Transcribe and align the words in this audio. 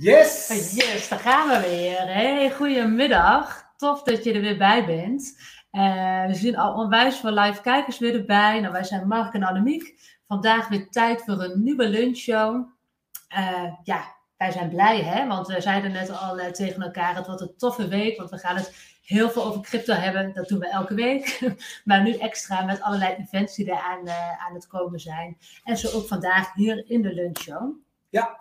Yes! 0.00 0.48
Yes, 0.74 1.08
daar 1.08 1.18
gaan 1.18 1.48
we 1.48 1.68
weer. 1.68 2.12
Hey, 2.12 2.50
goedemiddag. 2.50 3.72
Tof 3.76 4.02
dat 4.02 4.24
je 4.24 4.32
er 4.32 4.40
weer 4.40 4.58
bij 4.58 4.86
bent. 4.86 5.38
Uh, 5.72 6.26
we 6.26 6.34
zien 6.34 6.56
al 6.56 6.74
onwijs 6.74 7.16
veel 7.16 7.32
live 7.32 7.60
kijkers 7.60 7.98
weer 7.98 8.14
erbij. 8.14 8.60
Nou, 8.60 8.72
wij 8.72 8.84
zijn 8.84 9.08
Mark 9.08 9.34
en 9.34 9.42
Annemiek. 9.42 9.94
Vandaag 10.26 10.68
weer 10.68 10.90
tijd 10.90 11.22
voor 11.24 11.42
een 11.42 11.62
nieuwe 11.62 11.88
lunchshow. 11.88 12.68
Uh, 13.36 13.72
ja, 13.82 14.16
wij 14.36 14.50
zijn 14.50 14.68
blij, 14.68 15.02
hè? 15.02 15.26
Want 15.26 15.46
we 15.46 15.60
zeiden 15.60 15.92
net 15.92 16.10
al 16.10 16.38
uh, 16.38 16.46
tegen 16.46 16.82
elkaar, 16.82 17.16
het 17.16 17.26
wordt 17.26 17.40
een 17.40 17.56
toffe 17.56 17.88
week. 17.88 18.16
Want 18.16 18.30
we 18.30 18.38
gaan 18.38 18.56
het 18.56 18.98
heel 19.02 19.30
veel 19.30 19.44
over 19.44 19.60
crypto 19.60 19.94
hebben. 19.94 20.32
Dat 20.34 20.48
doen 20.48 20.58
we 20.58 20.68
elke 20.68 20.94
week. 20.94 21.40
maar 21.84 22.02
nu 22.02 22.14
extra 22.14 22.64
met 22.64 22.82
allerlei 22.82 23.14
events 23.14 23.54
die 23.56 23.70
er 23.70 23.80
aan, 23.80 24.08
aan 24.38 24.54
het 24.54 24.66
komen 24.66 25.00
zijn. 25.00 25.38
En 25.64 25.76
zo 25.76 25.96
ook 25.96 26.08
vandaag 26.08 26.54
hier 26.54 26.90
in 26.90 27.02
de 27.02 27.14
lunchshow. 27.14 27.72
Ja. 28.08 28.40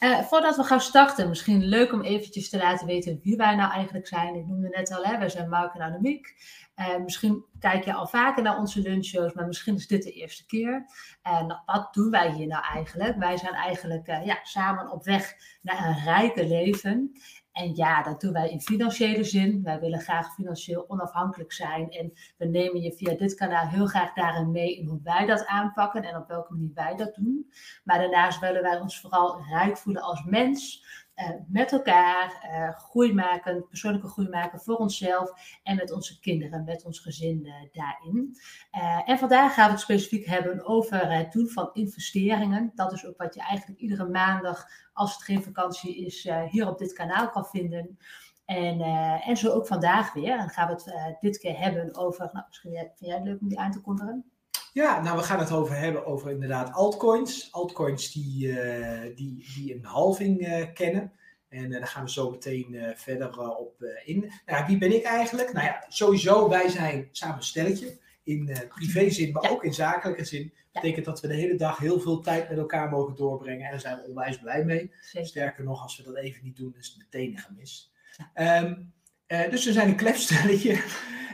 Uh, 0.00 0.20
voordat 0.20 0.56
we 0.56 0.62
gaan 0.62 0.80
starten, 0.80 1.28
misschien 1.28 1.64
leuk 1.64 1.92
om 1.92 2.02
eventjes 2.02 2.50
te 2.50 2.58
laten 2.58 2.86
weten 2.86 3.20
wie 3.22 3.36
wij 3.36 3.54
nou 3.54 3.72
eigenlijk 3.72 4.06
zijn. 4.06 4.34
Ik 4.34 4.46
noemde 4.46 4.68
net 4.68 4.92
al, 4.92 5.04
hè, 5.04 5.18
wij 5.18 5.28
zijn 5.28 5.48
Mark 5.48 5.74
en 5.74 5.80
Annemiek. 5.80 6.34
Uh, 6.76 6.96
misschien 6.96 7.44
kijk 7.58 7.84
je 7.84 7.92
al 7.94 8.06
vaker 8.06 8.42
naar 8.42 8.58
onze 8.58 8.80
lunchshows, 8.80 9.32
maar 9.32 9.46
misschien 9.46 9.74
is 9.74 9.86
dit 9.86 10.02
de 10.02 10.12
eerste 10.12 10.46
keer. 10.46 10.86
En 11.22 11.62
wat 11.66 11.94
doen 11.94 12.10
wij 12.10 12.32
hier 12.32 12.46
nou 12.46 12.64
eigenlijk? 12.64 13.16
Wij 13.16 13.36
zijn 13.36 13.54
eigenlijk 13.54 14.08
uh, 14.08 14.26
ja, 14.26 14.38
samen 14.42 14.90
op 14.90 15.04
weg 15.04 15.34
naar 15.62 15.86
een 15.86 16.04
rijker 16.04 16.44
leven. 16.44 17.12
En 17.56 17.74
ja, 17.74 18.02
dat 18.02 18.20
doen 18.20 18.32
wij 18.32 18.50
in 18.50 18.60
financiële 18.60 19.24
zin. 19.24 19.62
Wij 19.62 19.80
willen 19.80 20.00
graag 20.00 20.34
financieel 20.34 20.84
onafhankelijk 20.88 21.52
zijn. 21.52 21.90
En 21.90 22.12
we 22.36 22.44
nemen 22.44 22.80
je 22.80 22.92
via 22.92 23.14
dit 23.14 23.34
kanaal 23.34 23.66
heel 23.66 23.86
graag 23.86 24.12
daarin 24.12 24.50
mee 24.50 24.76
in 24.76 24.86
hoe 24.86 25.00
wij 25.02 25.26
dat 25.26 25.46
aanpakken 25.46 26.02
en 26.02 26.16
op 26.16 26.28
welke 26.28 26.52
manier 26.52 26.70
wij 26.74 26.96
dat 26.96 27.14
doen. 27.14 27.52
Maar 27.84 27.98
daarnaast 27.98 28.40
willen 28.40 28.62
wij 28.62 28.80
ons 28.80 29.00
vooral 29.00 29.40
rijk 29.50 29.76
voelen 29.76 30.02
als 30.02 30.24
mens. 30.24 30.84
Uh, 31.16 31.30
met 31.48 31.72
elkaar 31.72 32.48
uh, 32.52 32.78
groei 32.78 33.14
maken, 33.14 33.66
persoonlijke 33.68 34.08
groei 34.08 34.28
maken 34.28 34.60
voor 34.60 34.76
onszelf 34.76 35.32
en 35.62 35.76
met 35.76 35.92
onze 35.92 36.20
kinderen, 36.20 36.64
met 36.64 36.84
ons 36.84 36.98
gezin 36.98 37.46
uh, 37.46 37.54
daarin. 37.72 38.36
en 39.04 39.18
vandaag 39.18 39.54
gaan 39.54 39.66
we 39.66 39.72
het 39.72 39.80
specifiek 39.80 40.26
hebben 40.26 40.66
over 40.66 41.10
het 41.12 41.32
doen 41.32 41.48
van 41.48 41.70
investeringen. 41.72 42.72
Dat 42.74 42.92
is 42.92 43.06
ook 43.06 43.16
wat 43.16 43.34
je 43.34 43.40
eigenlijk 43.40 43.80
iedere 43.80 44.08
maandag, 44.08 44.66
als 44.92 45.12
het 45.12 45.22
geen 45.22 45.42
vakantie 45.42 46.06
is, 46.06 46.28
hier 46.48 46.68
op 46.68 46.78
dit 46.78 46.92
kanaal 46.92 47.30
kan 47.30 47.44
vinden. 47.44 47.98
En, 48.44 48.80
en 49.20 49.36
zo 49.36 49.52
ook 49.52 49.66
vandaag 49.66 50.12
weer. 50.12 50.36
Dan 50.36 50.48
gaan 50.48 50.68
we 50.68 50.90
het 50.90 51.20
dit 51.20 51.38
keer 51.38 51.58
hebben 51.58 51.94
over, 51.94 52.30
nou, 52.32 52.44
misschien 52.46 52.72
vind 52.72 52.98
jij 52.98 53.14
het 53.14 53.24
leuk 53.24 53.40
om 53.40 53.48
die 53.48 53.58
aan 53.60 53.70
te 53.70 53.80
kondigen? 53.80 54.35
Ja, 54.76 55.02
nou 55.02 55.16
we 55.16 55.22
gaan 55.22 55.38
het 55.38 55.52
over 55.52 55.76
hebben 55.76 56.06
over 56.06 56.30
inderdaad 56.30 56.72
altcoins. 56.72 57.52
Altcoins 57.52 58.12
die, 58.12 58.46
uh, 58.46 59.16
die, 59.16 59.46
die 59.54 59.74
een 59.74 59.84
halving 59.84 60.46
uh, 60.46 60.64
kennen. 60.74 61.12
En 61.48 61.64
uh, 61.64 61.78
daar 61.78 61.86
gaan 61.86 62.04
we 62.04 62.10
zo 62.10 62.30
meteen 62.30 62.92
verder 62.96 63.56
op 63.56 63.82
in. 64.04 64.32
Nou, 64.46 64.66
wie 64.66 64.78
ben 64.78 64.94
ik 64.94 65.04
eigenlijk? 65.04 65.52
Nou 65.52 65.66
ja, 65.66 65.84
sowieso, 65.88 66.48
wij 66.48 66.68
zijn 66.68 67.08
samen 67.12 67.36
een 67.36 67.42
stelletje. 67.42 67.98
In 68.22 68.56
privézin, 68.68 69.32
maar 69.32 69.42
ja. 69.42 69.48
ook 69.48 69.64
in 69.64 69.74
zakelijke 69.74 70.24
zin. 70.24 70.52
Dat 70.72 70.82
betekent 70.82 71.06
dat 71.06 71.20
we 71.20 71.28
de 71.28 71.34
hele 71.34 71.56
dag 71.56 71.78
heel 71.78 72.00
veel 72.00 72.20
tijd 72.20 72.48
met 72.48 72.58
elkaar 72.58 72.88
mogen 72.88 73.16
doorbrengen. 73.16 73.64
En 73.64 73.70
daar 73.70 73.80
zijn 73.80 73.96
we 73.96 74.08
onwijs 74.08 74.38
blij 74.38 74.64
mee. 74.64 74.92
Zeker. 75.00 75.28
Sterker 75.28 75.64
nog, 75.64 75.82
als 75.82 75.96
we 75.96 76.02
dat 76.02 76.16
even 76.16 76.44
niet 76.44 76.56
doen, 76.56 76.74
is 76.78 76.86
het 76.86 76.98
meteen 76.98 77.32
een 77.32 77.38
gemis. 77.38 77.92
Ja. 78.34 78.62
Um, 78.62 78.92
dus 79.50 79.64
we 79.64 79.72
zijn 79.72 79.88
een 79.88 79.96
klefstelletje. 79.96 80.82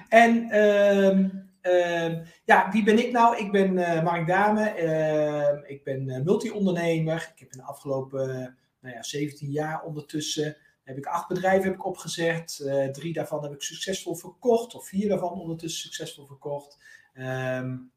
en... 0.09 0.57
Um, 0.57 1.51
Uh, 1.52 1.52
ja, 2.45 2.69
wie 2.73 2.83
ben 2.83 2.99
ik 2.99 3.13
nou? 3.13 3.37
Ik 3.37 3.53
ben 3.53 3.73
uh, 3.73 4.03
Mark 4.03 4.27
Dame. 4.27 4.75
Uh, 4.83 5.71
ik 5.71 5.85
ben 5.85 6.09
uh, 6.09 6.21
multi-ondernemer. 6.21 7.31
Ik 7.33 7.39
heb 7.39 7.53
in 7.53 7.59
de 7.59 7.65
afgelopen 7.65 8.57
nou 8.81 8.95
ja, 8.95 9.03
17 9.03 9.51
jaar 9.51 9.83
ondertussen 9.83 10.57
heb 10.85 10.97
ik 10.97 11.07
acht 11.07 11.29
bedrijven 11.29 11.65
heb 11.65 11.75
ik 11.75 11.87
opgezet. 11.87 12.71
drie 12.93 13.13
daarvan 13.13 13.43
heb 13.43 13.53
ik 13.53 13.63
succesvol 13.63 14.15
verkocht. 14.15 14.75
Of 14.75 14.87
vier 14.87 15.09
daarvan 15.09 15.41
ondertussen 15.41 15.81
succesvol 15.81 16.27
verkocht. 16.27 16.79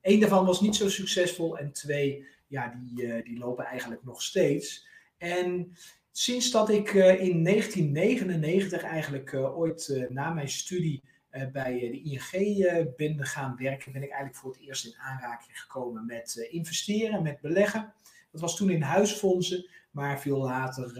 Eén 0.02 0.20
daarvan 0.20 0.46
was 0.46 0.62
niet 0.62 0.76
zo 0.76 0.90
succesvol. 0.90 1.58
En 1.58 1.72
twee, 1.72 2.26
ja, 2.48 2.74
die, 2.76 3.24
die 3.24 3.38
lopen 3.38 3.66
eigenlijk 3.66 4.04
nog 4.04 4.22
steeds. 4.22 4.88
En 5.18 5.76
sinds 6.12 6.52
dat 6.52 6.70
ik 6.70 6.94
in 6.94 7.44
1999 7.44 8.84
eigenlijk 8.84 9.34
ooit 9.34 10.06
na 10.10 10.34
mijn 10.34 10.50
studie 10.50 11.04
bij 11.52 11.80
de 11.80 12.02
ING 12.02 12.58
uh, 12.58 12.86
ben 12.96 13.26
gaan 13.26 13.56
werken, 13.58 13.92
ben 13.92 14.04
ik 14.04 14.10
eigenlijk 14.10 14.40
voor 14.40 14.52
het 14.52 14.62
eerst 14.62 14.86
in 14.86 14.98
aanraking 14.98 15.60
gekomen 15.60 16.06
met 16.06 16.48
investeren, 16.50 17.24
met 17.24 17.42
beleggen. 17.42 17.94
Dat 18.32 18.42
was 18.42 18.56
toen 18.56 18.70
in 18.70 18.82
huisfondsen, 18.82 19.70
maar 19.92 20.22
veel 20.22 20.38
later 20.38 20.94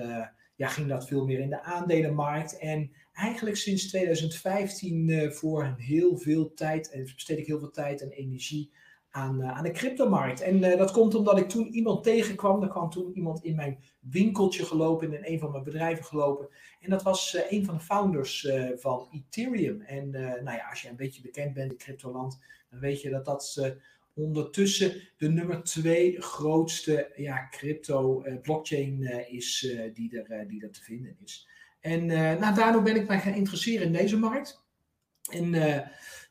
ja, 0.56 0.68
ging 0.68 0.88
dat 0.88 1.08
veel 1.08 1.26
meer 1.26 1.40
in 1.40 1.50
de 1.50 1.62
aandelenmarkt. 1.62 2.58
En 2.58 2.92
eigenlijk 3.14 3.56
sinds 3.56 3.88
2015 3.88 5.32
voor 5.32 5.76
heel 5.78 6.18
veel 6.18 6.54
tijd, 6.54 6.92
en 6.92 7.04
besteed 7.04 7.38
ik 7.38 7.46
heel 7.46 7.60
veel 7.60 7.72
tijd 7.72 8.02
en 8.02 8.10
energie 8.10 8.72
aan, 9.16 9.42
uh, 9.42 9.52
aan 9.52 9.64
de 9.64 9.72
cryptomarkt. 9.72 10.42
En 10.42 10.58
uh, 10.58 10.78
dat 10.78 10.92
komt 10.92 11.16
omdat 11.16 11.38
ik 11.38 11.50
toen 11.50 11.68
iemand 11.68 12.04
tegenkwam. 12.04 12.62
Er 12.62 12.68
kwam 12.68 12.90
toen 12.90 13.12
iemand 13.14 13.44
in 13.44 13.56
mijn 13.56 13.80
winkeltje 14.00 14.66
gelopen, 14.66 15.14
in 15.14 15.34
een 15.34 15.40
van 15.40 15.52
mijn 15.52 15.64
bedrijven 15.64 16.06
gelopen. 16.06 16.50
En 16.80 16.90
dat 16.90 17.04
was 17.04 17.36
uh, 17.36 17.42
een 17.52 17.66
van 17.66 17.76
de 17.76 17.82
founders 17.82 18.48
van 18.76 19.08
Ethereum. 19.12 19.82
En 19.82 20.10
nou 20.10 20.52
ja, 20.58 20.70
als 20.70 20.82
je 20.82 20.90
een 20.90 20.96
beetje 20.96 21.22
bekend 21.22 21.54
bent 21.54 21.72
in 21.72 21.78
cryptoland, 21.78 22.40
dan 22.70 22.80
weet 22.80 23.02
je 23.02 23.10
dat 23.10 23.26
dat 23.26 23.74
ondertussen 24.14 25.02
de 25.18 25.30
nummer 25.30 25.64
twee 25.64 26.22
grootste 26.22 27.12
ja, 27.16 27.48
crypto 27.50 28.24
blockchain 28.42 29.04
is 29.30 29.76
die, 29.94 30.22
er, 30.22 30.48
die 30.48 30.64
er 30.64 30.72
te 30.72 30.84
vinden 30.84 31.18
is. 31.24 31.48
En 31.80 32.06
nou, 32.06 32.56
daardoor 32.56 32.82
ben 32.82 32.96
ik 32.96 33.08
mij 33.08 33.20
gaan 33.20 33.34
interesseren 33.34 33.86
in 33.86 33.94
deze 33.94 34.18
markt. 34.18 34.64
En 35.32 35.54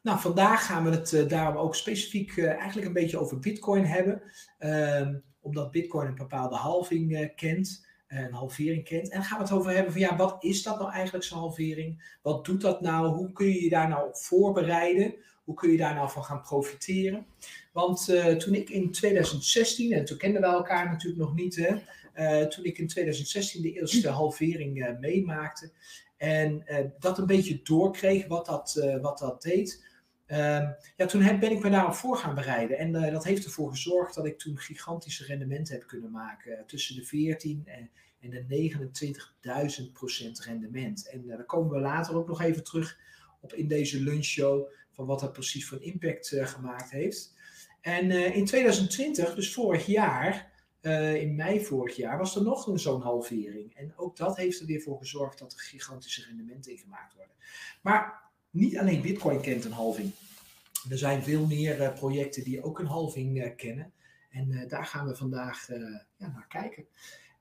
nou, 0.04 0.20
vandaag 0.20 0.66
gaan 0.66 0.84
we 0.84 0.90
het 0.90 1.12
uh, 1.12 1.28
daarom 1.28 1.56
ook 1.56 1.74
specifiek 1.74 2.36
uh, 2.36 2.48
eigenlijk 2.48 2.86
een 2.86 2.92
beetje 2.92 3.18
over 3.18 3.38
Bitcoin 3.38 3.84
hebben. 3.84 4.22
Um, 4.58 5.22
omdat 5.40 5.70
Bitcoin 5.70 6.06
een 6.06 6.14
bepaalde 6.14 6.56
halving 6.56 7.12
uh, 7.12 7.28
kent, 7.36 7.86
een 8.08 8.32
halvering 8.32 8.84
kent. 8.84 9.08
En 9.08 9.22
gaan 9.22 9.38
we 9.38 9.44
het 9.44 9.52
over 9.52 9.74
hebben 9.74 9.92
van 9.92 10.00
ja, 10.00 10.16
wat 10.16 10.44
is 10.44 10.62
dat 10.62 10.78
nou 10.78 10.92
eigenlijk 10.92 11.24
zo'n 11.24 11.38
halvering? 11.38 12.16
Wat 12.22 12.44
doet 12.44 12.60
dat 12.60 12.80
nou? 12.80 13.08
Hoe 13.08 13.32
kun 13.32 13.46
je 13.46 13.62
je 13.62 13.68
daar 13.68 13.88
nou 13.88 14.08
op 14.08 14.16
voorbereiden? 14.16 15.14
Hoe 15.44 15.54
kun 15.54 15.70
je 15.70 15.76
daar 15.76 15.94
nou 15.94 16.10
van 16.10 16.24
gaan 16.24 16.40
profiteren? 16.40 17.26
Want 17.72 18.04
toen 18.38 18.54
ik 18.54 18.70
in 18.70 18.92
2016, 18.92 19.92
en 19.92 20.04
toen 20.04 20.16
kenden 20.16 20.40
we 20.40 20.46
elkaar 20.46 20.90
natuurlijk 20.90 21.22
nog 21.22 21.34
niet, 21.34 21.56
hè, 21.56 22.48
toen 22.48 22.64
ik 22.64 22.78
in 22.78 22.86
2016 22.86 23.62
de 23.62 23.72
eerste 23.72 24.08
halvering 24.08 24.96
meemaakte 25.00 25.72
en 26.16 26.64
dat 26.98 27.18
een 27.18 27.26
beetje 27.26 27.60
doorkreeg 27.62 28.26
wat 28.26 28.46
dat, 28.46 28.98
wat 29.00 29.18
dat 29.18 29.42
deed, 29.42 29.82
ja, 30.96 31.06
toen 31.06 31.22
heb, 31.22 31.40
ben 31.40 31.50
ik 31.50 31.62
me 31.62 31.70
daarop 31.70 31.94
voor 31.94 32.16
gaan 32.16 32.34
bereiden. 32.34 32.78
En 32.78 32.94
uh, 32.94 33.12
dat 33.12 33.24
heeft 33.24 33.44
ervoor 33.44 33.70
gezorgd 33.70 34.14
dat 34.14 34.26
ik 34.26 34.38
toen 34.38 34.58
gigantische 34.58 35.24
rendementen 35.24 35.74
heb 35.74 35.86
kunnen 35.86 36.10
maken. 36.10 36.66
Tussen 36.66 36.94
de 36.94 37.04
14 37.04 37.66
en, 37.66 37.90
de 38.30 38.70
29.000 39.86 39.92
procent 39.92 40.40
rendement. 40.40 41.08
En 41.08 41.30
eh, 41.30 41.36
daar 41.36 41.44
komen 41.44 41.72
we 41.72 41.80
later 41.80 42.16
ook 42.16 42.28
nog 42.28 42.42
even 42.42 42.64
terug 42.64 42.98
op 43.40 43.52
in 43.52 43.68
deze 43.68 44.00
lunchshow. 44.00 44.68
Van 44.92 45.06
wat 45.06 45.20
dat 45.20 45.32
precies 45.32 45.68
voor 45.68 45.82
impact 45.82 46.28
gemaakt 46.28 46.90
heeft. 46.90 47.34
En 47.80 48.10
in 48.10 48.44
2020, 48.44 49.34
dus 49.34 49.52
vorig 49.52 49.86
jaar, 49.86 50.52
in 51.14 51.34
mei 51.34 51.64
vorig 51.64 51.96
jaar, 51.96 52.18
was 52.18 52.36
er 52.36 52.42
nog 52.42 52.70
zo'n 52.74 53.00
halvering. 53.00 53.74
En 53.74 53.92
ook 53.96 54.16
dat 54.16 54.36
heeft 54.36 54.60
er 54.60 54.66
weer 54.66 54.80
voor 54.80 54.98
gezorgd 54.98 55.38
dat 55.38 55.52
er 55.52 55.58
gigantische 55.58 56.24
rendementen 56.26 56.72
in 56.72 56.78
gemaakt 56.78 57.14
worden. 57.14 57.34
Maar 57.82 58.24
niet 58.54 58.78
alleen 58.78 59.00
Bitcoin 59.00 59.40
kent 59.40 59.64
een 59.64 59.72
halving. 59.72 60.10
Er 60.90 60.98
zijn 60.98 61.22
veel 61.22 61.46
meer 61.46 61.80
uh, 61.80 61.92
projecten 61.92 62.44
die 62.44 62.62
ook 62.62 62.78
een 62.78 62.86
halving 62.86 63.38
uh, 63.38 63.56
kennen. 63.56 63.92
En 64.30 64.50
uh, 64.50 64.68
daar 64.68 64.86
gaan 64.86 65.06
we 65.06 65.16
vandaag 65.16 65.68
ja, 66.16 66.32
naar 66.32 66.46
kijken. 66.48 66.84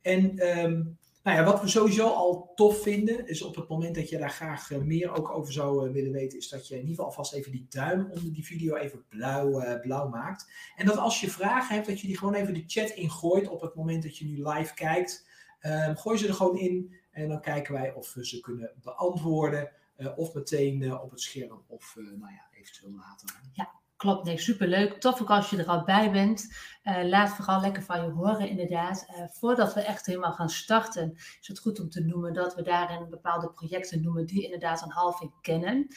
En 0.02 0.24
um, 0.64 0.98
nou 1.24 1.38
ja, 1.38 1.44
wat 1.44 1.62
we 1.62 1.68
sowieso 1.68 2.08
al 2.08 2.52
tof 2.56 2.82
vinden, 2.82 3.28
is 3.28 3.42
op 3.42 3.56
het 3.56 3.68
moment 3.68 3.96
dat 3.96 4.10
je 4.10 4.18
daar 4.18 4.30
graag 4.30 4.70
meer 4.72 5.16
ook 5.16 5.30
over 5.30 5.54
zou 5.54 5.92
willen 5.92 6.12
weten, 6.12 6.38
is 6.38 6.50
dat 6.50 6.68
je 6.68 6.74
in 6.74 6.80
ieder 6.80 6.96
geval 6.96 7.10
alvast 7.10 7.34
even 7.34 7.52
die 7.52 7.66
duim 7.70 8.10
onder 8.12 8.34
die 8.34 8.46
video 8.46 8.76
even 8.76 9.06
blauw, 9.10 9.80
blauw 9.82 10.10
maakt. 10.10 10.52
En 10.76 10.86
dat 10.86 10.98
als 10.98 11.22
je 11.22 11.30
vragen 11.30 11.76
hebt, 11.76 11.88
dat 11.88 12.00
je 12.00 12.08
die 12.08 12.18
gewoon 12.18 12.34
even 12.34 12.54
de 12.54 12.64
chat 12.68 12.90
ingooit 12.90 13.48
op 13.48 13.62
het 13.62 13.76
moment 13.76 14.04
dat 14.04 14.18
je 14.18 14.26
nu 14.26 14.48
live 14.48 14.74
kijkt. 14.74 15.28
Um, 15.62 15.98
gooi 15.98 16.18
ze 16.18 16.28
er 16.28 16.34
gewoon 16.34 16.58
in 16.58 16.96
en 17.12 17.28
dan 17.28 17.42
kijken 17.42 17.74
wij 17.74 17.94
of 17.94 18.14
we 18.14 18.28
ze 18.28 18.40
kunnen 18.40 18.72
beantwoorden. 18.82 19.72
Uh, 19.98 20.18
of 20.18 20.34
meteen 20.34 20.82
uh, 20.82 21.04
op 21.04 21.12
het 21.12 21.22
scherm 21.22 21.64
of 21.68 21.96
uh, 21.98 22.06
nou 22.06 22.32
ja, 22.32 22.48
eventueel 22.52 22.92
later. 22.92 23.30
Ja, 23.54 23.72
klopt. 23.96 24.26
Nee, 24.26 24.38
superleuk. 24.38 25.00
Tof 25.00 25.22
ook 25.22 25.30
als 25.30 25.50
je 25.50 25.58
er 25.58 25.68
al 25.68 25.84
bij 25.84 26.12
bent. 26.12 26.56
laat 26.84 27.30
vooral 27.30 27.62
lekker 27.62 27.84
van 27.84 28.04
je 28.04 28.12
horen 28.12 28.50
inderdaad. 28.50 29.06
voordat 29.32 29.74
we 29.74 29.82
echt 29.82 30.06
helemaal 30.06 30.34
gaan 30.34 30.50
starten, 30.50 31.14
is 31.16 31.48
het 31.48 31.60
goed 31.60 31.80
om 31.80 31.90
te 31.90 32.04
noemen 32.04 32.34
dat 32.34 32.56
we 32.56 32.62
daarin 32.62 33.10
bepaalde 33.10 33.50
projecten 33.50 34.02
noemen 34.02 34.26
die 34.26 34.44
inderdaad 34.44 34.82
een 34.82 34.92
halving 34.92 35.32
kennen. 35.42 35.88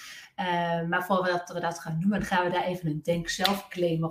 maar 0.88 1.04
voordat 1.04 1.50
we 1.52 1.60
dat 1.60 1.80
gaan 1.80 1.98
noemen, 1.98 2.22
gaan 2.22 2.44
we 2.44 2.50
daar 2.50 2.64
even 2.64 2.90
een 2.90 3.02
denk 3.02 3.28
zelf 3.28 3.68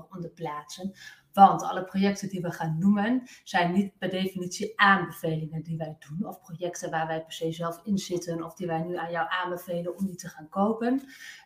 onder 0.09 0.29
plaatsen. 0.29 0.93
Want 1.35 1.63
alle 1.63 1.83
projecten 1.83 2.29
die 2.29 2.41
we 2.41 2.51
gaan 2.51 2.77
noemen 2.79 3.23
zijn 3.43 3.71
niet 3.71 3.97
per 3.97 4.09
definitie 4.09 4.79
aanbevelingen 4.79 5.63
die 5.63 5.77
wij 5.77 5.97
doen. 6.07 6.27
Of 6.27 6.39
projecten 6.39 6.91
waar 6.91 7.07
wij 7.07 7.23
per 7.23 7.33
se 7.33 7.51
zelf 7.51 7.79
in 7.83 7.97
zitten. 7.97 8.43
Of 8.43 8.55
die 8.55 8.67
wij 8.67 8.79
nu 8.79 8.97
aan 8.97 9.11
jou 9.11 9.27
aanbevelen 9.29 9.97
om 9.97 10.05
die 10.05 10.15
te 10.15 10.27
gaan 10.27 10.49
kopen. 10.49 10.93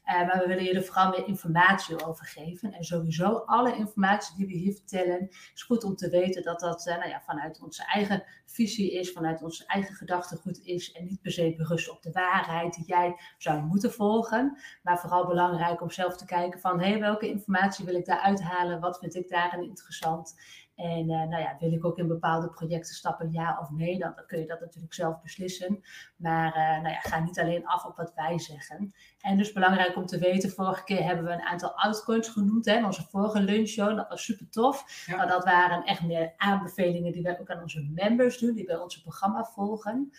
Uh, 0.05 0.27
maar 0.27 0.39
we 0.39 0.47
willen 0.47 0.63
je 0.63 0.73
er 0.73 0.83
vooral 0.83 1.09
meer 1.09 1.27
informatie 1.27 2.05
over 2.05 2.25
geven. 2.25 2.73
En 2.73 2.83
sowieso 2.83 3.37
alle 3.37 3.75
informatie 3.75 4.35
die 4.35 4.45
we 4.45 4.53
hier 4.53 4.73
vertellen. 4.73 5.27
is 5.53 5.63
goed 5.63 5.83
om 5.83 5.95
te 5.95 6.09
weten 6.09 6.43
dat 6.43 6.59
dat 6.59 6.87
uh, 6.87 6.97
nou 6.97 7.09
ja, 7.09 7.21
vanuit 7.21 7.61
onze 7.61 7.85
eigen 7.85 8.23
visie 8.45 8.91
is. 8.91 9.11
Vanuit 9.11 9.43
onze 9.43 9.65
eigen 9.65 9.95
gedachtegoed 9.95 10.59
is. 10.63 10.91
En 10.91 11.05
niet 11.05 11.21
per 11.21 11.31
se 11.31 11.53
berust 11.57 11.89
op 11.89 12.01
de 12.01 12.11
waarheid 12.11 12.73
die 12.73 12.85
jij 12.85 13.19
zou 13.37 13.61
moeten 13.61 13.91
volgen. 13.91 14.57
Maar 14.83 14.99
vooral 14.99 15.27
belangrijk 15.27 15.81
om 15.81 15.91
zelf 15.91 16.17
te 16.17 16.25
kijken 16.25 16.59
van. 16.59 16.79
Hé, 16.79 16.89
hey, 16.89 16.99
welke 16.99 17.27
informatie 17.29 17.85
wil 17.85 17.95
ik 17.95 18.05
daar 18.05 18.19
uithalen? 18.19 18.79
Wat 18.79 18.99
vind 18.99 19.15
ik 19.15 19.29
daarin 19.29 19.63
interessant? 19.79 20.35
En 20.79 21.09
uh, 21.09 21.27
nou 21.27 21.41
ja, 21.41 21.55
wil 21.59 21.73
ik 21.73 21.85
ook 21.85 21.97
in 21.97 22.07
bepaalde 22.07 22.49
projecten 22.49 22.95
stappen, 22.95 23.31
ja 23.31 23.57
of 23.61 23.69
nee? 23.69 23.97
Dan, 23.97 24.13
dan 24.15 24.25
kun 24.25 24.39
je 24.39 24.45
dat 24.45 24.59
natuurlijk 24.59 24.93
zelf 24.93 25.21
beslissen. 25.21 25.81
Maar 26.15 26.47
uh, 26.47 26.81
nou 26.81 26.89
ja, 26.89 26.99
ga 26.99 27.19
niet 27.19 27.39
alleen 27.39 27.67
af 27.67 27.85
op 27.85 27.95
wat 27.97 28.13
wij 28.15 28.39
zeggen. 28.39 28.93
En 29.21 29.37
dus 29.37 29.51
belangrijk 29.51 29.95
om 29.95 30.05
te 30.05 30.19
weten, 30.19 30.49
vorige 30.49 30.83
keer 30.83 31.03
hebben 31.03 31.25
we 31.25 31.31
een 31.31 31.41
aantal 31.41 31.71
altcoins 31.75 32.27
genoemd. 32.27 32.65
Hè, 32.65 32.77
in 32.77 32.85
onze 32.85 33.07
vorige 33.09 33.41
lunchshow, 33.41 33.95
dat 33.95 34.09
was 34.09 34.23
super 34.23 34.49
tof. 34.49 35.05
Ja. 35.05 35.15
Maar 35.15 35.27
dat 35.27 35.43
waren 35.43 35.83
echt 35.83 36.03
meer 36.03 36.33
aanbevelingen 36.37 37.11
die 37.11 37.23
wij 37.23 37.39
ook 37.39 37.49
aan 37.49 37.61
onze 37.61 37.89
members 37.93 38.37
doen, 38.37 38.53
die 38.53 38.65
bij 38.65 38.77
ons 38.77 39.01
programma 39.01 39.43
volgen. 39.43 40.11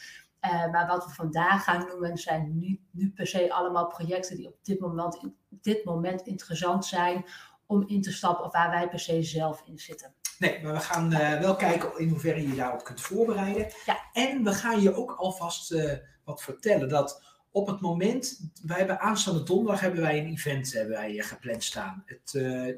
Uh, 0.45 0.71
maar 0.71 0.87
wat 0.87 1.05
we 1.05 1.11
vandaag 1.11 1.65
gaan 1.65 1.87
noemen 1.87 2.17
zijn 2.17 2.59
niet 2.59 2.81
nu 2.91 3.11
per 3.11 3.27
se 3.27 3.53
allemaal 3.53 3.87
projecten 3.87 4.37
die 4.37 4.49
op 4.49 4.57
dit 4.63 4.81
moment, 4.81 5.23
op 5.25 5.33
dit 5.63 5.85
moment 5.85 6.21
interessant 6.21 6.87
zijn 6.87 7.25
om 7.71 7.85
in 7.87 8.03
te 8.03 8.13
stappen 8.13 8.45
of 8.45 8.53
waar 8.53 8.71
wij 8.71 8.89
per 8.89 8.99
se 8.99 9.23
zelf 9.23 9.63
in 9.67 9.79
zitten. 9.79 10.15
Nee, 10.39 10.63
maar 10.63 10.73
we 10.73 10.81
gaan 10.81 11.13
uh, 11.13 11.41
wel 11.41 11.57
kijken 11.57 11.99
in 11.99 12.09
hoeverre 12.09 12.49
je 12.49 12.55
daarop 12.55 12.85
kunt 12.85 13.01
voorbereiden. 13.01 13.69
Ja. 13.87 14.01
En 14.13 14.45
we 14.45 14.53
gaan 14.53 14.81
je 14.81 14.95
ook 14.95 15.13
alvast 15.13 15.73
uh, 15.73 15.93
wat 16.25 16.43
vertellen 16.43 16.89
dat 16.89 17.23
op 17.51 17.67
het 17.67 17.81
moment, 17.81 18.51
wij 18.63 18.79
hebben 18.79 19.01
aanstaande 19.01 19.43
donderdag 19.43 19.81
hebben 19.81 20.01
wij 20.01 20.19
een 20.19 20.31
event 20.31 20.73
hebben 20.73 20.97
wij, 20.97 21.19
gepland 21.19 21.65
staan. 21.65 22.03
Het, 22.07 22.31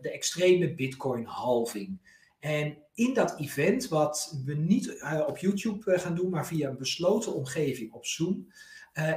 de 0.02 0.10
extreme 0.12 0.74
Bitcoin 0.74 1.24
halving. 1.24 1.98
En 2.38 2.78
in 2.94 3.14
dat 3.14 3.38
event, 3.38 3.88
wat 3.88 4.40
we 4.44 4.54
niet 4.54 5.02
op 5.26 5.38
YouTube 5.38 5.98
gaan 5.98 6.14
doen, 6.14 6.30
maar 6.30 6.46
via 6.46 6.68
een 6.68 6.78
besloten 6.78 7.34
omgeving 7.34 7.92
op 7.92 8.06
Zoom. 8.06 8.52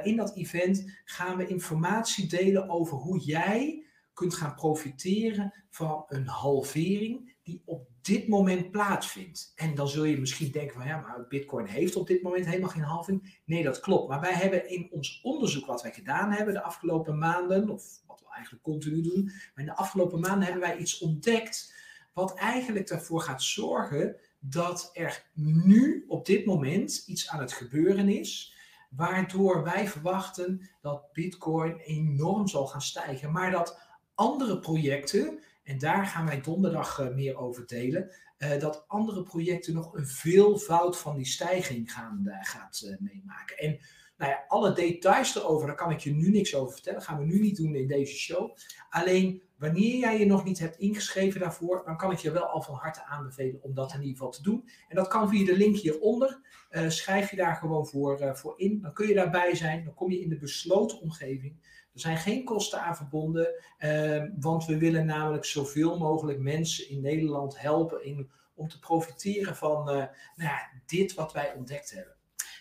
in 0.03 0.15
dat 0.15 0.35
event 0.35 0.99
gaan 1.05 1.37
we 1.37 1.47
informatie 1.47 2.27
delen 2.27 2.69
over 2.69 2.97
hoe 2.97 3.19
jij 3.19 3.84
kunt 4.15 4.33
gaan 4.33 4.55
profiteren 4.55 5.53
van 5.69 6.03
een 6.07 6.27
halvering 6.27 7.35
die 7.43 7.61
op 7.65 7.87
dit 8.01 8.27
moment 8.27 8.71
plaatsvindt. 8.71 9.51
En 9.55 9.75
dan 9.75 9.87
zul 9.89 10.03
je 10.03 10.19
misschien 10.19 10.51
denken 10.51 10.75
van 10.75 10.87
ja, 10.87 10.99
maar 10.99 11.27
Bitcoin 11.27 11.65
heeft 11.65 11.95
op 11.95 12.07
dit 12.07 12.21
moment 12.21 12.45
helemaal 12.45 12.69
geen 12.69 12.83
halving. 12.83 13.39
Nee, 13.45 13.63
dat 13.63 13.79
klopt. 13.79 14.09
Maar 14.09 14.21
wij 14.21 14.33
hebben 14.33 14.69
in 14.69 14.87
ons 14.91 15.19
onderzoek 15.23 15.65
wat 15.65 15.81
wij 15.81 15.91
gedaan 15.91 16.31
hebben 16.31 16.53
de 16.53 16.63
afgelopen 16.63 17.17
maanden, 17.17 17.69
of 17.69 17.83
wat 18.07 18.19
we 18.19 18.33
eigenlijk 18.33 18.63
continu 18.63 19.01
doen, 19.01 19.23
maar 19.23 19.63
in 19.63 19.65
de 19.65 19.75
afgelopen 19.75 20.19
maanden 20.19 20.43
hebben 20.43 20.67
wij 20.69 20.77
iets 20.77 20.99
ontdekt 20.99 21.73
wat 22.13 22.33
eigenlijk 22.33 22.89
ervoor 22.89 23.21
gaat 23.21 23.43
zorgen 23.43 24.15
dat 24.39 24.89
er 24.93 25.25
nu 25.33 26.05
op 26.07 26.25
dit 26.25 26.45
moment 26.45 27.03
iets 27.07 27.29
aan 27.29 27.39
het 27.39 27.53
gebeuren 27.53 28.09
is. 28.09 28.53
Waardoor 28.89 29.63
wij 29.63 29.87
verwachten 29.87 30.69
dat 30.81 31.13
Bitcoin 31.13 31.77
enorm 31.77 32.47
zal 32.47 32.67
gaan 32.67 32.81
stijgen. 32.81 33.31
Maar 33.31 33.51
dat 33.51 33.84
andere 34.15 34.59
projecten, 34.59 35.39
en 35.63 35.77
daar 35.77 36.05
gaan 36.05 36.25
wij 36.25 36.41
donderdag 36.41 36.99
uh, 36.99 37.15
meer 37.15 37.37
over 37.37 37.67
delen, 37.67 38.11
uh, 38.37 38.59
dat 38.59 38.85
andere 38.87 39.23
projecten 39.23 39.73
nog 39.73 39.93
een 39.93 40.07
veelvoud 40.07 40.97
van 40.97 41.15
die 41.15 41.25
stijging 41.25 41.91
gaan, 41.91 42.23
uh, 42.25 42.35
gaat 42.41 42.95
meemaken. 42.99 43.57
En 43.57 43.79
nou 44.17 44.31
ja, 44.31 44.45
alle 44.47 44.73
details 44.73 45.35
erover, 45.35 45.67
daar 45.67 45.75
kan 45.75 45.91
ik 45.91 45.99
je 45.99 46.11
nu 46.11 46.29
niks 46.29 46.55
over 46.55 46.73
vertellen. 46.73 46.99
Dat 46.99 47.07
gaan 47.07 47.19
we 47.19 47.25
nu 47.25 47.39
niet 47.39 47.57
doen 47.57 47.75
in 47.75 47.87
deze 47.87 48.15
show. 48.15 48.57
Alleen 48.89 49.41
wanneer 49.57 49.97
jij 49.97 50.19
je 50.19 50.25
nog 50.25 50.43
niet 50.43 50.59
hebt 50.59 50.77
ingeschreven 50.77 51.39
daarvoor, 51.39 51.81
dan 51.85 51.97
kan 51.97 52.11
ik 52.11 52.17
je 52.17 52.31
wel 52.31 52.45
al 52.45 52.61
van 52.61 52.75
harte 52.75 53.05
aanbevelen 53.05 53.63
om 53.63 53.73
dat 53.73 53.93
in 53.93 53.99
ieder 53.99 54.15
geval 54.15 54.31
te 54.31 54.41
doen. 54.41 54.69
En 54.87 54.95
dat 54.95 55.07
kan 55.07 55.29
via 55.29 55.45
de 55.45 55.57
link 55.57 55.75
hieronder. 55.75 56.39
Uh, 56.71 56.89
schrijf 56.89 57.29
je 57.29 57.35
daar 57.35 57.55
gewoon 57.55 57.87
voor, 57.87 58.21
uh, 58.21 58.33
voor 58.33 58.53
in. 58.57 58.81
Dan 58.81 58.93
kun 58.93 59.07
je 59.07 59.13
daarbij 59.13 59.55
zijn. 59.55 59.83
Dan 59.83 59.93
kom 59.93 60.11
je 60.11 60.21
in 60.21 60.29
de 60.29 60.37
besloten 60.37 60.99
omgeving. 60.99 61.55
Er 61.95 62.01
zijn 62.01 62.17
geen 62.17 62.43
kosten 62.43 62.81
aan 62.81 62.95
verbonden, 62.95 63.47
uh, 63.79 64.23
want 64.39 64.65
we 64.65 64.77
willen 64.77 65.05
namelijk 65.05 65.45
zoveel 65.45 65.97
mogelijk 65.97 66.39
mensen 66.39 66.89
in 66.89 67.01
Nederland 67.01 67.59
helpen 67.59 68.27
om 68.53 68.67
te 68.67 68.79
profiteren 68.79 69.55
van 69.55 69.83
nou 69.85 70.09
ja, 70.35 70.69
dit 70.85 71.13
wat 71.13 71.33
wij 71.33 71.53
ontdekt 71.53 71.91
hebben. 71.91 72.15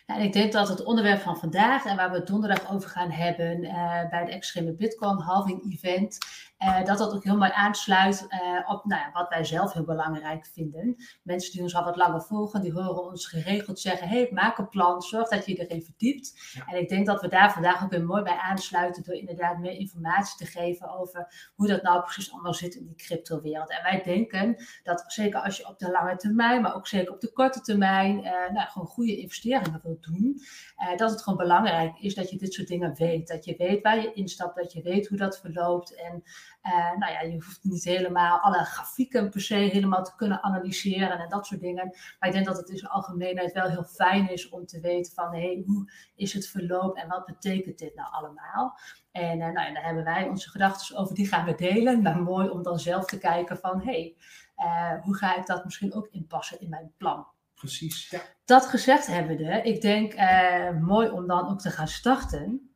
Ik 0.06 0.32
denk 0.32 0.52
dat 0.52 0.68
het 0.68 0.84
onderwerp 0.84 1.20
van 1.20 1.36
vandaag 1.36 1.84
en 1.84 1.96
waar 1.96 2.10
we 2.10 2.22
donderdag 2.22 2.70
over 2.70 2.88
gaan 2.88 3.10
hebben 3.10 3.64
uh, 3.64 4.08
bij 4.10 4.24
de 4.24 4.32
extreme 4.32 4.72
Bitcoin 4.72 5.18
halving 5.18 5.72
event, 5.72 6.18
uh, 6.64 6.84
dat 6.84 6.98
dat 6.98 7.14
ook 7.14 7.24
heel 7.24 7.36
mooi 7.36 7.50
aansluit 7.54 8.26
uh, 8.28 8.70
op 8.70 8.84
nou 8.84 9.00
ja, 9.00 9.10
wat 9.12 9.28
wij 9.28 9.44
zelf 9.44 9.72
heel 9.72 9.84
belangrijk 9.84 10.46
vinden. 10.46 10.96
Mensen 11.22 11.52
die 11.52 11.62
ons 11.62 11.74
al 11.74 11.84
wat 11.84 11.96
langer 11.96 12.22
volgen, 12.22 12.60
die 12.60 12.72
horen 12.72 13.04
ons 13.04 13.26
geregeld 13.26 13.80
zeggen, 13.80 14.08
hey, 14.08 14.28
maak 14.32 14.58
een 14.58 14.68
plan, 14.68 15.02
zorg 15.02 15.28
dat 15.28 15.46
je 15.46 15.54
erin 15.54 15.82
verdiept. 15.82 16.52
Ja. 16.52 16.66
En 16.66 16.80
ik 16.80 16.88
denk 16.88 17.06
dat 17.06 17.20
we 17.20 17.28
daar 17.28 17.52
vandaag 17.52 17.82
ook 17.82 17.90
weer 17.90 18.04
mooi 18.04 18.22
bij 18.22 18.36
aansluiten 18.36 19.02
door 19.02 19.14
inderdaad 19.14 19.58
meer 19.58 19.72
informatie 19.72 20.36
te 20.36 20.46
geven 20.46 20.98
over 20.98 21.52
hoe 21.54 21.66
dat 21.66 21.82
nou 21.82 22.02
precies 22.02 22.32
allemaal 22.32 22.54
zit 22.54 22.74
in 22.74 22.86
die 22.86 22.96
cryptowereld. 22.96 23.70
En 23.70 23.82
wij 23.82 24.02
denken 24.02 24.56
dat 24.82 25.04
zeker 25.06 25.40
als 25.40 25.56
je 25.56 25.68
op 25.68 25.78
de 25.78 25.90
lange 25.90 26.16
termijn, 26.16 26.62
maar 26.62 26.74
ook 26.74 26.86
zeker 26.86 27.12
op 27.12 27.20
de 27.20 27.32
korte 27.32 27.60
termijn, 27.60 28.16
nou, 28.52 28.68
gewoon 28.68 28.88
goede 28.88 29.16
investeringen 29.16 29.80
wilt 29.82 30.02
doen, 30.02 30.40
dat 30.96 31.10
het 31.10 31.22
gewoon 31.22 31.38
belangrijk 31.38 31.98
is 31.98 32.14
dat 32.14 32.30
je 32.30 32.36
dit 32.36 32.52
soort 32.52 32.68
dingen 32.68 32.94
weet. 32.94 33.28
Dat 33.28 33.44
je 33.44 33.54
weet 33.58 33.82
waar 33.82 34.00
je 34.00 34.12
instapt, 34.12 34.56
dat 34.56 34.72
je 34.72 34.82
weet 34.82 35.08
hoe 35.08 35.18
dat 35.18 35.40
verloopt 35.40 35.94
en 35.94 36.22
uh, 36.66 36.96
nou 36.98 37.12
ja, 37.12 37.20
je 37.20 37.32
hoeft 37.32 37.64
niet 37.64 37.84
helemaal 37.84 38.38
alle 38.38 38.64
grafieken 38.64 39.30
per 39.30 39.40
se 39.40 39.54
helemaal 39.54 40.04
te 40.04 40.14
kunnen 40.16 40.42
analyseren 40.42 41.18
en 41.18 41.28
dat 41.28 41.46
soort 41.46 41.60
dingen. 41.60 41.86
Maar 42.18 42.28
ik 42.28 42.34
denk 42.34 42.46
dat 42.46 42.56
het 42.56 42.68
in 42.68 42.76
zijn 42.76 42.90
algemeenheid 42.90 43.52
wel 43.52 43.68
heel 43.68 43.84
fijn 43.84 44.30
is 44.30 44.48
om 44.48 44.66
te 44.66 44.80
weten 44.80 45.12
van 45.12 45.34
hé, 45.34 45.40
hey, 45.40 45.62
hoe 45.66 45.92
is 46.14 46.32
het 46.32 46.48
verloop 46.48 46.96
en 46.96 47.08
wat 47.08 47.26
betekent 47.26 47.78
dit 47.78 47.94
nou 47.94 48.08
allemaal? 48.12 48.78
En 49.10 49.38
uh, 49.38 49.46
nou 49.46 49.66
ja, 49.66 49.72
daar 49.72 49.84
hebben 49.84 50.04
wij 50.04 50.28
onze 50.28 50.50
gedachten 50.50 50.96
over, 50.96 51.14
die 51.14 51.28
gaan 51.28 51.44
we 51.44 51.54
delen. 51.54 52.02
Maar 52.02 52.22
mooi 52.22 52.48
om 52.48 52.62
dan 52.62 52.78
zelf 52.78 53.04
te 53.04 53.18
kijken 53.18 53.58
van 53.58 53.80
hé, 53.80 53.84
hey, 53.84 54.16
uh, 54.56 55.04
hoe 55.04 55.16
ga 55.16 55.36
ik 55.36 55.46
dat 55.46 55.64
misschien 55.64 55.94
ook 55.94 56.08
inpassen 56.10 56.60
in 56.60 56.68
mijn 56.68 56.92
plan? 56.96 57.26
Precies, 57.54 58.10
ja. 58.10 58.20
Dat 58.44 58.66
gezegd 58.66 59.06
hebbende, 59.06 59.62
ik 59.62 59.80
denk 59.80 60.14
mooi 60.80 61.10
om 61.10 61.26
dan 61.26 61.48
ook 61.48 61.60
te 61.60 61.70
gaan 61.70 61.88
starten. 61.88 62.73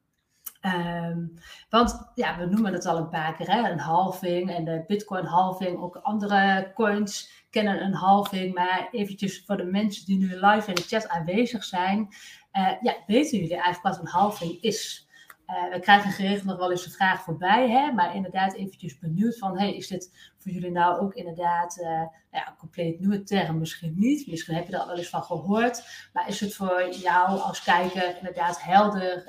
Um, 0.60 1.34
want 1.70 2.10
ja, 2.14 2.38
we 2.38 2.46
noemen 2.46 2.72
het 2.72 2.86
al 2.86 2.96
een 2.96 3.08
paar 3.08 3.36
keer, 3.36 3.50
hè? 3.50 3.70
een 3.70 3.78
halving 3.78 4.50
en 4.50 4.64
de 4.64 4.84
Bitcoin 4.86 5.24
halving. 5.24 5.78
Ook 5.78 5.96
andere 5.96 6.72
coins 6.74 7.44
kennen 7.50 7.82
een 7.82 7.94
halving. 7.94 8.54
Maar 8.54 8.88
eventjes 8.90 9.44
voor 9.44 9.56
de 9.56 9.64
mensen 9.64 10.06
die 10.06 10.18
nu 10.18 10.26
live 10.26 10.68
in 10.68 10.74
de 10.74 10.82
chat 10.82 11.08
aanwezig 11.08 11.64
zijn. 11.64 12.08
Uh, 12.52 12.72
ja, 12.82 12.96
weten 13.06 13.38
jullie 13.38 13.54
eigenlijk 13.54 13.82
wat 13.82 13.98
een 13.98 14.20
halving 14.20 14.62
is? 14.62 15.08
Uh, 15.46 15.72
we 15.72 15.80
krijgen 15.80 16.10
geregeld 16.10 16.44
nog 16.44 16.56
wel 16.56 16.70
eens 16.70 16.86
een 16.86 16.92
vraag 16.92 17.22
voorbij, 17.22 17.70
hè? 17.70 17.92
maar 17.92 18.14
inderdaad 18.14 18.54
eventjes 18.54 18.98
benieuwd 18.98 19.38
van, 19.38 19.58
hey, 19.58 19.74
is 19.74 19.88
dit 19.88 20.32
voor 20.38 20.52
jullie 20.52 20.70
nou 20.70 21.00
ook 21.00 21.14
inderdaad 21.14 21.78
uh, 21.80 21.86
ja, 22.30 22.48
een 22.48 22.56
compleet 22.58 23.00
nieuwe 23.00 23.22
term? 23.22 23.58
Misschien 23.58 23.94
niet, 23.96 24.26
misschien 24.26 24.54
heb 24.54 24.66
je 24.66 24.72
er 24.72 24.78
al 24.78 24.86
wel 24.86 24.96
eens 24.96 25.08
van 25.08 25.22
gehoord, 25.22 25.82
maar 26.12 26.28
is 26.28 26.40
het 26.40 26.54
voor 26.54 26.88
jou 26.90 27.40
als 27.40 27.62
kijker 27.62 28.16
inderdaad 28.16 28.62
helder 28.62 29.24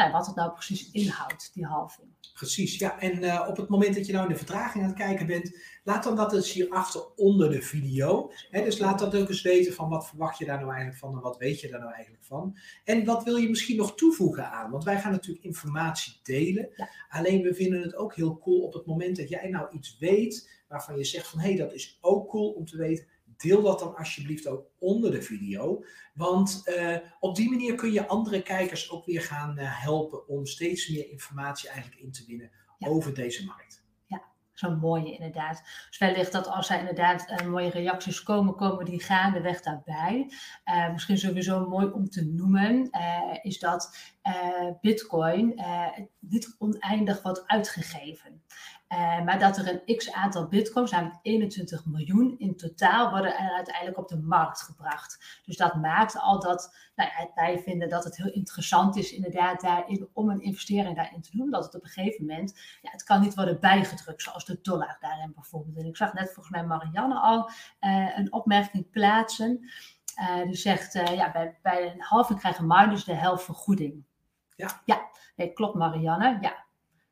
nou, 0.00 0.12
wat 0.12 0.26
het 0.26 0.36
nou 0.36 0.52
precies 0.52 0.90
inhoudt, 0.90 1.50
die 1.54 1.64
halving. 1.64 2.08
Precies, 2.34 2.78
ja. 2.78 3.00
En 3.00 3.22
uh, 3.22 3.46
op 3.48 3.56
het 3.56 3.68
moment 3.68 3.94
dat 3.94 4.06
je 4.06 4.12
nou 4.12 4.24
in 4.24 4.32
de 4.32 4.38
vertraging 4.38 4.82
aan 4.82 4.90
het 4.90 4.98
kijken 4.98 5.26
bent, 5.26 5.56
laat 5.84 6.04
dan 6.04 6.16
dat 6.16 6.32
eens 6.32 6.52
hierachter 6.52 7.14
onder 7.16 7.50
de 7.50 7.62
video. 7.62 8.32
Hè, 8.50 8.64
dus 8.64 8.78
laat 8.78 8.98
dat 8.98 9.16
ook 9.16 9.28
eens 9.28 9.42
weten 9.42 9.72
van 9.72 9.88
wat 9.88 10.08
verwacht 10.08 10.38
je 10.38 10.44
daar 10.44 10.58
nou 10.58 10.68
eigenlijk 10.70 11.00
van 11.00 11.12
en 11.12 11.20
wat 11.20 11.36
weet 11.36 11.60
je 11.60 11.68
daar 11.68 11.80
nou 11.80 11.92
eigenlijk 11.92 12.24
van. 12.24 12.58
En 12.84 13.04
wat 13.04 13.24
wil 13.24 13.36
je 13.36 13.48
misschien 13.48 13.76
nog 13.76 13.94
toevoegen 13.94 14.50
aan? 14.50 14.70
Want 14.70 14.84
wij 14.84 15.00
gaan 15.00 15.12
natuurlijk 15.12 15.44
informatie 15.44 16.18
delen. 16.22 16.68
Ja. 16.76 16.88
Alleen 17.08 17.42
we 17.42 17.54
vinden 17.54 17.82
het 17.82 17.96
ook 17.96 18.14
heel 18.14 18.38
cool 18.38 18.60
op 18.60 18.72
het 18.72 18.86
moment 18.86 19.16
dat 19.16 19.28
jij 19.28 19.48
nou 19.48 19.70
iets 19.70 19.96
weet 19.98 20.58
waarvan 20.68 20.96
je 20.96 21.04
zegt 21.04 21.28
van 21.28 21.38
hé, 21.38 21.48
hey, 21.48 21.56
dat 21.56 21.72
is 21.72 21.98
ook 22.00 22.30
cool 22.30 22.50
om 22.50 22.64
te 22.64 22.76
weten 22.76 23.06
deel 23.40 23.62
dat 23.62 23.78
dan 23.78 23.96
alsjeblieft 23.96 24.46
ook 24.46 24.66
onder 24.78 25.10
de 25.10 25.22
video. 25.22 25.84
Want 26.14 26.62
uh, 26.64 26.96
op 27.20 27.36
die 27.36 27.50
manier 27.50 27.74
kun 27.74 27.92
je 27.92 28.06
andere 28.06 28.42
kijkers 28.42 28.90
ook 28.90 29.06
weer 29.06 29.22
gaan 29.22 29.58
uh, 29.58 29.82
helpen 29.82 30.28
om 30.28 30.46
steeds 30.46 30.88
meer 30.88 31.10
informatie 31.10 31.68
eigenlijk 31.68 32.02
in 32.02 32.12
te 32.12 32.24
winnen 32.26 32.50
ja. 32.78 32.88
over 32.88 33.14
deze 33.14 33.44
markt. 33.44 33.84
Ja, 34.06 34.22
zo'n 34.52 34.78
mooie 34.78 35.12
inderdaad. 35.12 35.62
Dus 35.88 35.98
wellicht 35.98 36.32
dat 36.32 36.46
als 36.46 36.70
er 36.70 36.78
inderdaad 36.78 37.30
uh, 37.30 37.46
mooie 37.46 37.70
reacties 37.70 38.22
komen, 38.22 38.54
komen 38.54 38.84
die 38.84 39.02
gaandeweg 39.02 39.60
daarbij. 39.62 40.30
misschien 40.92 41.18
sowieso 41.18 41.68
mooi 41.68 41.86
om 41.86 42.08
te 42.08 42.24
noemen, 42.24 42.90
is 43.42 43.58
dat 43.58 43.96
Bitcoin 44.80 45.60
niet 46.18 46.54
oneindig 46.58 47.22
wordt 47.22 47.46
uitgegeven. 47.46 48.42
Uh, 48.92 49.24
maar 49.24 49.38
dat 49.38 49.56
er 49.56 49.82
een 49.86 49.96
x 49.96 50.12
aantal 50.12 50.46
bitcoins, 50.46 50.90
namelijk 50.90 51.18
21 51.22 51.86
miljoen 51.86 52.34
in 52.38 52.56
totaal, 52.56 53.10
worden 53.10 53.38
er 53.38 53.50
uiteindelijk 53.50 53.98
op 53.98 54.08
de 54.08 54.18
markt 54.18 54.62
gebracht. 54.62 55.40
Dus 55.44 55.56
dat 55.56 55.74
maakt 55.74 56.18
al 56.18 56.40
dat 56.40 56.74
nou 56.94 57.10
ja, 57.10 57.30
wij 57.34 57.58
vinden 57.58 57.88
dat 57.88 58.04
het 58.04 58.16
heel 58.16 58.32
interessant 58.32 58.96
is 58.96 59.12
inderdaad 59.12 59.60
daarin 59.60 60.08
om 60.12 60.30
een 60.30 60.40
investering 60.40 60.96
daarin 60.96 61.20
te 61.20 61.36
doen. 61.36 61.50
Dat 61.50 61.64
het 61.64 61.74
op 61.74 61.82
een 61.82 61.88
gegeven 61.88 62.26
moment, 62.26 62.58
ja, 62.82 62.90
het 62.90 63.02
kan 63.02 63.20
niet 63.20 63.34
worden 63.34 63.60
bijgedrukt 63.60 64.22
zoals 64.22 64.44
de 64.44 64.58
dollar 64.62 64.96
daarin 65.00 65.32
bijvoorbeeld. 65.34 65.76
En 65.76 65.86
ik 65.86 65.96
zag 65.96 66.12
net 66.12 66.32
volgens 66.32 66.50
mij 66.50 66.66
Marianne 66.66 67.20
al 67.20 67.50
uh, 67.80 68.18
een 68.18 68.32
opmerking 68.32 68.90
plaatsen. 68.90 69.70
Uh, 70.20 70.42
die 70.42 70.56
zegt, 70.56 70.92
ja, 70.92 71.30
bij, 71.32 71.58
bij 71.62 71.92
een 71.92 72.02
halve 72.02 72.34
krijgen 72.34 72.66
miners 72.66 73.04
de 73.04 73.14
helft 73.14 73.44
vergoeding. 73.44 74.04
Ja. 74.56 74.80
Ja, 74.84 75.08
nee, 75.36 75.52
klopt 75.52 75.74
Marianne. 75.74 76.38
Ja, 76.40 76.64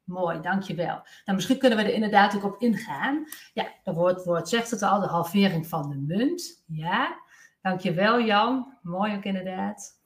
Mooi, 0.09 0.41
dankjewel. 0.41 1.03
Nou, 1.25 1.37
misschien 1.37 1.59
kunnen 1.59 1.79
we 1.79 1.85
er 1.85 1.95
inderdaad 1.95 2.37
ook 2.37 2.45
op 2.45 2.61
ingaan. 2.61 3.27
Ja, 3.53 3.67
het 3.85 3.95
woord, 3.95 4.25
woord 4.25 4.49
zegt 4.49 4.71
het 4.71 4.83
al, 4.83 5.01
de 5.01 5.07
halvering 5.07 5.67
van 5.67 5.89
de 5.89 5.97
munt. 5.97 6.65
Ja, 6.67 7.21
dankjewel 7.63 8.21
Jan. 8.21 8.79
Mooi 8.83 9.17
ook 9.17 9.25
inderdaad. 9.25 10.01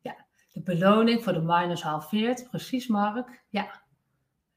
Ja, 0.00 0.16
de 0.52 0.62
beloning 0.62 1.22
voor 1.22 1.32
de 1.32 1.40
miners 1.40 1.82
halveert. 1.82 2.48
Precies 2.50 2.86
Mark. 2.86 3.44
Ja, 3.48 3.82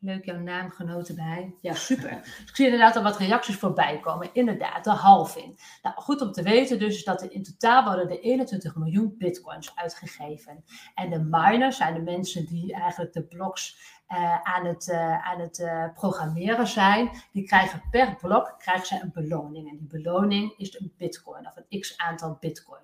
Leuk 0.02 0.26
jouw 0.26 0.40
naamgenoten 0.40 1.16
bij. 1.16 1.56
Ja, 1.62 1.74
super. 1.74 2.12
ik 2.48 2.56
zie 2.56 2.66
inderdaad 2.66 2.96
al 2.96 3.04
wat 3.04 3.18
reacties 3.18 3.56
voorbij 3.56 4.00
komen. 4.00 4.30
Inderdaad, 4.34 4.84
de 4.84 4.90
halving. 4.90 5.78
Nou, 5.82 5.96
goed 5.96 6.22
om 6.22 6.32
te 6.32 6.44
weten 6.44 6.80
dus 6.80 6.96
is 6.96 7.04
dat 7.04 7.22
er 7.22 7.32
in 7.32 7.44
totaal 7.44 7.84
worden 7.84 8.08
de 8.08 8.20
21 8.20 8.76
miljoen 8.76 9.16
bitcoins 9.18 9.76
uitgegeven. 9.76 10.64
En 10.96 11.10
de 11.10 11.20
miners 11.30 11.78
zijn 11.78 11.94
de 11.94 12.02
mensen 12.02 12.46
die 12.46 12.74
eigenlijk 12.74 13.14
de 13.14 13.24
bloks 13.24 13.78
uh, 14.10 14.42
aan 14.44 14.66
het, 14.66 14.88
uh, 14.88 15.28
aan 15.28 15.40
het 15.40 15.60
uh, 15.60 15.86
programmeren 15.94 16.68
zijn, 16.68 17.10
die 17.32 17.44
krijgen 17.44 17.82
per 17.92 18.16
blok 18.16 18.56
krijgen 18.58 18.86
ze 18.86 19.00
een 19.02 19.12
beloning. 19.14 19.70
En 19.70 19.78
die 19.78 19.88
beloning 19.88 20.54
is 20.58 20.80
een 20.80 20.94
bitcoin 20.98 21.48
of 21.48 21.54
een 21.56 21.80
x 21.80 21.98
aantal 21.98 22.38
bitcoin. 22.40 22.84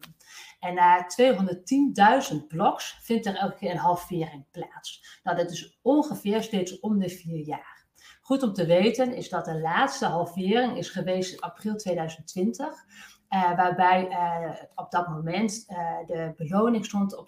En 0.65 0.73
na 0.73 1.07
210.000 2.31 2.47
bloks 2.47 2.97
vindt 3.01 3.25
er 3.25 3.35
elke 3.35 3.55
keer 3.55 3.71
een 3.71 3.77
halvering 3.77 4.45
plaats. 4.51 5.19
Nou, 5.23 5.37
dat 5.37 5.51
is 5.51 5.79
ongeveer 5.81 6.43
steeds 6.43 6.79
om 6.79 6.99
de 6.99 7.09
vier 7.09 7.45
jaar. 7.45 7.85
Goed 8.21 8.43
om 8.43 8.53
te 8.53 8.65
weten 8.65 9.13
is 9.13 9.29
dat 9.29 9.45
de 9.45 9.59
laatste 9.59 10.05
halvering 10.05 10.77
is 10.77 10.89
geweest 10.89 11.33
in 11.33 11.39
april 11.39 11.75
2020. 11.75 12.85
Uh, 13.35 13.55
waarbij 13.55 14.09
uh, 14.09 14.55
op 14.75 14.91
dat 14.91 15.07
moment 15.07 15.65
uh, 15.69 15.77
de 16.05 16.33
beloning 16.37 16.85
stond 16.85 17.17
op 17.17 17.27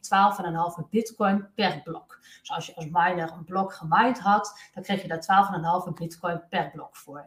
12,5 0.82 0.90
bitcoin 0.90 1.48
per 1.56 1.82
blok. 1.84 2.20
Dus 2.40 2.52
als 2.52 2.66
je 2.66 2.76
als 2.76 2.86
miner 2.86 3.32
een 3.32 3.44
blok 3.44 3.74
gemined 3.74 4.20
had, 4.20 4.60
dan 4.74 4.84
kreeg 4.84 5.02
je 5.02 5.08
daar 5.08 5.88
12,5 5.88 5.94
bitcoin 5.94 6.42
per 6.50 6.72
blok 6.72 6.96
voor. 6.96 7.26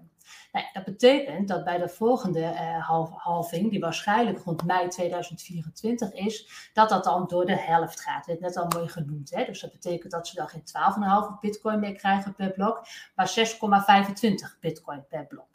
Nou, 0.52 0.66
dat 0.72 0.84
betekent 0.84 1.48
dat 1.48 1.64
bij 1.64 1.78
de 1.78 1.88
volgende 1.88 2.44
halving, 3.16 3.70
die 3.70 3.80
waarschijnlijk 3.80 4.38
rond 4.38 4.64
mei 4.64 4.88
2024 4.88 6.12
is, 6.12 6.70
dat 6.72 6.88
dat 6.88 7.04
dan 7.04 7.26
door 7.26 7.46
de 7.46 7.56
helft 7.56 8.00
gaat. 8.00 8.26
Dat 8.26 8.40
net 8.40 8.56
al 8.56 8.66
mooi 8.74 8.88
genoemd. 8.88 9.30
Hè? 9.34 9.44
Dus 9.44 9.60
dat 9.60 9.72
betekent 9.72 10.12
dat 10.12 10.28
ze 10.28 10.34
dan 10.34 10.48
geen 10.48 10.64
12,5 11.34 11.40
bitcoin 11.40 11.80
meer 11.80 11.94
krijgen 11.94 12.34
per 12.34 12.50
blok, 12.50 12.86
maar 13.14 13.34
6,25 13.38 14.58
bitcoin 14.60 15.04
per 15.08 15.26
blok. 15.26 15.49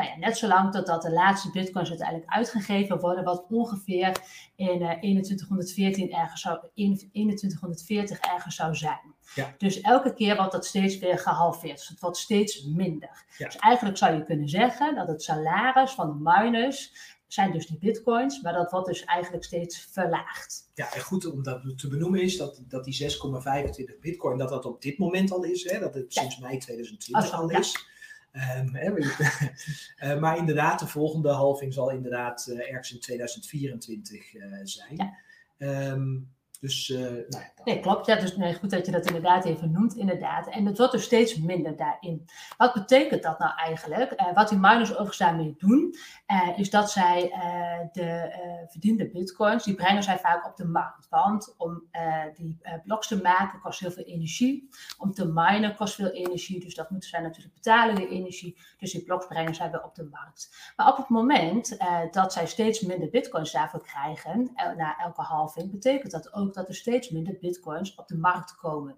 Nou 0.00 0.12
ja, 0.12 0.18
net 0.18 0.38
zolang 0.38 0.72
totdat 0.72 1.02
de 1.02 1.10
laatste 1.10 1.50
bitcoins 1.50 1.88
uiteindelijk 1.88 2.30
uitgegeven 2.32 3.00
worden, 3.00 3.24
wat 3.24 3.46
ongeveer 3.48 4.16
in 4.56 4.82
uh, 4.82 4.90
2114 4.90 6.12
ergens 6.12 6.40
zou, 6.40 6.58
2140 6.74 8.18
ergens 8.18 8.54
zou 8.54 8.74
zijn. 8.74 9.14
Ja. 9.34 9.54
Dus 9.58 9.80
elke 9.80 10.14
keer 10.14 10.36
wordt 10.36 10.52
dat 10.52 10.66
steeds 10.66 10.98
weer 10.98 11.18
gehalveerd. 11.18 11.76
Dus 11.76 11.88
het 11.88 12.00
wordt 12.00 12.16
steeds 12.16 12.64
minder. 12.64 13.24
Ja. 13.38 13.46
Dus 13.46 13.56
eigenlijk 13.56 13.96
zou 13.98 14.14
je 14.14 14.24
kunnen 14.24 14.48
zeggen 14.48 14.94
dat 14.94 15.08
het 15.08 15.22
salaris 15.22 15.90
van 15.90 16.08
de 16.08 16.30
miners 16.30 16.92
zijn 17.26 17.52
dus 17.52 17.66
die 17.66 17.78
bitcoins, 17.78 18.42
maar 18.42 18.52
dat 18.52 18.70
wordt 18.70 18.86
dus 18.86 19.04
eigenlijk 19.04 19.44
steeds 19.44 19.88
verlaagd. 19.92 20.70
Ja, 20.74 20.92
en 20.94 21.00
goed 21.00 21.32
om 21.32 21.42
dat 21.42 21.78
te 21.78 21.88
benoemen 21.88 22.20
is 22.20 22.36
dat, 22.36 22.62
dat 22.68 22.84
die 22.84 23.10
6,25 23.10 23.98
bitcoin, 24.00 24.38
dat 24.38 24.48
dat 24.48 24.64
op 24.64 24.82
dit 24.82 24.98
moment 24.98 25.32
al 25.32 25.44
is, 25.44 25.70
hè, 25.70 25.78
dat 25.78 25.94
het 25.94 26.14
Ja. 26.14 26.20
sinds 26.20 26.38
mei 26.38 26.58
2020 26.58 27.32
Oh, 27.32 27.38
al 27.38 27.50
is. 27.50 27.88
Ehm, 28.32 28.74
eh, 29.96 30.18
maar 30.20 30.36
inderdaad, 30.36 30.78
de 30.78 30.86
volgende 30.86 31.30
halving 31.30 31.74
zal 31.74 31.90
inderdaad 31.90 32.46
eh, 32.46 32.58
ergens 32.58 32.92
in 32.92 33.00
2024 33.00 34.34
eh, 34.34 34.60
zijn. 34.62 34.96
Ja. 34.96 35.18
Ehm, 35.58 36.18
dus, 36.60 36.90
eh, 36.90 37.00
nou 37.00 37.26
ja, 37.30 37.50
Nee, 37.64 37.80
klopt. 37.80 38.06
Ja, 38.06 38.16
dus 38.16 38.36
nee, 38.36 38.54
goed 38.54 38.70
dat 38.70 38.86
je 38.86 38.92
dat 38.92 39.06
inderdaad 39.06 39.44
even 39.44 39.70
noemt, 39.70 39.96
inderdaad. 39.96 40.48
En 40.48 40.66
het 40.66 40.78
wordt 40.78 40.92
dus 40.92 41.04
steeds 41.04 41.36
minder 41.36 41.76
daarin. 41.76 42.28
Wat 42.56 42.72
betekent 42.72 43.22
dat 43.22 43.38
nou 43.38 43.54
eigenlijk? 43.56 44.10
Eh, 44.10 44.34
wat 44.34 44.48
die 44.48 44.58
miners 44.58 44.90
overigens 44.90 45.18
daarmee 45.18 45.54
doen, 45.58 45.94
eh, 46.26 46.48
is 46.58 46.70
dat 46.70 46.90
zij 46.90 47.32
de 47.92 48.32
verdiende 48.68 49.10
bitcoins, 49.10 49.64
die 49.64 49.74
brengen 49.74 50.02
zij 50.02 50.18
vaak 50.18 50.46
op 50.46 50.56
de 50.56 50.64
markt. 50.64 51.08
Want 51.08 51.54
om 51.58 51.88
die 52.34 52.60
bloks 52.84 53.06
te 53.06 53.20
maken 53.22 53.60
kost 53.60 53.80
heel 53.80 53.90
veel 53.90 54.04
energie. 54.04 54.68
Om 54.98 55.12
te 55.12 55.26
minen 55.26 55.76
kost 55.76 55.94
veel 55.94 56.10
energie, 56.10 56.60
dus 56.60 56.74
dat 56.74 56.90
moeten 56.90 57.08
zij 57.08 57.20
natuurlijk 57.20 57.54
betalen, 57.54 57.94
die 57.94 58.08
energie. 58.08 58.58
Dus 58.78 58.92
die 58.92 59.04
bloks 59.04 59.26
brengen 59.26 59.54
zij 59.54 59.70
weer 59.70 59.84
op 59.84 59.94
de 59.94 60.08
markt. 60.10 60.72
Maar 60.76 60.88
op 60.88 60.96
het 60.96 61.08
moment 61.08 61.78
dat 62.10 62.32
zij 62.32 62.46
steeds 62.46 62.80
minder 62.80 63.10
bitcoins 63.10 63.52
daarvoor 63.52 63.82
krijgen, 63.82 64.50
na 64.76 64.98
elke 64.98 65.22
halving, 65.22 65.70
betekent 65.70 66.12
dat 66.12 66.32
ook 66.32 66.49
dat 66.54 66.68
er 66.68 66.74
steeds 66.74 67.10
minder 67.10 67.36
bitcoins 67.40 67.94
op 67.94 68.08
de 68.08 68.18
markt 68.18 68.56
komen. 68.56 68.96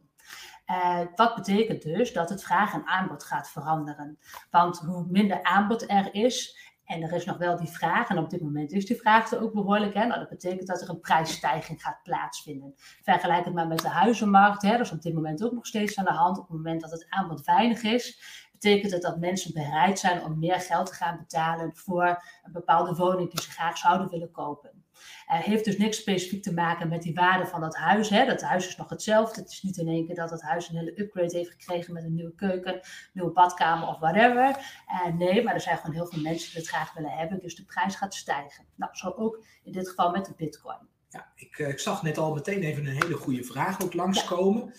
Eh, 0.65 1.01
wat 1.15 1.35
betekent 1.35 1.83
dus 1.83 2.13
dat 2.13 2.29
het 2.29 2.43
vraag 2.43 2.75
en 2.75 2.87
aanbod 2.87 3.25
gaat 3.25 3.51
veranderen. 3.51 4.19
Want 4.51 4.79
hoe 4.79 5.07
minder 5.09 5.43
aanbod 5.43 5.91
er 5.91 6.15
is, 6.15 6.59
en 6.85 7.03
er 7.03 7.13
is 7.13 7.25
nog 7.25 7.37
wel 7.37 7.57
die 7.57 7.69
vraag, 7.69 8.09
en 8.09 8.19
op 8.19 8.31
dit 8.31 8.41
moment 8.41 8.73
is 8.73 8.87
die 8.87 8.97
vraag 8.97 9.31
er 9.31 9.43
ook 9.43 9.53
behoorlijk, 9.53 9.95
hè, 9.95 10.07
nou, 10.07 10.21
dat 10.21 10.29
betekent 10.29 10.67
dat 10.67 10.81
er 10.81 10.89
een 10.89 11.01
prijsstijging 11.01 11.83
gaat 11.83 12.03
plaatsvinden. 12.03 12.75
Vergelijk 13.03 13.45
het 13.45 13.55
maar 13.55 13.67
met 13.67 13.79
de 13.79 13.89
huizenmarkt, 13.89 14.63
hè, 14.63 14.71
dat 14.71 14.81
is 14.81 14.93
op 14.93 15.03
dit 15.03 15.15
moment 15.15 15.45
ook 15.45 15.53
nog 15.53 15.67
steeds 15.67 15.97
aan 15.97 16.05
de 16.05 16.11
hand. 16.11 16.39
Op 16.39 16.49
het 16.49 16.57
moment 16.57 16.81
dat 16.81 16.91
het 16.91 17.07
aanbod 17.09 17.45
weinig 17.45 17.83
is, 17.83 18.23
betekent 18.53 18.93
het 18.93 19.03
dat 19.03 19.19
mensen 19.19 19.53
bereid 19.53 19.99
zijn 19.99 20.25
om 20.25 20.39
meer 20.39 20.61
geld 20.61 20.87
te 20.87 20.95
gaan 20.95 21.19
betalen 21.19 21.77
voor 21.77 22.23
een 22.43 22.53
bepaalde 22.53 22.95
woning 22.95 23.31
die 23.31 23.43
ze 23.43 23.51
graag 23.51 23.79
zouden 23.79 24.09
willen 24.09 24.31
kopen. 24.31 24.82
Het 25.27 25.45
heeft 25.45 25.65
dus 25.65 25.79
niks 25.79 25.97
specifiek 25.97 26.43
te 26.43 26.53
maken 26.53 26.89
met 26.89 27.03
die 27.03 27.15
waarde 27.15 27.47
van 27.47 27.61
dat 27.61 27.77
huis. 27.77 28.09
Hè. 28.09 28.27
Dat 28.27 28.43
huis 28.43 28.69
is 28.69 28.77
nog 28.77 28.89
hetzelfde. 28.89 29.41
Het 29.41 29.51
is 29.51 29.63
niet 29.63 29.77
in 29.77 29.89
één 29.89 30.07
keer 30.07 30.15
dat 30.15 30.31
het 30.31 30.43
huis 30.43 30.69
een 30.69 30.77
hele 30.77 31.01
upgrade 31.01 31.37
heeft 31.37 31.51
gekregen 31.51 31.95
met 31.95 32.05
een 32.05 32.15
nieuwe 32.15 32.35
keuken, 32.35 32.81
nieuwe 33.13 33.33
badkamer 33.33 33.89
of 33.89 33.99
whatever. 33.99 34.57
Eh, 34.87 35.15
nee, 35.15 35.43
maar 35.43 35.55
er 35.55 35.61
zijn 35.61 35.77
gewoon 35.77 35.95
heel 35.95 36.07
veel 36.07 36.23
mensen 36.23 36.51
die 36.51 36.61
het 36.61 36.69
graag 36.69 36.95
willen 36.95 37.11
hebben. 37.11 37.41
Dus 37.41 37.55
de 37.55 37.65
prijs 37.65 37.95
gaat 37.95 38.15
stijgen. 38.15 38.67
Nou, 38.75 38.95
zo 38.95 39.09
ook 39.17 39.45
in 39.63 39.73
dit 39.73 39.89
geval 39.89 40.11
met 40.11 40.27
de 40.27 40.35
bitcoin. 40.37 40.89
Ja, 41.09 41.33
ik, 41.35 41.59
eh, 41.59 41.69
ik 41.69 41.79
zag 41.79 42.03
net 42.03 42.19
al 42.19 42.35
meteen 42.35 42.63
even 42.63 42.87
een 42.87 43.03
hele 43.03 43.17
goede 43.17 43.45
vraag 43.45 43.83
ook 43.83 43.95
langskomen. 43.95 44.75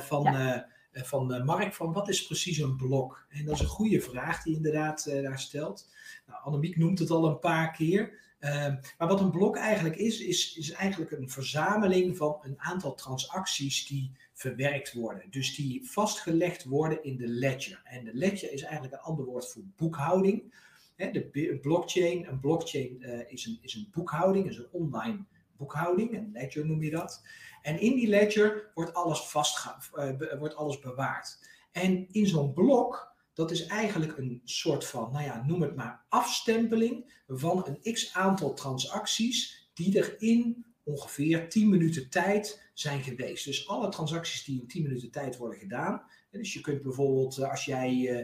van, 0.00 0.22
ja. 0.22 0.68
van 0.92 1.44
Mark, 1.44 1.74
van 1.74 1.92
wat 1.92 2.08
is 2.08 2.26
precies 2.26 2.58
een 2.58 2.76
blok? 2.76 3.26
En 3.28 3.44
dat 3.44 3.54
is 3.54 3.60
een 3.60 3.66
goede 3.66 4.00
vraag 4.00 4.42
die 4.42 4.56
inderdaad 4.56 5.04
daar 5.04 5.38
stelt. 5.38 5.88
Nou, 6.26 6.42
Annemiek 6.42 6.76
noemt 6.76 6.98
het 6.98 7.10
al 7.10 7.26
een 7.26 7.38
paar 7.38 7.72
keer. 7.72 8.24
Eh, 8.38 8.74
maar 8.98 9.08
wat 9.08 9.20
een 9.20 9.30
blok 9.30 9.56
eigenlijk 9.56 9.96
is, 9.96 10.20
is, 10.20 10.56
is 10.56 10.70
eigenlijk 10.70 11.10
een 11.10 11.30
verzameling 11.30 12.16
van 12.16 12.38
een 12.42 12.60
aantal 12.60 12.94
transacties 12.94 13.86
die 13.86 14.12
verwerkt 14.32 14.92
worden. 14.92 15.30
Dus 15.30 15.54
die 15.54 15.90
vastgelegd 15.90 16.64
worden 16.64 17.04
in 17.04 17.16
de 17.16 17.28
ledger. 17.28 17.80
En 17.84 18.04
de 18.04 18.14
ledger 18.14 18.52
is 18.52 18.62
eigenlijk 18.62 18.94
een 18.94 19.00
ander 19.00 19.24
woord 19.24 19.52
voor 19.52 19.62
boekhouding. 19.76 20.54
De 20.96 21.58
blockchain, 21.62 22.26
een 22.26 22.40
blockchain 22.40 23.02
eh, 23.02 23.32
is, 23.32 23.46
een, 23.46 23.58
is 23.60 23.74
een 23.74 23.88
boekhouding, 23.92 24.48
is 24.48 24.58
een 24.58 24.68
online 24.70 25.24
boekhouding, 25.56 26.16
een 26.16 26.30
ledger 26.32 26.66
noem 26.66 26.82
je 26.82 26.90
dat. 26.90 27.22
En 27.62 27.80
in 27.80 27.94
die 27.94 28.08
ledger 28.08 28.70
wordt 28.74 28.94
alles, 28.94 29.20
vastge, 29.20 29.74
eh, 29.92 30.38
wordt 30.38 30.56
alles 30.56 30.78
bewaard. 30.78 31.38
En 31.72 32.06
in 32.12 32.26
zo'n 32.26 32.52
blok, 32.52 33.15
dat 33.36 33.50
is 33.50 33.66
eigenlijk 33.66 34.16
een 34.16 34.40
soort 34.44 34.86
van, 34.86 35.12
nou 35.12 35.24
ja, 35.24 35.44
noem 35.46 35.62
het 35.62 35.76
maar 35.76 36.04
afstempeling 36.08 37.22
van 37.26 37.66
een 37.66 37.92
x 37.92 38.14
aantal 38.14 38.54
transacties 38.54 39.68
die 39.74 39.98
er 39.98 40.22
in 40.22 40.64
ongeveer 40.82 41.48
10 41.48 41.68
minuten 41.68 42.10
tijd 42.10 42.70
zijn 42.74 43.02
geweest. 43.02 43.44
Dus 43.44 43.68
alle 43.68 43.88
transacties 43.88 44.44
die 44.44 44.60
in 44.60 44.66
10 44.66 44.82
minuten 44.82 45.10
tijd 45.10 45.36
worden 45.36 45.58
gedaan. 45.58 46.02
Dus 46.30 46.52
je 46.52 46.60
kunt 46.60 46.82
bijvoorbeeld, 46.82 47.38
eh, 47.38 47.50
als 47.50 47.64
jij, 47.64 47.90
eh, 47.90 48.18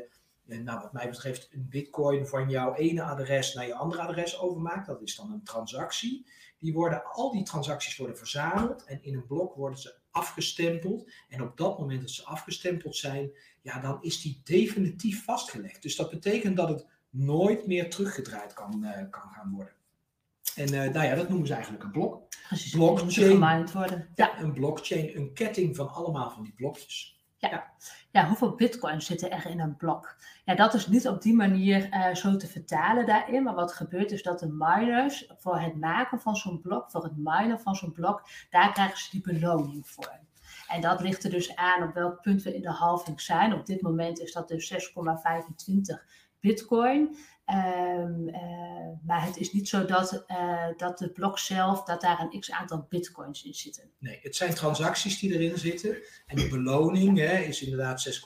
eh, 0.57 0.65
nou 0.65 0.81
wat 0.81 0.93
mij 0.93 1.09
betreft, 1.09 1.49
een 1.53 1.69
bitcoin 1.69 2.27
van 2.27 2.51
jouw 2.51 2.75
ene 2.75 3.03
adres 3.03 3.55
naar 3.55 3.67
je 3.67 3.75
andere 3.75 4.03
adres 4.03 4.39
overmaakt, 4.39 4.87
dat 4.87 5.03
is 5.03 5.17
dan 5.17 5.33
een 5.33 5.45
transactie. 5.45 6.27
Die 6.59 6.73
worden, 6.73 7.05
al 7.05 7.33
die 7.33 7.43
transacties 7.43 7.97
worden 7.97 8.19
verzameld 8.19 8.85
en 8.85 9.03
in 9.03 9.15
een 9.15 9.27
blok 9.27 9.55
worden 9.55 9.79
ze 9.79 10.01
afgestempeld. 10.11 11.11
En 11.29 11.43
op 11.43 11.57
dat 11.57 11.79
moment 11.79 12.01
dat 12.01 12.11
ze 12.11 12.25
afgestempeld 12.25 12.97
zijn, 12.97 13.31
ja, 13.63 13.79
dan 13.79 13.99
is 14.03 14.21
die 14.21 14.41
definitief 14.45 15.25
vastgelegd. 15.25 15.83
Dus 15.83 15.97
dat 15.97 16.11
betekent 16.11 16.57
dat 16.57 16.69
het 16.69 16.87
nooit 17.11 17.67
meer 17.67 17.91
teruggedraaid 17.91 18.53
kan, 18.53 18.85
eh, 18.85 19.11
kan 19.11 19.31
gaan 19.31 19.51
worden. 19.51 19.75
En 20.57 20.67
eh, 20.67 20.93
nou 20.93 21.07
ja, 21.07 21.15
dat 21.15 21.29
noemen 21.29 21.47
ze 21.47 21.55
eigenlijk 21.55 21.85
een 21.85 21.91
blok. 21.91 22.23
Precies. 22.49 22.73
Blockchain. 22.73 23.71
Worden. 23.73 24.09
Ja, 24.15 24.41
Een 24.41 24.53
blockchain, 24.53 25.17
een 25.17 25.33
ketting 25.33 25.77
van 25.77 25.89
allemaal 25.89 26.31
van 26.31 26.43
die 26.43 26.53
blokjes. 26.53 27.21
Ja. 27.37 27.73
ja, 28.11 28.27
hoeveel 28.27 28.55
bitcoins 28.55 29.07
zitten 29.07 29.31
er 29.31 29.47
in 29.47 29.61
een 29.61 29.77
blok? 29.77 30.17
Ja, 30.45 30.55
dat 30.55 30.75
is 30.75 30.87
niet 30.87 31.09
op 31.09 31.23
die 31.23 31.35
manier 31.35 31.89
uh, 31.93 32.15
zo 32.15 32.37
te 32.37 32.47
vertalen 32.47 33.07
daarin. 33.07 33.43
Maar 33.43 33.55
wat 33.55 33.73
gebeurt 33.73 34.13
is 34.13 34.23
dat 34.23 34.39
de 34.39 34.49
miners 34.49 35.33
voor 35.39 35.61
het 35.61 35.81
maken 35.81 36.21
van 36.21 36.37
zo'n 36.37 36.61
blok, 36.61 36.91
voor 36.91 37.03
het 37.03 37.17
minen 37.17 37.61
van 37.61 37.75
zo'n 37.75 37.93
blok, 37.93 38.23
daar 38.51 38.73
krijgen 38.73 38.99
ze 38.99 39.11
die 39.11 39.21
beloning 39.21 39.89
voor. 39.89 40.21
En 40.73 40.81
dat 40.81 41.01
ligt 41.01 41.25
er 41.25 41.31
dus 41.31 41.57
aan 41.57 41.89
op 41.89 41.95
welk 41.95 42.23
punt 42.23 42.43
we 42.43 42.55
in 42.55 42.63
de 42.63 42.71
halving 42.71 43.21
zijn. 43.21 43.53
Op 43.53 43.67
dit 43.67 43.83
moment 43.83 44.21
is 44.21 44.33
dat 44.33 44.49
dus 44.49 44.73
6,25 44.73 44.79
bitcoin. 46.41 47.17
Um, 47.47 48.29
uh, 48.29 48.37
maar 49.07 49.27
het 49.27 49.37
is 49.37 49.53
niet 49.53 49.69
zo 49.69 49.85
dat, 49.85 50.25
uh, 50.29 50.67
dat 50.77 50.99
de 50.99 51.13
blok 51.13 51.39
zelf, 51.39 51.85
dat 51.85 52.01
daar 52.01 52.21
een 52.21 52.41
x 52.41 52.51
aantal 52.51 52.87
bitcoins 52.89 53.45
in 53.45 53.55
zitten. 53.55 53.91
Nee, 53.99 54.19
het 54.23 54.37
zijn 54.37 54.55
transacties 54.55 55.19
die 55.19 55.33
erin 55.33 55.59
zitten. 55.59 55.97
En 56.27 56.37
de 56.37 56.49
beloning 56.49 57.19
hè, 57.19 57.39
is 57.39 57.63
inderdaad 57.63 58.23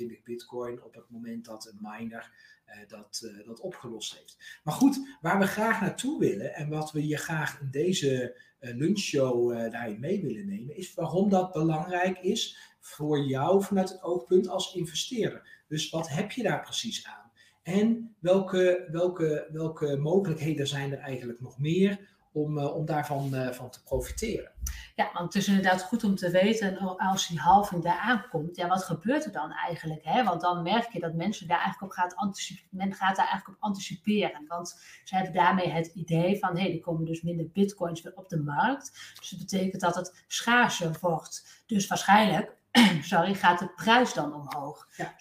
6,25 0.00 0.22
bitcoin 0.24 0.82
op 0.82 0.94
het 0.94 1.10
moment 1.10 1.44
dat 1.44 1.66
een 1.66 1.78
miner 1.80 2.32
uh, 2.66 2.88
dat, 2.88 3.30
dat 3.46 3.60
opgelost 3.60 4.18
heeft. 4.18 4.60
Maar 4.64 4.74
goed, 4.74 5.16
waar 5.20 5.38
we 5.38 5.46
graag 5.46 5.80
naartoe 5.80 6.18
willen 6.18 6.54
en 6.54 6.68
wat 6.68 6.92
we 6.92 7.06
je 7.06 7.16
graag 7.16 7.60
in 7.60 7.70
deze 7.70 8.40
lunchshow 8.60 9.70
daarin 9.70 10.00
mee 10.00 10.22
willen 10.22 10.46
nemen, 10.46 10.76
is 10.76 10.94
waarom 10.94 11.28
dat 11.28 11.52
belangrijk 11.52 12.18
is 12.18 12.56
voor 12.80 13.24
jou 13.24 13.62
vanuit 13.62 13.88
het 13.88 14.02
oogpunt 14.02 14.48
als 14.48 14.74
investeerder. 14.74 15.64
Dus 15.68 15.90
wat 15.90 16.08
heb 16.08 16.30
je 16.30 16.42
daar 16.42 16.60
precies 16.60 17.06
aan? 17.06 17.30
En 17.62 18.14
welke, 18.18 18.88
welke, 18.90 19.48
welke 19.52 19.96
mogelijkheden 19.96 20.66
zijn 20.66 20.92
er 20.92 20.98
eigenlijk 20.98 21.40
nog 21.40 21.58
meer 21.58 22.08
om, 22.32 22.58
uh, 22.58 22.74
om 22.74 22.86
daarvan 22.86 23.34
uh, 23.34 23.50
van 23.50 23.70
te 23.70 23.82
profiteren? 23.82 24.52
Ja, 24.94 25.10
want 25.12 25.34
het 25.34 25.42
is 25.42 25.48
inderdaad 25.48 25.82
goed 25.82 26.04
om 26.04 26.14
te 26.14 26.30
weten 26.30 26.78
als 26.96 27.28
die 27.28 27.38
halving 27.38 27.82
daar 27.82 27.98
aankomt, 27.98 28.56
ja, 28.56 28.68
wat 28.68 28.84
gebeurt 28.84 29.24
er 29.24 29.32
dan 29.32 29.52
eigenlijk? 29.52 30.04
Hè? 30.04 30.24
Want 30.24 30.40
dan 30.40 30.62
merk 30.62 30.92
je 30.92 31.00
dat 31.00 31.14
mensen 31.14 31.48
daar 31.48 31.60
eigenlijk 31.60 31.92
op 31.92 31.98
gaat 31.98 32.16
anticiperen. 32.16 32.68
Men 32.70 32.94
gaat 32.94 33.16
daar 33.16 33.26
eigenlijk 33.26 33.58
op 33.58 33.64
anticiperen. 33.64 34.44
Want 34.46 34.80
ze 35.04 35.14
hebben 35.14 35.34
daarmee 35.34 35.68
het 35.68 35.86
idee 35.86 36.38
van 36.38 36.56
hé, 36.56 36.62
hey, 36.62 36.72
er 36.72 36.80
komen 36.80 37.04
dus 37.04 37.22
minder 37.22 37.50
bitcoins 37.52 38.02
weer 38.02 38.16
op 38.16 38.28
de 38.28 38.40
markt. 38.42 39.14
Dus 39.18 39.28
dat 39.28 39.38
betekent 39.38 39.80
dat 39.80 39.94
het 39.94 40.24
schaarser 40.26 40.96
wordt. 41.00 41.64
Dus 41.66 41.86
waarschijnlijk 41.86 42.58
sorry, 43.02 43.34
gaat 43.34 43.58
de 43.58 43.68
prijs 43.68 44.14
dan 44.14 44.34
omhoog. 44.34 44.88
Ja, 44.96 45.14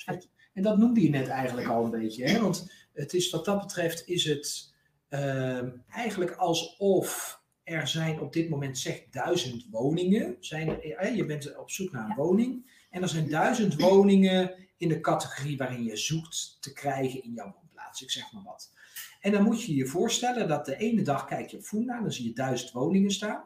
en 0.54 0.64
dat 0.64 0.78
noemde 0.78 1.02
je 1.02 1.10
net 1.10 1.28
eigenlijk 1.28 1.68
al 1.68 1.84
een 1.84 1.92
beetje. 1.92 2.30
Hè? 2.30 2.42
Want 2.42 2.72
het 2.94 3.14
is, 3.14 3.30
wat 3.30 3.46
dat 3.46 3.60
betreft 3.60 4.08
is 4.08 4.24
het 4.24 4.74
uh, 5.10 5.62
eigenlijk 5.90 6.32
alsof 6.32 7.40
er 7.64 7.88
zijn 7.88 8.20
op 8.20 8.34
dit 8.34 8.50
moment 8.50 8.78
zeg 8.78 9.04
duizend 9.12 9.68
woningen. 9.72 10.38
Zijn 10.40 10.82
er, 10.82 11.14
je 11.14 11.26
bent 11.26 11.58
op 11.58 11.72
zoek 11.72 11.92
naar 11.92 12.10
een 12.10 12.16
woning. 12.16 12.72
En 12.90 13.02
er 13.02 13.10
zijn 13.10 13.30
duizend 13.30 13.82
woningen 13.82 14.68
in 14.78 14.90
de 14.90 15.00
categorie 15.00 15.58
waarin 15.58 15.84
je 15.84 15.98
zoekt 15.98 16.58
te 16.60 16.74
krijgen 16.74 17.24
in 17.24 17.34
jouw 17.34 17.56
woonplaats. 17.60 18.02
Ik 18.02 18.12
zeg 18.12 18.32
maar 18.32 18.44
wat. 18.44 18.72
En 19.20 19.32
dan 19.32 19.44
moet 19.44 19.64
je 19.64 19.76
je 19.76 19.86
voorstellen 19.86 20.48
dat 20.48 20.66
de 20.66 20.78
ene 20.78 21.02
dag 21.02 21.26
kijk 21.26 21.50
je 21.50 21.58
op 21.58 21.64
Funda, 21.64 22.02
dan 22.02 22.12
zie 22.12 22.26
je 22.26 22.34
duizend 22.34 22.72
woningen 22.72 23.12
staan. 23.12 23.44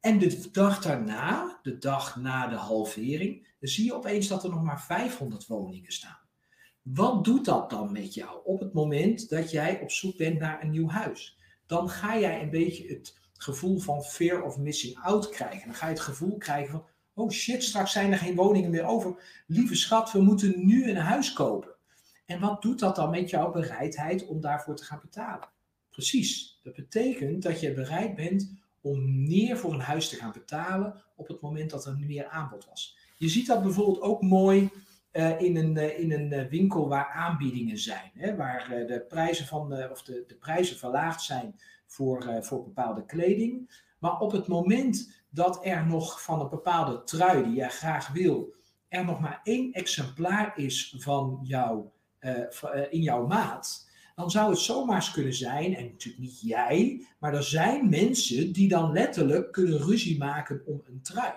En 0.00 0.18
de 0.18 0.50
dag 0.50 0.82
daarna, 0.82 1.58
de 1.62 1.78
dag 1.78 2.16
na 2.16 2.46
de 2.46 2.56
halvering, 2.56 3.48
dan 3.60 3.68
zie 3.68 3.84
je 3.84 3.94
opeens 3.94 4.28
dat 4.28 4.44
er 4.44 4.50
nog 4.50 4.62
maar 4.62 4.82
500 4.82 5.46
woningen 5.46 5.92
staan. 5.92 6.23
Wat 6.84 7.24
doet 7.24 7.44
dat 7.44 7.70
dan 7.70 7.92
met 7.92 8.14
jou 8.14 8.40
op 8.44 8.60
het 8.60 8.72
moment 8.72 9.28
dat 9.28 9.50
jij 9.50 9.80
op 9.80 9.90
zoek 9.90 10.16
bent 10.16 10.38
naar 10.38 10.62
een 10.62 10.70
nieuw 10.70 10.88
huis? 10.88 11.38
Dan 11.66 11.88
ga 11.88 12.18
jij 12.18 12.42
een 12.42 12.50
beetje 12.50 12.88
het 12.88 13.18
gevoel 13.32 13.78
van 13.78 14.02
fear 14.02 14.42
of 14.42 14.58
missing 14.58 14.98
out 14.98 15.28
krijgen. 15.28 15.66
Dan 15.66 15.74
ga 15.74 15.86
je 15.86 15.92
het 15.92 16.02
gevoel 16.02 16.36
krijgen 16.36 16.70
van, 16.70 16.84
oh 17.14 17.30
shit, 17.30 17.62
straks 17.62 17.92
zijn 17.92 18.12
er 18.12 18.18
geen 18.18 18.34
woningen 18.34 18.70
meer 18.70 18.84
over. 18.84 19.42
Lieve 19.46 19.74
schat, 19.74 20.12
we 20.12 20.22
moeten 20.22 20.66
nu 20.66 20.90
een 20.90 20.96
huis 20.96 21.32
kopen. 21.32 21.74
En 22.26 22.40
wat 22.40 22.62
doet 22.62 22.78
dat 22.78 22.96
dan 22.96 23.10
met 23.10 23.30
jouw 23.30 23.50
bereidheid 23.50 24.26
om 24.26 24.40
daarvoor 24.40 24.76
te 24.76 24.84
gaan 24.84 25.00
betalen? 25.02 25.48
Precies, 25.90 26.60
dat 26.62 26.74
betekent 26.74 27.42
dat 27.42 27.60
je 27.60 27.74
bereid 27.74 28.14
bent 28.14 28.52
om 28.80 29.26
meer 29.26 29.56
voor 29.56 29.72
een 29.72 29.80
huis 29.80 30.08
te 30.08 30.16
gaan 30.16 30.32
betalen 30.32 31.02
op 31.16 31.28
het 31.28 31.40
moment 31.40 31.70
dat 31.70 31.86
er 31.86 31.96
meer 31.98 32.28
aanbod 32.28 32.66
was. 32.66 32.98
Je 33.16 33.28
ziet 33.28 33.46
dat 33.46 33.62
bijvoorbeeld 33.62 34.00
ook 34.00 34.22
mooi 34.22 34.70
uh, 35.14 35.40
in 35.40 35.56
een, 35.56 35.76
uh, 35.76 35.98
in 35.98 36.12
een 36.12 36.32
uh, 36.32 36.46
winkel 36.46 36.88
waar 36.88 37.08
aanbiedingen 37.08 37.78
zijn, 37.78 38.10
hè, 38.14 38.36
waar 38.36 38.68
de 38.68 39.04
prijzen 39.08 39.46
van 39.46 39.90
of 39.90 40.02
de, 40.02 40.24
de 40.26 40.34
prijzen 40.34 40.76
verlaagd 40.76 41.22
zijn 41.22 41.60
voor, 41.86 42.38
voor 42.40 42.64
bepaalde 42.64 43.04
kleding. 43.04 43.82
Maar 43.98 44.18
op 44.18 44.32
het 44.32 44.46
moment 44.46 45.24
dat 45.30 45.66
er 45.66 45.86
nog 45.86 46.22
van 46.22 46.40
een 46.40 46.48
bepaalde 46.48 47.02
trui 47.02 47.44
die 47.44 47.54
jij 47.54 47.68
graag 47.68 48.08
wil, 48.08 48.54
er 48.88 49.04
nog 49.04 49.20
maar 49.20 49.40
één 49.42 49.72
exemplaar 49.72 50.52
is 50.58 50.94
van 50.98 51.40
jou, 51.42 51.84
in 52.90 53.00
jouw 53.00 53.26
maat, 53.26 53.90
dan 54.14 54.30
zou 54.30 54.50
het 54.50 54.58
zomaar 54.58 54.96
eens 54.96 55.10
kunnen 55.10 55.34
zijn, 55.34 55.74
en 55.74 55.84
natuurlijk 55.84 56.22
niet 56.22 56.40
jij, 56.40 57.06
maar 57.18 57.34
er 57.34 57.42
zijn 57.42 57.88
mensen 57.88 58.52
die 58.52 58.68
dan 58.68 58.92
letterlijk 58.92 59.52
kunnen 59.52 59.78
ruzie 59.78 60.18
maken 60.18 60.62
om 60.66 60.82
een 60.86 61.02
trui. 61.02 61.34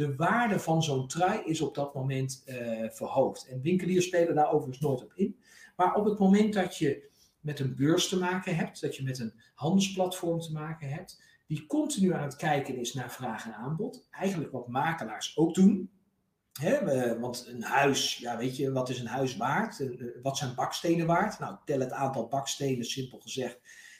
De 0.00 0.16
waarde 0.16 0.58
van 0.58 0.82
zo'n 0.82 1.08
trui 1.08 1.42
is 1.44 1.60
op 1.60 1.74
dat 1.74 1.94
moment 1.94 2.42
uh, 2.46 2.90
verhoogd. 2.90 3.46
En 3.46 3.60
winkeliers 3.60 4.06
spelen 4.06 4.34
daar 4.34 4.52
overigens 4.52 4.80
nooit 4.80 5.02
op 5.02 5.12
in. 5.14 5.38
Maar 5.76 5.94
op 5.94 6.04
het 6.04 6.18
moment 6.18 6.52
dat 6.52 6.76
je 6.76 7.08
met 7.40 7.60
een 7.60 7.74
beurs 7.74 8.08
te 8.08 8.18
maken 8.18 8.56
hebt, 8.56 8.80
dat 8.80 8.96
je 8.96 9.02
met 9.02 9.18
een 9.18 9.32
handelsplatform 9.54 10.40
te 10.40 10.52
maken 10.52 10.88
hebt, 10.88 11.22
die 11.46 11.66
continu 11.66 12.12
aan 12.12 12.22
het 12.22 12.36
kijken 12.36 12.76
is 12.76 12.94
naar 12.94 13.12
vraag 13.12 13.44
en 13.44 13.54
aanbod, 13.54 14.08
eigenlijk 14.10 14.52
wat 14.52 14.68
makelaars 14.68 15.36
ook 15.36 15.54
doen, 15.54 15.90
Hè, 16.60 17.18
want 17.18 17.46
een 17.48 17.62
huis, 17.62 18.16
ja, 18.16 18.36
weet 18.36 18.56
je, 18.56 18.72
wat 18.72 18.88
is 18.88 19.00
een 19.00 19.06
huis 19.06 19.36
waard? 19.36 19.80
Eh, 19.80 19.86
eh, 19.86 20.06
wat 20.22 20.36
zijn 20.36 20.54
bakstenen 20.54 21.06
waard? 21.06 21.38
Nou, 21.38 21.56
tel 21.64 21.80
het 21.80 21.92
aantal 21.92 22.28
bakstenen, 22.28 22.84
simpel 22.84 23.18
gezegd. 23.18 23.58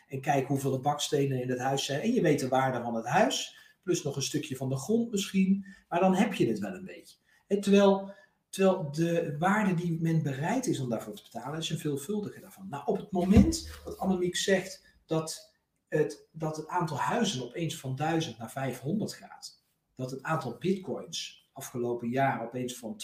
En 0.09 0.21
kijk 0.21 0.47
hoeveel 0.47 0.81
bakstenen 0.81 1.43
in 1.43 1.51
het 1.51 1.59
huis 1.59 1.85
zijn. 1.85 2.01
En 2.01 2.13
je 2.13 2.21
weet 2.21 2.41
de 2.41 2.49
waarde 2.49 2.83
van 2.83 2.95
het 2.95 3.07
huis. 3.07 3.60
Plus 3.83 4.03
nog 4.03 4.17
een 4.17 4.23
stukje 4.23 4.57
van 4.57 4.69
de 4.69 4.77
grond 4.77 5.11
misschien. 5.11 5.67
Maar 5.89 6.01
dan 6.01 6.15
heb 6.15 6.35
je 6.35 6.47
het 6.47 6.59
wel 6.59 6.75
een 6.75 6.85
beetje. 6.85 7.17
Terwijl, 7.61 8.15
terwijl 8.49 8.91
de 8.93 9.37
waarde 9.39 9.75
die 9.75 10.01
men 10.01 10.23
bereid 10.23 10.67
is 10.67 10.81
om 10.81 10.89
daarvoor 10.89 11.15
te 11.15 11.23
betalen, 11.23 11.59
is 11.59 11.71
een 11.71 11.79
veelvuldige 11.79 12.41
daarvan. 12.41 12.69
Nou, 12.69 12.83
op 12.87 12.97
het 12.97 13.11
moment 13.11 13.71
dat 13.85 13.99
Annemiek 13.99 14.37
zegt 14.37 14.85
dat 15.07 15.53
het, 15.89 16.29
dat 16.33 16.57
het 16.57 16.69
aantal 16.69 16.99
huizen 16.99 17.43
opeens 17.43 17.77
van 17.77 17.97
1000 17.97 18.39
naar 18.39 18.51
500 18.51 19.13
gaat. 19.13 19.63
Dat 19.95 20.11
het 20.11 20.23
aantal 20.23 20.57
bitcoins 20.59 21.49
afgelopen 21.53 22.09
jaar 22.09 22.43
opeens 22.43 22.79
van 22.79 23.01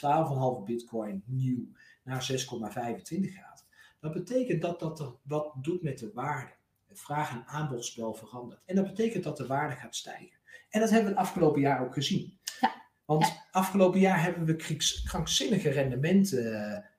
12,5 0.61 0.65
bitcoin 0.65 1.23
nieuw 1.27 1.69
naar 2.05 2.31
6,25 2.33 3.33
gaat. 3.33 3.67
Dat 4.01 4.12
betekent 4.12 4.62
dat 4.62 4.81
dat 4.81 5.19
wat 5.23 5.53
doet 5.61 5.83
met 5.83 5.99
de 5.99 6.11
waarde. 6.12 6.53
Het 6.87 7.01
vraag- 7.01 7.31
en 7.31 7.47
aanbodspel 7.47 8.15
verandert. 8.15 8.62
En 8.65 8.77
dat 8.77 8.85
betekent 8.85 9.25
dat 9.25 9.37
de 9.37 9.47
waarde 9.47 9.75
gaat 9.75 9.97
stijgen. 9.97 10.36
En 10.77 10.83
dat 10.83 10.91
hebben 10.91 11.12
we 11.12 11.19
het 11.19 11.29
afgelopen 11.29 11.61
jaar 11.61 11.85
ook 11.85 11.95
gezien. 11.95 12.39
Ja. 12.61 12.83
Want 13.05 13.43
afgelopen 13.51 14.01
jaar 14.01 14.23
hebben 14.23 14.45
we 14.45 14.77
krankzinnige 15.05 15.69
rendementen 15.69 16.45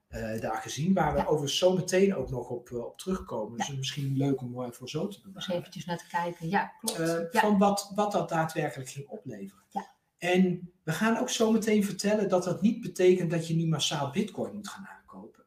uh, 0.09 0.41
daar 0.41 0.61
gezien, 0.61 0.93
waar 0.93 1.13
we 1.13 1.27
over 1.27 1.49
zo 1.49 1.75
meteen 1.75 2.15
ook 2.15 2.29
nog 2.29 2.49
op, 2.49 2.69
uh, 2.69 2.85
op 2.85 2.97
terugkomen. 2.97 3.57
Dus 3.57 3.75
misschien 3.75 4.17
leuk 4.17 4.41
om 4.41 4.61
uh, 4.61 4.71
voor 4.71 4.89
zo 4.89 5.07
te 5.07 5.21
doen. 5.21 5.33
Dus 5.33 5.49
eventjes 5.49 5.85
naar 5.85 5.97
te 5.97 6.07
kijken, 6.07 6.49
ja, 6.49 6.73
klopt. 6.79 7.37
Van 7.37 7.57
wat, 7.57 7.91
wat 7.95 8.11
dat 8.11 8.29
daadwerkelijk 8.29 8.89
ging 8.89 9.07
opleveren. 9.07 9.63
Ja. 9.69 9.95
En 10.17 10.71
we 10.83 10.91
gaan 10.91 11.17
ook 11.17 11.29
zo 11.29 11.51
meteen 11.51 11.83
vertellen 11.83 12.29
dat 12.29 12.43
dat 12.43 12.61
niet 12.61 12.81
betekent 12.81 13.31
dat 13.31 13.47
je 13.47 13.55
nu 13.55 13.67
massaal 13.67 14.11
bitcoin 14.11 14.53
moet 14.53 14.69
gaan 14.69 14.87
aankopen. 14.87 15.45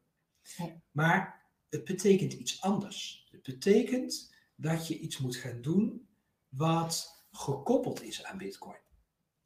Maar 0.91 1.45
het 1.69 1.83
betekent 1.83 2.33
iets 2.33 2.61
anders. 2.61 3.27
Het 3.31 3.41
betekent 3.41 4.35
dat 4.55 4.87
je 4.87 4.99
iets 4.99 5.17
moet 5.17 5.35
gaan 5.35 5.61
doen 5.61 6.07
wat 6.49 7.10
gekoppeld 7.31 8.01
is 8.01 8.23
aan 8.23 8.37
bitcoin. 8.37 8.79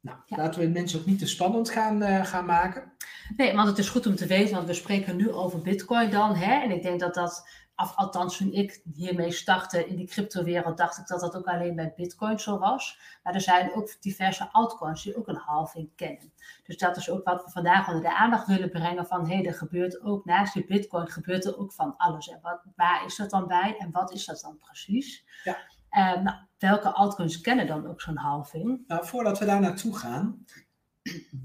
Nou, 0.00 0.18
laten 0.26 0.60
we 0.60 0.66
mensen 0.66 1.00
ook 1.00 1.06
niet 1.06 1.18
te 1.18 1.26
spannend 1.26 1.70
gaan, 1.70 2.02
uh, 2.02 2.24
gaan 2.24 2.44
maken. 2.44 2.92
Nee, 3.36 3.54
want 3.54 3.68
het 3.68 3.78
is 3.78 3.88
goed 3.88 4.06
om 4.06 4.14
te 4.14 4.26
weten, 4.26 4.54
want 4.54 4.66
we 4.66 4.74
spreken 4.74 5.16
nu 5.16 5.32
over 5.32 5.62
bitcoin 5.62 6.10
dan. 6.10 6.34
Hè? 6.34 6.62
En 6.62 6.70
ik 6.70 6.82
denk 6.82 7.00
dat 7.00 7.14
dat 7.14 7.48
althans 7.76 8.36
toen 8.36 8.52
ik 8.52 8.80
hiermee 8.94 9.32
startte 9.32 9.86
in 9.86 9.96
die 9.96 10.06
cryptowereld, 10.06 10.76
dacht 10.76 10.98
ik 10.98 11.06
dat 11.06 11.20
dat 11.20 11.36
ook 11.36 11.46
alleen 11.46 11.74
bij 11.74 11.92
bitcoin 11.96 12.38
zo 12.38 12.58
was. 12.58 12.98
Maar 13.22 13.34
er 13.34 13.40
zijn 13.40 13.74
ook 13.74 13.96
diverse 14.00 14.52
altcoins 14.52 15.02
die 15.02 15.16
ook 15.16 15.28
een 15.28 15.36
halving 15.36 15.90
kennen. 15.96 16.32
Dus 16.64 16.76
dat 16.76 16.96
is 16.96 17.10
ook 17.10 17.24
wat 17.24 17.44
we 17.44 17.50
vandaag 17.50 17.88
onder 17.88 18.02
de 18.02 18.16
aandacht 18.16 18.46
willen 18.46 18.70
brengen 18.70 19.06
van, 19.06 19.28
hé, 19.28 19.34
hey, 19.36 19.44
er 19.44 19.54
gebeurt 19.54 20.02
ook 20.02 20.24
naast 20.24 20.52
die 20.52 20.66
bitcoin, 20.66 21.08
gebeurt 21.08 21.44
er 21.44 21.58
ook 21.58 21.72
van 21.72 21.96
alles. 21.96 22.28
En 22.28 22.38
wat, 22.42 22.62
waar 22.76 23.04
is 23.04 23.16
dat 23.16 23.30
dan 23.30 23.46
bij 23.46 23.76
en 23.78 23.90
wat 23.90 24.12
is 24.12 24.24
dat 24.24 24.40
dan 24.40 24.58
precies? 24.58 25.24
Ja. 25.44 25.56
Uh, 25.90 26.22
nou, 26.22 26.36
welke 26.58 26.92
altcoins 26.92 27.40
kennen 27.40 27.66
dan 27.66 27.86
ook 27.86 28.00
zo'n 28.00 28.16
halving? 28.16 28.84
Nou, 28.86 29.06
voordat 29.06 29.38
we 29.38 29.44
daar 29.44 29.60
naartoe 29.60 29.96
gaan, 29.96 30.46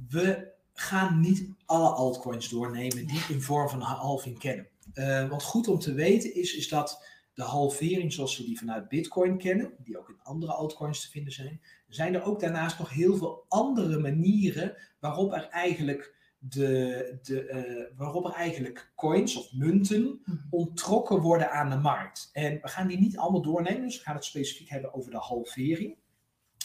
we 0.10 0.52
gaan 0.74 1.19
niet 1.19 1.50
alle 1.65 1.89
altcoins 1.89 2.50
doornemen 2.50 3.08
die 3.08 3.24
in 3.30 3.41
vorm 3.41 3.69
van 3.69 3.82
halving 3.82 4.39
kennen. 4.39 4.67
Uh, 4.93 5.30
wat 5.30 5.43
goed 5.43 5.67
om 5.67 5.80
te 5.80 5.93
weten 5.93 6.36
is, 6.36 6.56
is 6.56 6.69
dat 6.69 7.06
de 7.34 7.43
halvering 7.43 8.13
zoals 8.13 8.38
we 8.38 8.43
die 8.43 8.58
vanuit 8.58 8.88
Bitcoin 8.88 9.38
kennen, 9.38 9.74
die 9.84 10.00
ook 10.00 10.10
in 10.10 10.19
andere 10.24 10.52
altcoins 10.52 11.02
te 11.02 11.10
vinden 11.10 11.34
zijn, 11.34 11.62
zijn 11.88 12.13
er 12.13 12.24
ook 12.24 12.39
daarnaast 12.39 12.80
nog 12.80 12.89
heel 12.89 13.17
veel 13.17 13.45
andere 13.47 14.00
manieren 14.00 14.76
waarop 15.00 15.34
er 15.34 15.47
eigenlijk 15.47 16.15
de, 16.43 17.17
de, 17.21 17.45
eh, 17.45 17.97
waarop 17.97 18.25
er 18.25 18.34
eigenlijk 18.34 18.91
coins 18.95 19.36
of 19.36 19.54
munten 19.54 20.21
Mhm. 20.25 20.38
onttrokken 20.49 21.19
worden 21.19 21.51
aan 21.51 21.69
de 21.69 21.75
markt. 21.75 22.30
En 22.34 22.60
we 22.62 22.67
gaan 22.67 22.88
die 22.88 22.99
niet 22.99 23.17
allemaal 23.17 23.41
doornemen, 23.41 23.82
dus 23.82 23.97
we 23.97 24.04
gaan 24.04 24.15
het 24.15 24.25
specifiek 24.25 24.69
hebben 24.69 24.93
over 24.93 25.12
de 25.12 25.17
halvering. 25.17 25.97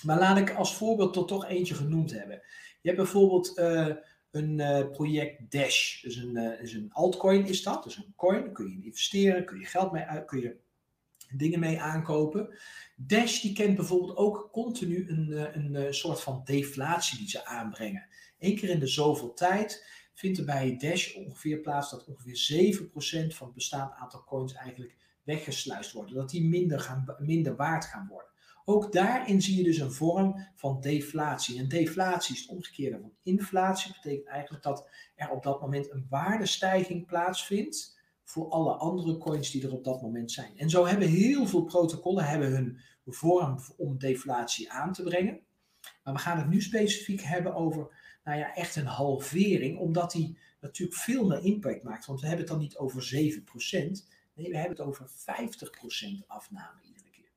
Maar 0.02 0.18
laat 0.18 0.38
ik 0.38 0.54
als 0.54 0.76
voorbeeld 0.76 1.16
er 1.16 1.24
toch 1.24 1.46
eentje 1.46 1.74
genoemd 1.74 2.10
hebben. 2.12 2.42
Je 2.82 2.88
hebt 2.88 2.96
bijvoorbeeld 3.02 3.58
eh, 3.58 3.88
een 4.30 4.60
eh, 4.60 4.90
project 4.90 5.50
Dash. 5.50 6.02
Dus 6.02 6.16
een, 6.16 6.60
is 6.60 6.72
een 6.72 6.92
altcoin 6.92 7.46
is 7.46 7.62
dat. 7.62 7.84
Dus 7.84 7.96
een 7.96 8.12
coin, 8.16 8.40
daar 8.40 8.52
kun 8.52 8.68
je 8.68 8.74
in 8.74 8.84
investeren, 8.84 9.44
kun 9.44 9.58
je 9.58 9.66
geld 9.66 9.92
mee 9.92 10.02
uit, 10.02 10.24
kun 10.24 10.40
je 10.40 10.56
dingen 11.34 11.60
mee 11.60 11.80
aankopen. 11.80 12.58
Dash 12.96 13.40
die 13.40 13.52
kent 13.52 13.76
bijvoorbeeld 13.76 14.16
ook 14.16 14.48
continu 14.52 15.08
een, 15.08 15.74
een, 15.74 15.94
soort 15.94 16.20
van 16.20 16.42
deflatie 16.44 17.18
die 17.18 17.28
ze 17.28 17.44
aanbrengen. 17.44 18.08
Eén 18.38 18.56
keer 18.56 18.68
in 18.68 18.80
de 18.80 18.86
zoveel 18.86 19.34
tijd 19.34 19.86
vindt 20.14 20.38
er 20.38 20.44
bij 20.44 20.76
Dash 20.76 21.14
ongeveer 21.14 21.58
plaats 21.58 21.90
dat 21.90 22.04
ongeveer 22.04 22.76
7% 22.76 23.34
van 23.34 23.46
het 23.46 23.54
bestaand 23.54 23.92
aantal 23.92 24.24
coins 24.24 24.52
eigenlijk 24.52 24.96
weggesluist 25.22 25.92
worden. 25.92 26.14
Dat 26.14 26.30
die 26.30 26.44
minder, 26.44 26.80
gaan, 26.80 27.16
minder 27.18 27.56
waard 27.56 27.84
gaan 27.84 28.06
worden. 28.08 28.30
Ook 28.64 28.92
daarin 28.92 29.42
zie 29.42 29.56
je 29.56 29.64
dus 29.64 29.78
een 29.78 29.92
vorm 29.92 30.46
van 30.54 30.80
deflatie. 30.80 31.58
En 31.58 31.68
deflatie 31.68 32.34
is 32.34 32.40
het 32.40 32.50
omgekeerde 32.50 33.00
van 33.00 33.12
inflatie. 33.22 33.92
Betekent 33.92 34.26
eigenlijk 34.26 34.64
dat 34.64 34.88
er 35.14 35.30
op 35.30 35.42
dat 35.42 35.60
moment 35.60 35.90
een 35.90 36.06
waardestijging 36.08 37.06
plaatsvindt 37.06 37.98
voor 38.24 38.48
alle 38.48 38.72
andere 38.72 39.18
coins 39.18 39.50
die 39.50 39.66
er 39.66 39.72
op 39.72 39.84
dat 39.84 40.02
moment 40.02 40.32
zijn. 40.32 40.58
En 40.58 40.70
zo 40.70 40.86
hebben 40.86 41.08
heel 41.08 41.46
veel 41.46 41.64
protocollen 41.64 42.24
hebben 42.24 42.50
hun 42.50 42.80
vorm 43.06 43.58
om 43.76 43.98
deflatie 43.98 44.70
aan 44.70 44.92
te 44.92 45.02
brengen. 45.02 45.40
Maar 46.04 46.14
we 46.14 46.20
gaan 46.20 46.38
het 46.38 46.48
nu 46.48 46.60
specifiek 46.60 47.20
hebben 47.20 47.54
over 47.54 47.88
nou 48.26 48.38
ja, 48.38 48.54
echt 48.54 48.76
een 48.76 48.86
halvering, 48.86 49.78
omdat 49.78 50.10
die 50.12 50.38
natuurlijk 50.60 50.98
veel 50.98 51.26
meer 51.26 51.44
impact 51.44 51.82
maakt. 51.82 52.06
Want 52.06 52.20
we 52.20 52.26
hebben 52.26 52.44
het 52.44 52.54
dan 52.54 52.62
niet 52.62 52.76
over 52.76 53.02
7%, 53.02 53.08
nee, 54.34 54.50
we 54.50 54.56
hebben 54.56 54.76
het 54.76 54.80
over 54.80 55.08
50% 55.08 56.26
afname 56.26 56.80
iedere 56.82 57.10
keer. 57.10 57.30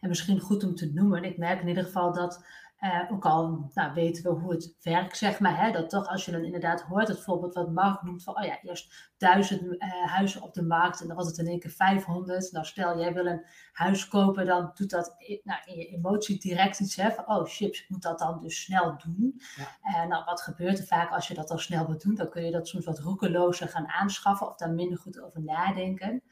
En 0.00 0.08
misschien 0.08 0.40
goed 0.40 0.64
om 0.64 0.74
te 0.74 0.92
noemen, 0.92 1.24
ik 1.24 1.38
merk 1.38 1.60
in 1.60 1.68
ieder 1.68 1.84
geval 1.84 2.12
dat, 2.12 2.44
eh, 2.84 3.12
ook 3.12 3.24
al 3.24 3.70
nou, 3.74 3.94
weten 3.94 4.22
we 4.22 4.28
hoe 4.28 4.52
het 4.52 4.76
werkt, 4.82 5.16
zeg 5.16 5.40
maar, 5.40 5.60
hè, 5.60 5.72
dat 5.72 5.90
toch 5.90 6.06
als 6.08 6.24
je 6.24 6.30
dan 6.30 6.44
inderdaad 6.44 6.82
hoort, 6.82 7.08
het 7.08 7.20
voorbeeld 7.20 7.54
wat 7.54 7.72
Mark 7.72 8.02
noemt 8.02 8.22
van, 8.22 8.36
oh 8.36 8.44
ja, 8.44 8.60
eerst 8.62 9.12
duizend 9.16 9.78
eh, 9.78 9.88
huizen 10.06 10.42
op 10.42 10.54
de 10.54 10.62
markt 10.62 11.00
en 11.00 11.06
dan 11.06 11.16
was 11.16 11.26
het 11.26 11.38
in 11.38 11.46
één 11.46 11.60
keer 11.60 11.70
500. 11.70 12.52
Nou, 12.52 12.66
stel 12.66 12.98
jij 12.98 13.12
wil 13.12 13.26
een 13.26 13.46
huis 13.72 14.08
kopen, 14.08 14.46
dan 14.46 14.70
doet 14.74 14.90
dat 14.90 15.14
nou, 15.42 15.60
in 15.64 15.76
je 15.76 15.86
emotie 15.86 16.38
direct 16.38 16.80
iets, 16.80 16.96
hè, 16.96 17.10
van, 17.10 17.28
oh 17.28 17.46
shit, 17.46 17.76
ik 17.76 17.84
moet 17.88 18.02
dat 18.02 18.18
dan 18.18 18.40
dus 18.40 18.62
snel 18.62 18.98
doen. 19.04 19.40
Ja. 19.56 19.98
En 20.00 20.08
nou, 20.08 20.24
wat 20.24 20.40
gebeurt 20.40 20.78
er 20.78 20.86
vaak 20.86 21.10
als 21.10 21.28
je 21.28 21.34
dat 21.34 21.48
dan 21.48 21.58
snel 21.58 21.86
wilt 21.86 22.02
doen? 22.02 22.14
Dan 22.14 22.30
kun 22.30 22.44
je 22.44 22.50
dat 22.50 22.68
soms 22.68 22.84
wat 22.84 22.98
roekelozer 22.98 23.68
gaan 23.68 23.88
aanschaffen 23.88 24.46
of 24.46 24.56
daar 24.56 24.72
minder 24.72 24.98
goed 24.98 25.20
over 25.20 25.42
nadenken. 25.42 26.22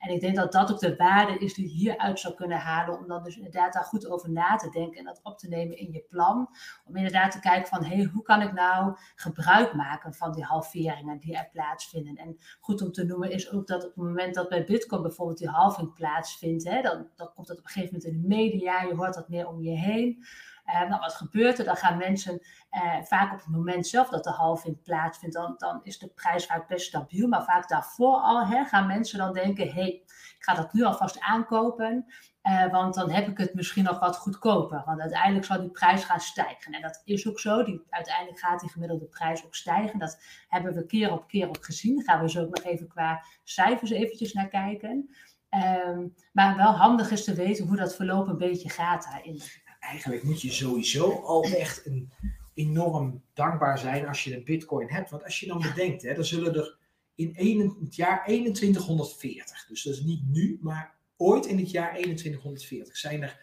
En 0.00 0.10
ik 0.10 0.20
denk 0.20 0.36
dat 0.36 0.52
dat 0.52 0.72
ook 0.72 0.78
de 0.78 0.96
waarde 0.96 1.38
is 1.38 1.54
die 1.54 1.64
je 1.64 1.74
hieruit 1.74 2.20
zou 2.20 2.34
kunnen 2.34 2.58
halen. 2.58 2.98
Om 2.98 3.06
dan 3.06 3.22
dus 3.22 3.36
inderdaad 3.36 3.72
daar 3.72 3.84
goed 3.84 4.06
over 4.06 4.30
na 4.30 4.56
te 4.56 4.70
denken 4.70 4.98
en 4.98 5.04
dat 5.04 5.20
op 5.22 5.38
te 5.38 5.48
nemen 5.48 5.76
in 5.76 5.92
je 5.92 6.04
plan. 6.08 6.48
Om 6.84 6.96
inderdaad 6.96 7.30
te 7.30 7.40
kijken 7.40 7.68
van, 7.68 7.84
hé, 7.84 8.04
hoe 8.04 8.22
kan 8.22 8.42
ik 8.42 8.52
nou 8.52 8.96
gebruik 9.14 9.74
maken 9.74 10.14
van 10.14 10.32
die 10.32 10.44
halveringen 10.44 11.18
die 11.18 11.36
er 11.36 11.48
plaatsvinden. 11.52 12.16
En 12.16 12.36
goed 12.60 12.82
om 12.82 12.92
te 12.92 13.04
noemen 13.04 13.30
is 13.30 13.50
ook 13.50 13.66
dat 13.66 13.84
op 13.84 13.94
het 13.94 14.04
moment 14.04 14.34
dat 14.34 14.48
bij 14.48 14.64
Bitcoin 14.64 15.02
bijvoorbeeld 15.02 15.38
die 15.38 15.48
halving 15.48 15.94
plaatsvindt. 15.94 16.64
Hè, 16.64 16.82
dan, 16.82 17.06
dan 17.16 17.32
komt 17.34 17.46
dat 17.46 17.58
op 17.58 17.64
een 17.64 17.70
gegeven 17.70 17.94
moment 17.94 18.12
in 18.12 18.20
de 18.20 18.28
media, 18.28 18.82
je 18.82 18.94
hoort 18.94 19.14
dat 19.14 19.28
meer 19.28 19.48
om 19.48 19.62
je 19.62 19.76
heen. 19.76 20.24
Nou, 20.72 21.00
wat 21.00 21.14
gebeurt 21.14 21.58
er? 21.58 21.64
Dan 21.64 21.76
gaan 21.76 21.96
mensen 21.96 22.40
eh, 22.70 23.02
vaak 23.02 23.32
op 23.32 23.38
het 23.38 23.48
moment 23.48 23.86
zelf 23.86 24.08
dat 24.08 24.24
de 24.24 24.30
halving 24.30 24.82
plaatsvindt, 24.82 25.34
dan, 25.34 25.54
dan 25.58 25.80
is 25.82 25.98
de 25.98 26.08
prijs 26.08 26.46
vaak 26.46 26.68
best 26.68 26.86
stabiel. 26.86 27.28
Maar 27.28 27.44
vaak 27.44 27.68
daarvoor 27.68 28.16
al 28.16 28.46
hè, 28.46 28.64
gaan 28.64 28.86
mensen 28.86 29.18
dan 29.18 29.32
denken, 29.32 29.66
hé, 29.66 29.72
hey, 29.72 29.88
ik 29.88 30.36
ga 30.38 30.54
dat 30.54 30.72
nu 30.72 30.82
alvast 30.82 31.20
aankopen. 31.20 32.06
eh, 32.42 32.70
want 32.70 32.94
dan 32.94 33.10
heb 33.10 33.28
ik 33.28 33.38
het 33.38 33.54
misschien 33.54 33.84
nog 33.84 33.98
wat 33.98 34.16
goedkoper. 34.16 34.82
Want 34.86 35.00
uiteindelijk 35.00 35.46
zal 35.46 35.60
die 35.60 35.70
prijs 35.70 36.04
gaan 36.04 36.20
stijgen. 36.20 36.72
En 36.72 36.82
dat 36.82 37.02
is 37.04 37.28
ook 37.28 37.40
zo. 37.40 37.62
Die, 37.62 37.82
uiteindelijk 37.90 38.38
gaat 38.38 38.60
die 38.60 38.70
gemiddelde 38.70 39.04
prijs 39.04 39.44
ook 39.44 39.54
stijgen. 39.54 39.98
Dat 39.98 40.22
hebben 40.48 40.74
we 40.74 40.86
keer 40.86 41.12
op 41.12 41.28
keer 41.28 41.48
op 41.48 41.58
gezien. 41.60 41.96
Daar 41.96 42.04
gaan 42.04 42.20
we 42.20 42.30
zo 42.30 42.42
ook 42.42 42.56
nog 42.56 42.64
even 42.64 42.88
qua 42.88 43.24
cijfers 43.44 43.90
eventjes 43.90 44.32
naar 44.32 44.48
kijken. 44.48 45.10
Ehm, 45.48 46.06
maar 46.32 46.56
wel 46.56 46.72
handig 46.72 47.10
is 47.10 47.24
te 47.24 47.34
weten 47.34 47.66
hoe 47.66 47.76
dat 47.76 47.96
verloop 47.96 48.28
een 48.28 48.38
beetje 48.38 48.68
gaat 48.68 49.04
daarin. 49.04 49.42
Eigenlijk 49.80 50.22
moet 50.22 50.42
je 50.42 50.52
sowieso 50.52 51.10
al 51.10 51.44
echt 51.44 51.86
een 51.86 52.10
enorm 52.54 53.22
dankbaar 53.34 53.78
zijn 53.78 54.06
als 54.06 54.24
je 54.24 54.36
een 54.36 54.44
bitcoin 54.44 54.88
hebt. 54.88 55.10
Want 55.10 55.24
als 55.24 55.40
je 55.40 55.46
dan 55.46 55.60
bedenkt, 55.60 56.02
hè, 56.02 56.14
dan 56.14 56.24
zullen 56.24 56.54
er 56.54 56.78
in 57.14 57.32
een, 57.34 57.76
het 57.84 57.94
jaar 57.96 58.24
2140, 58.24 59.66
dus 59.66 59.82
dat 59.82 59.94
is 59.94 60.02
niet 60.02 60.26
nu, 60.28 60.58
maar 60.62 60.94
ooit 61.16 61.46
in 61.46 61.58
het 61.58 61.70
jaar 61.70 61.94
2140 61.94 62.96
zijn 62.96 63.22
er 63.22 63.40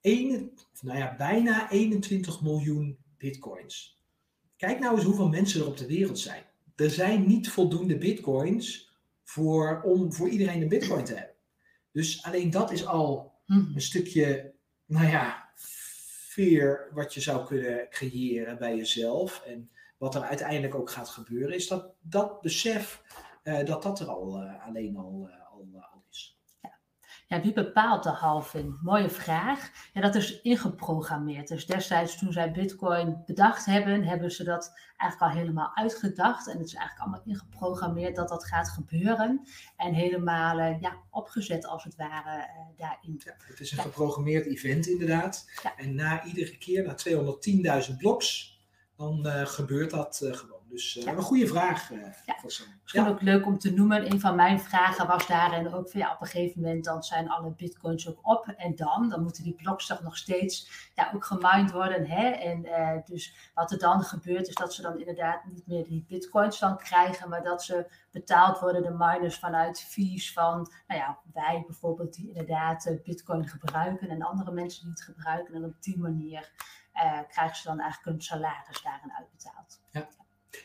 een, 0.00 0.52
of 0.72 0.82
nou 0.82 0.98
ja, 0.98 1.14
bijna 1.16 1.70
21 1.70 2.42
miljoen 2.42 2.98
bitcoins. 3.18 4.00
Kijk 4.56 4.78
nou 4.78 4.94
eens 4.96 5.04
hoeveel 5.04 5.28
mensen 5.28 5.60
er 5.60 5.66
op 5.66 5.76
de 5.76 5.86
wereld 5.86 6.18
zijn. 6.18 6.42
Er 6.76 6.90
zijn 6.90 7.26
niet 7.26 7.48
voldoende 7.50 7.98
bitcoins 7.98 8.90
voor, 9.22 9.82
om 9.84 10.12
voor 10.12 10.28
iedereen 10.28 10.62
een 10.62 10.68
bitcoin 10.68 11.04
te 11.04 11.14
hebben. 11.14 11.34
Dus 11.92 12.22
alleen 12.22 12.50
dat 12.50 12.72
is 12.72 12.86
al 12.86 13.30
Mhm. 13.46 13.74
een 13.74 13.80
stukje, 13.80 14.52
nou 14.86 15.06
ja, 15.06 15.41
fear 16.32 16.88
wat 16.92 17.14
je 17.14 17.20
zou 17.20 17.46
kunnen 17.46 17.88
creëren 17.90 18.58
bij 18.58 18.76
jezelf. 18.76 19.42
En 19.46 19.70
wat 19.98 20.14
er 20.14 20.22
uiteindelijk 20.22 20.74
ook 20.74 20.90
gaat 20.90 21.08
gebeuren, 21.08 21.54
is 21.54 21.68
dat 21.68 21.94
dat 22.00 22.40
besef, 22.40 23.02
eh, 23.42 23.64
dat 23.64 23.82
dat 23.82 24.00
er 24.00 24.06
al 24.06 24.42
eh, 24.42 24.66
alleen 24.66 24.96
al, 24.96 25.28
eh, 25.30 25.52
al. 25.52 25.91
Ja, 27.32 27.40
wie 27.40 27.52
bepaalt 27.52 28.02
de 28.02 28.10
halving? 28.10 28.78
Mooie 28.82 29.10
vraag. 29.10 29.70
Ja, 29.92 30.00
dat 30.00 30.14
is 30.14 30.40
ingeprogrammeerd. 30.40 31.48
Dus 31.48 31.66
destijds 31.66 32.18
toen 32.18 32.32
zij 32.32 32.52
Bitcoin 32.52 33.22
bedacht 33.26 33.64
hebben, 33.64 34.04
hebben 34.04 34.30
ze 34.30 34.44
dat 34.44 34.72
eigenlijk 34.96 35.32
al 35.32 35.38
helemaal 35.40 35.76
uitgedacht. 35.76 36.48
En 36.48 36.58
het 36.58 36.66
is 36.66 36.74
eigenlijk 36.74 37.06
allemaal 37.06 37.26
ingeprogrammeerd 37.26 38.16
dat 38.16 38.28
dat 38.28 38.44
gaat 38.44 38.68
gebeuren. 38.68 39.46
En 39.76 39.94
helemaal 39.94 40.58
eh, 40.58 40.80
ja, 40.80 40.96
opgezet 41.10 41.66
als 41.66 41.84
het 41.84 41.96
ware 41.96 42.42
eh, 42.42 42.48
daarin. 42.76 43.20
Ja, 43.24 43.34
het 43.46 43.60
is 43.60 43.72
een 43.72 43.78
geprogrammeerd 43.78 44.46
event 44.46 44.86
inderdaad. 44.86 45.50
Ja. 45.62 45.76
En 45.76 45.94
na 45.94 46.24
iedere 46.24 46.58
keer, 46.58 46.84
na 46.84 46.94
210.000 47.90 47.96
bloks, 47.96 48.58
dan 48.96 49.26
eh, 49.26 49.46
gebeurt 49.46 49.90
dat 49.90 50.16
gewoon. 50.22 50.51
Dus 50.72 50.96
eh, 50.96 51.04
Ja. 51.04 51.12
een 51.12 51.22
goede 51.22 51.46
vraag. 51.46 51.90
eh 51.92 51.98
Ja. 52.26 52.36
Misschien 52.42 53.02
Ja. 53.04 53.08
ook 53.08 53.20
leuk 53.20 53.46
om 53.46 53.58
te 53.58 53.72
noemen. 53.72 54.12
Een 54.12 54.20
van 54.20 54.34
mijn 54.36 54.60
vragen 54.60 55.06
was 55.06 55.26
daarin 55.26 55.72
ook 55.74 55.90
van 55.90 56.00
ja, 56.00 56.12
op 56.14 56.20
een 56.20 56.26
gegeven 56.26 56.60
moment 56.60 56.84
dan 56.84 57.02
zijn 57.02 57.30
alle 57.30 57.50
bitcoins 57.50 58.08
ook 58.08 58.18
op. 58.22 58.46
En 58.56 58.74
dan, 58.76 59.08
dan 59.08 59.22
moeten 59.22 59.42
die 59.42 59.54
bloks 59.54 59.86
toch 59.86 60.02
nog 60.02 60.16
steeds 60.16 60.70
ja, 60.94 61.10
ook 61.14 61.24
gemined 61.24 61.70
worden. 61.70 62.06
Hè? 62.06 62.28
En 62.28 62.64
eh, 62.64 62.98
dus 63.04 63.50
wat 63.54 63.70
er 63.72 63.78
dan 63.78 64.02
gebeurt 64.02 64.48
is 64.48 64.54
dat 64.54 64.74
ze 64.74 64.82
dan 64.82 64.98
inderdaad 64.98 65.44
niet 65.44 65.66
meer 65.66 65.84
die 65.84 66.04
bitcoins 66.08 66.58
dan 66.58 66.76
krijgen. 66.78 67.28
Maar 67.28 67.42
dat 67.42 67.62
ze 67.64 67.86
betaald 68.10 68.60
worden, 68.60 68.82
de 68.82 68.90
miners, 68.98 69.38
vanuit 69.38 69.80
fees 69.80 70.32
van 70.32 70.70
nou 70.86 71.00
ja, 71.00 71.18
wij 71.32 71.64
bijvoorbeeld 71.66 72.14
die 72.14 72.28
inderdaad 72.28 72.90
bitcoin 73.04 73.48
gebruiken. 73.48 74.08
En 74.08 74.22
andere 74.22 74.52
mensen 74.52 74.82
die 74.82 74.90
het 74.90 75.02
gebruiken. 75.02 75.54
En 75.54 75.64
op 75.64 75.74
die 75.82 75.98
manier 75.98 76.52
krijgen 77.28 77.56
ze 77.56 77.66
dan 77.68 77.80
eigenlijk 77.80 78.10
hun 78.10 78.22
salaris 78.22 78.82
daarin 78.82 79.12
uitbetaald. 79.12 79.80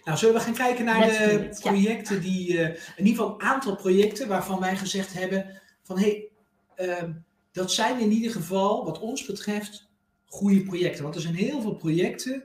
Nou, 0.08 0.20
zullen 0.20 0.36
we 0.36 0.42
gaan 0.42 0.54
kijken 0.54 0.86
naar 0.86 1.00
Let's 1.00 1.18
de 1.18 1.32
it, 1.32 1.62
ja. 1.64 1.72
projecten 1.72 2.22
die, 2.22 2.62
eh, 2.62 2.68
in 2.96 3.06
ieder 3.06 3.24
geval 3.24 3.34
een 3.34 3.42
aantal 3.42 3.76
projecten 3.76 4.28
waarvan 4.28 4.60
wij 4.60 4.76
gezegd 4.76 5.14
hebben 5.14 5.62
van 5.84 6.00
hé, 6.00 6.30
hey, 6.76 6.88
ehm, 6.88 7.12
dat 7.52 7.72
zijn 7.72 8.00
in 8.00 8.12
ieder 8.12 8.32
geval 8.32 8.86
wat 8.86 9.00
ons 9.00 9.26
betreft 9.26 9.90
goede 10.26 10.64
projecten. 10.64 11.04
Want 11.04 11.16
er 11.16 11.22
zijn 11.22 11.36
heel 11.36 11.62
veel 11.62 11.76
projecten 11.76 12.44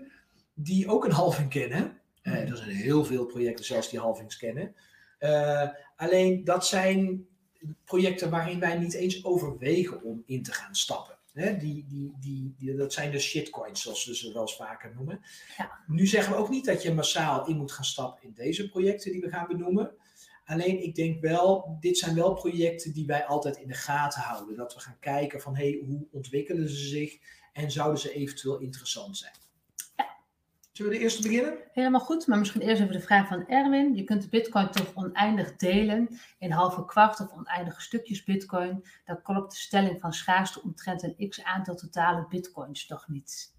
die 0.54 0.88
ook 0.88 1.04
een 1.04 1.12
halving 1.12 1.50
kennen. 1.50 2.00
Eh, 2.22 2.50
er 2.50 2.56
zijn 2.56 2.70
heel 2.70 3.04
veel 3.04 3.26
projecten 3.26 3.64
zelfs 3.64 3.90
die 3.90 4.00
halvings 4.00 4.36
kennen. 4.36 4.74
Eh, 5.18 5.68
alleen 5.96 6.44
dat 6.44 6.66
zijn 6.66 7.26
projecten 7.84 8.30
waarin 8.30 8.60
wij 8.60 8.78
niet 8.78 8.94
eens 8.94 9.24
overwegen 9.24 10.02
om 10.02 10.22
in 10.26 10.42
te 10.42 10.52
gaan 10.52 10.74
stappen. 10.74 11.14
Hè, 11.32 11.56
die, 11.56 11.86
die, 11.88 12.12
die, 12.20 12.54
die, 12.58 12.74
dat 12.76 12.92
zijn 12.92 13.10
de 13.10 13.18
shitcoins, 13.18 13.82
zoals 13.82 14.06
we 14.06 14.16
ze 14.16 14.32
wel 14.32 14.42
eens 14.42 14.56
vaker 14.56 14.92
noemen. 14.94 15.20
Nu 15.86 16.06
zeggen 16.06 16.32
we 16.32 16.38
ook 16.38 16.48
niet 16.48 16.64
dat 16.64 16.82
je 16.82 16.94
massaal 16.94 17.46
in 17.46 17.56
moet 17.56 17.72
gaan 17.72 17.84
stappen 17.84 18.22
in 18.22 18.32
deze 18.34 18.68
projecten 18.68 19.12
die 19.12 19.20
we 19.20 19.28
gaan 19.28 19.46
benoemen. 19.46 19.94
Alleen 20.44 20.82
ik 20.82 20.94
denk 20.94 21.20
wel, 21.20 21.76
dit 21.80 21.98
zijn 21.98 22.14
wel 22.14 22.34
projecten 22.34 22.92
die 22.92 23.06
wij 23.06 23.24
altijd 23.24 23.56
in 23.56 23.68
de 23.68 23.74
gaten 23.74 24.20
houden. 24.20 24.56
Dat 24.56 24.74
we 24.74 24.80
gaan 24.80 24.98
kijken 25.00 25.40
van 25.40 25.56
hey, 25.56 25.82
hoe 25.86 26.06
ontwikkelen 26.10 26.68
ze 26.68 26.88
zich 26.88 27.18
en 27.52 27.70
zouden 27.70 28.00
ze 28.00 28.14
eventueel 28.14 28.58
interessant 28.58 29.16
zijn. 29.16 29.32
Zullen 30.72 30.92
we 30.92 30.98
de 30.98 31.04
eerste 31.04 31.22
beginnen? 31.22 31.58
Helemaal 31.72 32.00
goed, 32.00 32.26
maar 32.26 32.38
misschien 32.38 32.60
eerst 32.60 32.80
even 32.80 32.92
de 32.92 33.00
vraag 33.00 33.28
van 33.28 33.46
Erwin. 33.46 33.94
Je 33.94 34.04
kunt 34.04 34.22
de 34.22 34.28
bitcoin 34.28 34.70
toch 34.70 34.92
oneindig 34.94 35.56
delen 35.56 36.08
in 36.38 36.50
halve 36.50 36.84
kwart 36.84 37.20
of 37.20 37.32
oneindige 37.32 37.80
stukjes 37.80 38.24
bitcoin. 38.24 38.84
Dan 39.04 39.22
klopt 39.22 39.52
de 39.52 39.58
stelling 39.58 40.00
van 40.00 40.12
schaarste 40.12 40.62
omtrent 40.62 41.02
een 41.02 41.28
x 41.28 41.42
aantal 41.42 41.74
totale 41.74 42.26
bitcoins 42.28 42.86
toch 42.86 43.08
niet. 43.08 43.54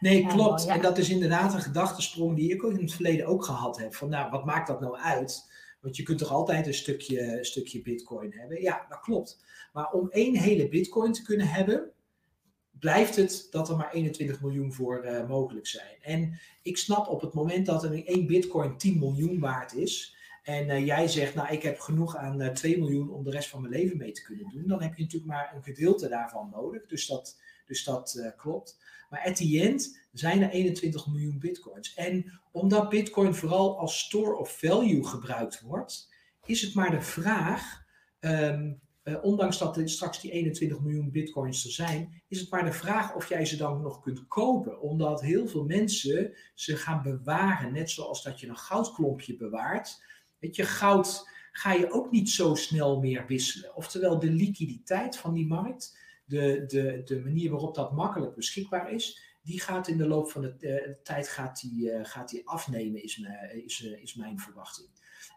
Nee, 0.00 0.26
klopt. 0.26 0.64
ja. 0.64 0.74
En 0.74 0.80
dat 0.80 0.98
is 0.98 1.10
inderdaad 1.10 1.54
een 1.54 1.60
gedachtesprong 1.60 2.36
die 2.36 2.52
ik 2.52 2.64
ook 2.64 2.72
in 2.72 2.80
het 2.84 2.94
verleden 2.94 3.26
ook 3.26 3.44
gehad 3.44 3.78
heb. 3.78 3.94
Van 3.94 4.08
nou, 4.08 4.30
wat 4.30 4.44
maakt 4.44 4.66
dat 4.66 4.80
nou 4.80 4.96
uit? 4.96 5.52
Want 5.80 5.96
je 5.96 6.02
kunt 6.02 6.18
toch 6.18 6.30
altijd 6.30 6.66
een 6.66 6.74
stukje, 6.74 7.38
een 7.38 7.44
stukje 7.44 7.82
bitcoin 7.82 8.32
hebben? 8.32 8.62
Ja, 8.62 8.86
dat 8.88 9.00
klopt. 9.00 9.44
Maar 9.72 9.90
om 9.90 10.10
één 10.10 10.36
hele 10.36 10.68
bitcoin 10.68 11.12
te 11.12 11.22
kunnen 11.22 11.48
hebben, 11.48 11.92
blijft 12.78 13.16
het 13.16 13.48
dat 13.50 13.68
er 13.68 13.76
maar 13.76 13.92
21 13.92 14.40
miljoen 14.40 14.72
voor 14.72 15.02
eh, 15.02 15.28
mogelijk 15.28 15.66
zijn. 15.66 15.96
En 16.00 16.38
ik 16.62 16.76
snap 16.76 17.08
op 17.08 17.20
het 17.20 17.34
moment 17.34 17.66
dat 17.66 17.84
er 17.84 18.06
één 18.06 18.26
bitcoin 18.26 18.76
10 18.76 18.98
miljoen 18.98 19.38
waard 19.38 19.74
is. 19.74 20.14
En 20.44 20.70
eh, 20.70 20.86
jij 20.86 21.08
zegt, 21.08 21.34
nou 21.34 21.52
ik 21.52 21.62
heb 21.62 21.80
genoeg 21.80 22.16
aan 22.16 22.40
eh, 22.40 22.52
2 22.52 22.78
miljoen 22.78 23.10
om 23.10 23.24
de 23.24 23.30
rest 23.30 23.48
van 23.48 23.60
mijn 23.60 23.72
leven 23.72 23.96
mee 23.96 24.12
te 24.12 24.22
kunnen 24.22 24.48
doen. 24.48 24.66
Dan 24.66 24.82
heb 24.82 24.94
je 24.94 25.02
natuurlijk 25.02 25.32
maar 25.32 25.52
een 25.54 25.62
gedeelte 25.62 26.08
daarvan 26.08 26.50
nodig. 26.50 26.86
Dus 26.86 27.06
dat, 27.06 27.40
dus 27.66 27.84
dat 27.84 28.14
eh, 28.14 28.30
klopt. 28.36 28.78
Maar 29.10 29.24
at 29.26 29.36
the 29.36 29.60
end 29.60 30.00
zijn 30.12 30.42
er 30.42 30.50
21 30.50 31.06
miljoen 31.06 31.38
bitcoins. 31.38 31.94
En 31.94 32.40
omdat 32.52 32.88
bitcoin 32.88 33.34
vooral 33.34 33.78
als 33.78 33.98
store 33.98 34.36
of 34.36 34.58
value 34.58 35.04
gebruikt 35.04 35.60
wordt, 35.60 36.12
is 36.44 36.62
het 36.62 36.74
maar 36.74 36.90
de 36.90 37.02
vraag, 37.02 37.84
ehm, 38.20 38.72
eh, 39.04 39.24
ondanks 39.24 39.58
dat 39.58 39.76
er 39.76 39.88
straks 39.88 40.20
die 40.20 40.30
21 40.30 40.80
miljoen 40.80 41.10
bitcoins 41.10 41.64
er 41.64 41.70
zijn, 41.70 42.22
is 42.28 42.40
het 42.40 42.50
maar 42.50 42.64
de 42.64 42.72
vraag 42.72 43.14
of 43.14 43.28
jij 43.28 43.44
ze 43.44 43.56
dan 43.56 43.80
nog 43.82 44.00
kunt 44.00 44.26
kopen. 44.26 44.80
Omdat 44.80 45.20
heel 45.20 45.48
veel 45.48 45.64
mensen 45.64 46.32
ze 46.54 46.76
gaan 46.76 47.02
bewaren, 47.02 47.72
net 47.72 47.90
zoals 47.90 48.22
dat 48.22 48.40
je 48.40 48.48
een 48.48 48.56
goudklompje 48.56 49.36
bewaart. 49.36 50.02
Weet 50.38 50.56
je, 50.56 50.64
goud 50.64 51.28
ga 51.52 51.72
je 51.72 51.92
ook 51.92 52.10
niet 52.10 52.30
zo 52.30 52.54
snel 52.54 53.00
meer 53.00 53.26
wisselen. 53.26 53.76
Oftewel 53.76 54.18
de 54.18 54.30
liquiditeit 54.30 55.16
van 55.16 55.34
die 55.34 55.46
markt, 55.46 55.98
de, 56.24 56.64
de, 56.66 57.02
de 57.04 57.20
manier 57.20 57.50
waarop 57.50 57.74
dat 57.74 57.92
makkelijk 57.92 58.34
beschikbaar 58.34 58.92
is, 58.92 59.32
die 59.42 59.60
gaat 59.60 59.88
in 59.88 59.98
de 59.98 60.06
loop 60.06 60.30
van 60.30 60.42
de 60.42 60.54
eh, 60.58 60.92
tijd 61.02 61.28
gaat 61.28 61.60
die, 61.60 61.90
eh, 61.90 62.04
gaat 62.04 62.28
die 62.28 62.48
afnemen, 62.48 63.02
is, 63.02 63.18
me- 63.18 63.62
is, 63.64 63.80
is 63.80 64.14
mijn 64.14 64.38
verwachting. 64.38 64.88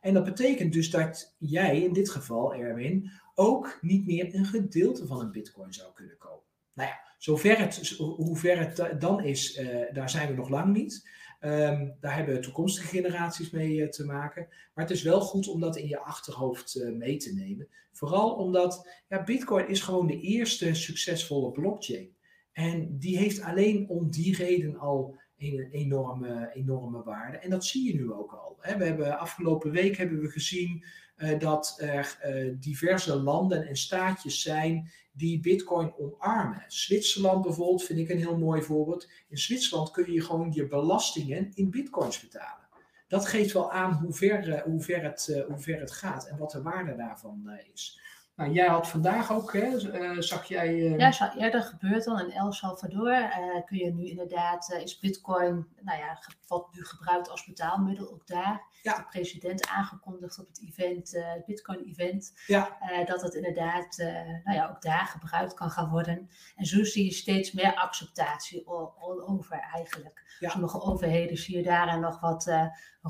En 0.02 0.14
dat 0.14 0.24
betekent 0.24 0.74
dus 0.74 0.90
dat 0.90 1.36
jij, 1.38 1.82
in 1.82 1.94
dit 1.94 2.10
geval 2.10 2.56
Erwin, 2.56 3.12
ook 3.36 3.78
niet 3.82 4.06
meer 4.06 4.36
een 4.36 4.46
gedeelte 4.46 5.08
van 5.08 5.20
een 5.20 5.32
bitcoin 5.32 5.74
zou 5.74 5.94
kunnen 5.94 6.18
kopen. 6.18 6.48
Nou 6.74 6.90
ja, 6.90 7.00
zover 7.18 7.60
het, 7.60 7.98
hoe 7.98 8.38
ver 8.38 8.60
het 8.60 8.76
da- 8.76 8.94
dan 8.94 9.24
is, 9.24 9.56
eh, 9.56 9.94
daar 9.94 10.10
zijn 10.10 10.30
we 10.30 10.36
nog 10.36 10.50
lang 10.50 10.74
niet. 10.74 11.10
Ehm, 11.40 11.90
daar 12.00 12.16
hebben 12.16 12.42
toekomstige 12.42 12.88
generaties 12.88 13.50
mee 13.50 13.84
eh, 13.84 13.90
te 13.90 14.06
maken. 14.06 14.48
Maar 14.74 14.86
het 14.86 14.94
is 14.94 15.02
wel 15.02 15.22
goed 15.22 15.48
om 15.48 15.60
dat 15.60 15.78
in 15.78 15.88
je 15.88 16.00
achterhoofd 16.00 16.76
eh, 16.76 16.92
mee 16.92 17.18
te 17.18 17.34
nemen. 17.34 17.68
Vooral 17.92 18.34
omdat 18.34 18.90
ja, 19.08 19.24
Bitcoin 19.24 19.68
is 19.68 19.82
gewoon 19.82 20.08
de 20.08 20.20
eerste 20.20 20.74
succesvolle 20.74 21.52
blockchain. 21.52 22.16
En 22.52 22.98
die 23.00 23.18
heeft 23.18 23.42
alleen 23.42 23.90
om 23.90 24.12
die 24.12 24.36
reden 24.36 24.78
al 24.78 25.20
een 25.38 25.68
enorme, 25.72 26.52
enorme 26.54 27.04
waarde. 27.04 27.38
En 27.38 27.50
dat 27.50 27.66
zie 27.66 27.88
je 27.88 27.96
nu 27.96 28.12
ook 28.12 28.32
al. 28.32 28.58
We 28.62 28.84
hebben, 28.84 29.20
afgelopen 29.20 29.72
week 29.72 29.98
hebben 29.98 30.20
we 30.20 30.30
gezien 30.30 30.86
eh, 31.16 31.40
dat 31.40 31.78
er 31.80 32.18
eh, 32.22 32.54
diverse 32.60 33.16
landen 33.16 33.68
en 33.68 33.76
staatjes 33.76 34.42
zijn 34.42 34.92
die 35.12 35.40
Bitcoin 35.40 35.94
omarmen. 35.98 36.64
Zwitserland 36.68 37.42
bijvoorbeeld 37.42 37.84
vind 37.84 38.00
ik 38.00 38.10
een 38.10 38.18
heel 38.18 38.38
mooi 38.38 38.62
voorbeeld. 38.62 39.10
In 39.30 39.38
Zwitserland 39.38 39.92
kun 39.92 40.12
je 40.12 40.22
gewoon 40.22 40.52
je 40.52 40.68
belastingen 40.68 41.52
in 41.54 41.70
Bitcoins 41.70 42.20
betalen. 42.20 42.68
Dat 43.08 43.28
geeft 43.28 43.54
wel 43.54 43.72
aan 43.72 43.94
hoe 43.94 44.14
ver, 44.14 44.54
eh, 44.54 44.62
hoe 44.62 44.82
ver, 44.82 45.04
het, 45.04 45.44
hoe 45.48 45.60
ver 45.60 45.80
het 45.80 45.92
gaat 45.92 46.28
en 46.28 46.38
wat 46.38 46.52
de 46.52 46.62
waarde 46.62 46.96
daarvan 46.96 47.52
is. 47.74 48.02
Nou, 48.38 48.52
jij 48.52 48.68
had 48.68 48.88
vandaag 48.90 49.32
ook, 49.32 49.54
hè, 49.54 49.92
eh, 49.92 50.20
zag 50.20 50.46
jij. 50.48 50.68
eh, 50.68 50.98
Ja, 50.98 51.08
is 51.08 51.22
al 51.22 51.32
eerder 51.38 51.62
gebeurd 51.64 52.04
dan 52.04 52.20
in 52.20 52.32
El 52.32 52.52
Salvador. 52.52 53.12
eh, 53.14 53.66
kun 53.66 53.78
je 53.78 53.94
nu 53.94 54.06
inderdaad, 54.10 54.70
is 54.84 55.00
Bitcoin, 55.00 55.68
nou 55.82 56.00
ja, 56.00 56.20
wordt 56.48 56.76
nu 56.76 56.86
gebruikt 56.86 57.30
als 57.30 57.46
betaalmiddel 57.46 58.12
ook 58.12 58.28
daar. 58.28 58.62
Ja. 58.82 58.96
De 58.98 59.06
president 59.10 59.68
aangekondigd 59.68 60.40
op 60.40 60.48
het 60.48 60.62
event, 60.68 61.12
het 61.12 61.46
Bitcoin-event, 61.46 62.34
Ja. 62.48 62.78
dat 63.06 63.22
het 63.22 63.34
inderdaad, 63.34 63.98
nou 64.44 64.58
ja, 64.58 64.70
ook 64.70 64.82
daar 64.82 65.06
gebruikt 65.06 65.54
kan 65.54 65.70
gaan 65.72 65.90
worden. 65.90 66.30
En 66.56 66.66
zo 66.66 66.84
zie 66.84 67.06
je 67.06 67.12
steeds 67.14 67.52
meer 67.52 67.74
acceptatie 67.76 68.68
all, 68.68 68.90
all 69.00 69.20
over 69.20 69.60
eigenlijk. 69.74 70.36
Ja. 70.40 70.50
Sommige 70.50 70.82
overheden 70.82 71.38
zie 71.38 71.58
je 71.58 71.64
daarin 71.64 72.00
nog 72.00 72.20
wat 72.20 72.52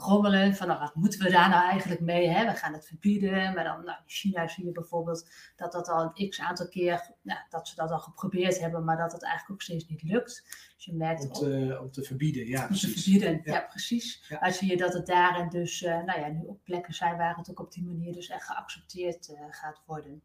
rommelen 0.02 0.56
van, 0.56 0.68
nou, 0.68 0.80
wat 0.80 0.96
moeten 0.96 1.24
we 1.24 1.32
daar 1.32 1.50
nou 1.50 1.70
eigenlijk 1.70 2.02
mee? 2.02 2.30
Hè? 2.30 2.46
We 2.46 2.54
gaan 2.54 2.74
het 2.74 2.88
verbieden, 2.88 3.54
maar 3.54 3.64
dan, 3.64 3.84
nou, 3.86 3.98
in 4.04 4.10
China 4.10 4.48
zie 4.48 4.66
je 4.66 4.72
bijvoorbeeld 4.72 5.30
dat 5.56 5.72
dat 5.72 5.88
al 5.88 6.12
een 6.16 6.30
x 6.30 6.40
aantal 6.42 6.68
keer, 6.68 7.12
nou, 7.22 7.40
dat 7.50 7.68
ze 7.68 7.76
dat 7.76 7.92
al 7.92 8.00
geprobeerd 8.00 8.60
hebben, 8.60 8.84
maar 8.84 8.98
dat 8.98 9.12
het 9.12 9.24
eigenlijk 9.24 9.54
ook 9.54 9.62
steeds 9.62 9.88
niet 9.88 10.04
lukt. 10.04 10.44
Dus 10.76 10.86
je 10.86 10.94
merkt 10.94 11.24
om, 11.24 11.32
te, 11.32 11.78
om 11.82 11.92
te 11.92 12.04
verbieden, 12.04 12.48
ja, 12.48 12.62
om 12.62 12.62
te 12.62 12.68
precies. 12.68 13.04
verbieden. 13.04 13.42
Ja, 13.44 13.54
Ja. 13.54 13.62
precies. 13.62 14.26
Ja. 14.28 14.38
Maar 14.40 14.52
zie 14.52 14.70
je 14.70 14.78
dat 14.78 14.94
het 14.94 15.06
daarin 15.06 15.50
dus, 15.50 15.84
eh, 15.84 16.04
nou 16.04 16.20
ja, 16.20 16.28
nu 16.28 16.44
op 16.46 16.64
plekken 16.64 16.94
zijn 16.94 17.18
waar 17.18 17.36
het 17.36 17.50
ook 17.50 17.60
op 17.60 17.72
die 17.72 17.84
manier 17.84 18.14
dus 18.14 18.30
echt 18.30 18.46
geaccepteerd 18.46 19.30
eh, 19.34 19.42
gaat 19.50 19.82
worden. 19.86 20.22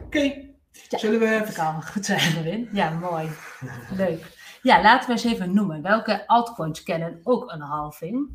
Oké, 0.00 0.20
Ja. 0.20 0.98
zullen 0.98 1.20
we. 1.20 1.38
Dat 1.44 1.52
kan 1.52 1.82
goed 1.86 2.04
zijn, 2.06 2.42
Win. 2.42 2.68
Ja, 2.72 2.90
mooi. 2.90 3.30
Leuk. 3.96 4.35
Ja, 4.66 4.82
laten 4.82 5.06
we 5.06 5.12
eens 5.12 5.24
even 5.24 5.54
noemen. 5.54 5.82
Welke 5.82 6.26
altcoins 6.26 6.82
kennen 6.82 7.20
ook 7.22 7.52
een 7.52 7.60
halving? 7.60 8.28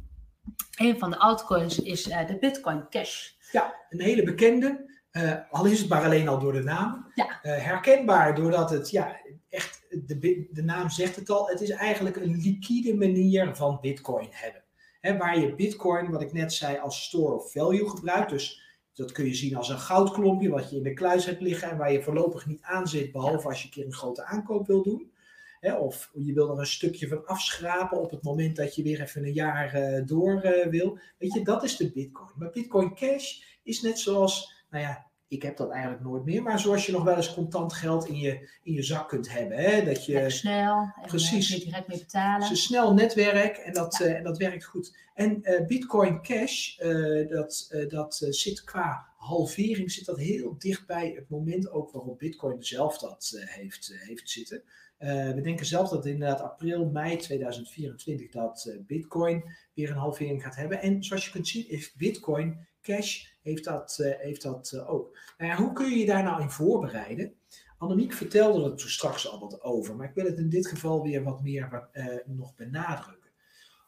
Een 0.79 0.99
van 0.99 1.09
de 1.09 1.19
altcoins 1.19 1.79
is 1.81 2.09
eh, 2.09 2.27
de 2.27 2.37
Bitcoin 2.39 2.89
Cash. 2.89 3.29
Ja, 3.51 3.75
een 3.89 4.01
hele 4.01 4.23
bekende. 4.23 4.89
eh, 5.11 5.33
al 5.49 5.65
is 5.65 5.79
het 5.79 5.89
maar 5.89 6.03
alleen 6.03 6.27
al 6.27 6.39
door 6.39 6.53
de 6.53 6.63
naam. 6.63 7.11
Ja. 7.15 7.41
Eh, 7.41 7.63
herkenbaar 7.63 8.35
doordat 8.35 8.69
het, 8.69 8.89
ja, 8.89 9.15
echt, 9.49 9.85
de, 9.89 10.47
de 10.51 10.63
naam 10.63 10.89
zegt 10.89 11.15
het 11.15 11.29
al. 11.29 11.47
Het 11.47 11.61
is 11.61 11.69
eigenlijk 11.69 12.15
een 12.15 12.41
liquide 12.41 12.95
manier 12.95 13.55
van 13.55 13.77
Bitcoin 13.81 14.27
hebben. 14.31 14.63
Hè, 14.99 15.17
waar 15.17 15.39
je 15.39 15.55
Bitcoin, 15.55 16.11
wat 16.11 16.21
ik 16.21 16.33
net 16.33 16.53
zei, 16.53 16.77
als 16.77 17.03
store 17.03 17.33
of 17.35 17.51
value 17.51 17.89
gebruikt. 17.89 18.29
Dus 18.29 18.61
dat 18.93 19.11
kun 19.11 19.25
je 19.25 19.33
zien 19.33 19.55
als 19.55 19.69
een 19.69 19.79
goudklompje 19.79 20.49
wat 20.49 20.69
je 20.69 20.75
in 20.77 20.83
de 20.83 20.93
kluis 20.93 21.25
hebt 21.25 21.41
liggen 21.41 21.69
en 21.69 21.77
waar 21.77 21.91
je 21.91 22.03
voorlopig 22.03 22.45
niet 22.45 22.61
aan 22.61 22.87
zit, 22.87 23.11
behalve 23.11 23.47
als 23.47 23.59
je 23.59 23.65
een 23.65 23.71
keer 23.73 23.85
een 23.85 23.93
grote 23.93 24.25
aankoop 24.25 24.67
wil 24.67 24.83
doen. 24.83 25.10
Hè, 25.61 25.73
of 25.73 26.09
je 26.13 26.33
wil 26.33 26.51
er 26.51 26.59
een 26.59 26.65
stukje 26.65 27.07
van 27.07 27.25
afschrapen 27.25 28.01
op 28.01 28.11
het 28.11 28.23
moment 28.23 28.55
dat 28.55 28.75
je 28.75 28.83
weer 28.83 29.01
even 29.01 29.23
een 29.23 29.33
jaar 29.33 29.73
eh, 29.73 30.05
door 30.05 30.41
eh, 30.41 30.67
wil. 30.67 30.99
Weet 31.17 31.33
je, 31.33 31.43
dat 31.43 31.63
is 31.63 31.77
de 31.77 31.91
Bitcoin. 31.91 32.29
Maar 32.35 32.49
Bitcoin 32.49 32.95
Cash 32.95 33.41
is 33.63 33.81
net 33.81 33.99
zoals, 33.99 34.63
nou 34.69 34.83
ja, 34.83 35.05
ik 35.27 35.41
heb 35.41 35.57
dat 35.57 35.69
eigenlijk 35.69 36.03
nooit 36.03 36.25
meer, 36.25 36.43
maar 36.43 36.59
zoals 36.59 36.85
je 36.85 36.91
nog 36.91 37.03
wel 37.03 37.15
eens 37.15 37.33
contant 37.33 37.73
geld 37.73 38.07
in 38.07 38.15
je, 38.15 38.49
in 38.63 38.73
je 38.73 38.83
zak 38.83 39.09
kunt 39.09 39.31
hebben. 39.31 39.57
Hè? 39.57 39.83
Dat 39.83 40.05
je, 40.05 40.13
Lekker 40.13 40.31
snel. 40.31 40.77
En 41.01 41.07
precies. 41.07 41.51
eh, 41.51 41.57
je 41.57 41.65
direct 41.65 41.87
mee 41.87 41.97
betalen. 41.99 42.49
een 42.49 42.55
snel 42.55 42.93
netwerk 42.93 43.57
en 43.57 43.73
dat, 43.73 43.99
en 43.99 44.23
dat 44.23 44.37
werkt 44.37 44.65
goed. 44.65 44.97
En 45.13 45.43
Bitcoin 45.67 46.21
Cash, 46.21 46.77
dat, 47.29 47.75
dat 47.89 48.25
zit 48.29 48.63
qua 48.63 49.09
halvering 49.17 49.91
zit 49.91 50.05
dat 50.05 50.17
heel 50.17 50.55
dicht 50.57 50.85
bij 50.85 51.13
het 51.15 51.29
moment 51.29 51.71
ook 51.71 51.91
waarop 51.91 52.19
Bitcoin 52.19 52.63
zelf 52.63 52.97
dat 52.97 53.43
heeft, 53.45 53.93
heeft 53.99 54.29
zitten. 54.29 54.63
Eh, 55.01 55.31
we 55.31 55.41
denken 55.41 55.65
zelf 55.65 55.89
dat 55.89 56.05
inderdaad 56.05 56.41
april, 56.41 56.85
mei 56.85 57.17
2024 57.17 58.31
dat 58.31 58.65
eh, 58.65 58.75
Bitcoin 58.85 59.43
weer 59.73 59.89
een 59.89 59.97
halvering 59.97 60.43
gaat 60.43 60.55
hebben. 60.55 60.81
En 60.81 61.03
zoals 61.03 61.25
je 61.25 61.31
kunt 61.31 61.47
zien, 61.47 61.65
heeft 61.67 61.95
Bitcoin 61.95 62.67
Cash 62.81 63.25
heeft 63.41 63.63
dat, 63.63 63.99
eh, 63.99 64.19
heeft 64.19 64.41
dat 64.41 64.83
ook. 64.87 65.17
Nou 65.37 65.51
ja, 65.51 65.57
hoe 65.57 65.73
kun 65.73 65.89
je 65.89 65.97
je 65.97 66.05
daar 66.05 66.23
nou 66.23 66.41
in 66.41 66.49
voorbereiden? 66.49 67.33
Annemiek 67.77 68.13
vertelde 68.13 68.63
er 68.63 68.75
toen 68.75 68.89
straks 68.89 69.29
al 69.29 69.39
wat 69.39 69.61
over, 69.61 69.95
maar 69.95 70.07
ik 70.07 70.15
wil 70.15 70.25
het 70.25 70.37
in 70.37 70.49
dit 70.49 70.67
geval 70.67 71.03
weer 71.03 71.23
wat 71.23 71.41
meer 71.41 71.89
nog 72.25 72.55
benadrukken. 72.55 73.31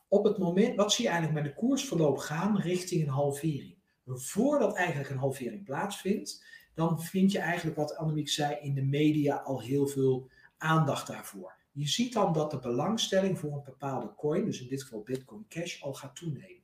Op 0.08 0.23
het 0.23 0.38
moment, 0.38 0.76
wat 0.76 0.93
zie 0.93 1.06
je 1.06 1.12
eigenlijk 1.12 1.43
met 1.43 1.54
de 1.54 1.60
koersverloop 1.60 2.17
gaan 2.17 2.58
richting 2.60 3.02
een 3.02 3.13
halvering? 3.13 3.76
Voordat 4.06 4.76
eigenlijk 4.76 5.10
een 5.10 5.17
halvering 5.17 5.63
plaatsvindt, 5.63 6.45
dan 6.73 7.02
vind 7.02 7.32
je 7.32 7.39
eigenlijk 7.39 7.78
wat 7.78 7.95
Annemiek 7.95 8.30
zei 8.30 8.58
in 8.62 8.73
de 8.73 8.84
media 8.84 9.36
al 9.36 9.62
heel 9.62 9.88
veel 9.88 10.30
aandacht 10.63 11.08
daarvoor. 11.08 11.56
Je 11.71 11.88
ziet 11.88 12.13
dan 12.13 12.34
dat 12.34 12.52
de 12.52 12.60
belangstelling 12.60 13.39
voor 13.39 13.52
een 13.52 13.63
bepaalde 13.63 14.13
coin, 14.15 14.45
dus 14.45 14.62
in 14.62 14.67
dit 14.67 14.84
geval 14.84 15.02
Bitcoin 15.02 15.45
Cash, 15.49 15.84
al 15.84 15.93
gaat 15.93 16.15
toenemen. 16.15 16.63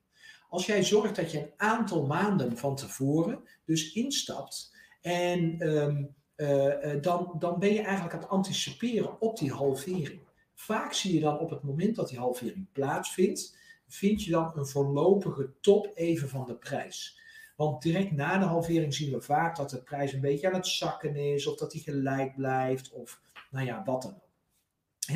Als 0.50 0.66
jij 0.66 0.84
zorgt 0.84 1.16
dat 1.16 1.32
je 1.32 1.40
een 1.40 1.54
aantal 1.58 2.06
maanden 2.06 2.58
van 2.58 2.76
tevoren 2.76 3.40
dus 3.66 3.94
instapt 3.94 4.76
en 5.02 5.60
ehm, 5.60 6.06
uh, 6.36 6.94
uh, 6.96 7.02
dan, 7.02 7.36
dan 7.40 7.60
ben 7.60 7.74
je 7.74 7.82
eigenlijk 7.82 8.14
aan 8.14 8.22
het 8.22 8.30
anticiperen 8.30 9.22
op 9.22 9.38
die 9.38 9.52
halvering. 9.52 10.22
Vaak 10.54 10.94
zie 10.94 11.14
je 11.14 11.20
dan 11.20 11.40
op 11.40 11.50
het 11.50 11.64
moment 11.64 11.96
dat 11.96 12.10
die 12.10 12.18
halvering 12.20 12.72
plaatsvindt, 12.72 13.58
vind 13.88 14.24
je 14.24 14.32
dan 14.32 14.52
een 14.56 14.68
voorlopige 14.68 15.54
top 15.62 15.92
even 15.94 16.30
van 16.30 16.46
de 16.46 16.56
prijs. 16.56 17.20
Want 17.56 17.82
direct 17.82 18.12
na 18.12 18.38
de 18.38 18.46
halvering 18.46 18.94
zien 18.94 19.12
we 19.12 19.22
vaak 19.22 19.56
dat 19.56 19.70
de 19.70 19.84
prijs 19.84 20.14
een 20.14 20.22
beetje 20.22 20.48
aan 20.48 20.54
het 20.54 20.68
zakken 20.68 21.16
is, 21.16 21.48
of 21.48 21.58
dat 21.58 21.72
die 21.72 21.82
gelijk 21.82 22.36
blijft, 22.36 22.92
of 22.92 23.22
nou 23.50 23.66
ja, 23.66 23.84
wat 23.84 24.02
dan 24.02 24.14
ook. 24.14 24.28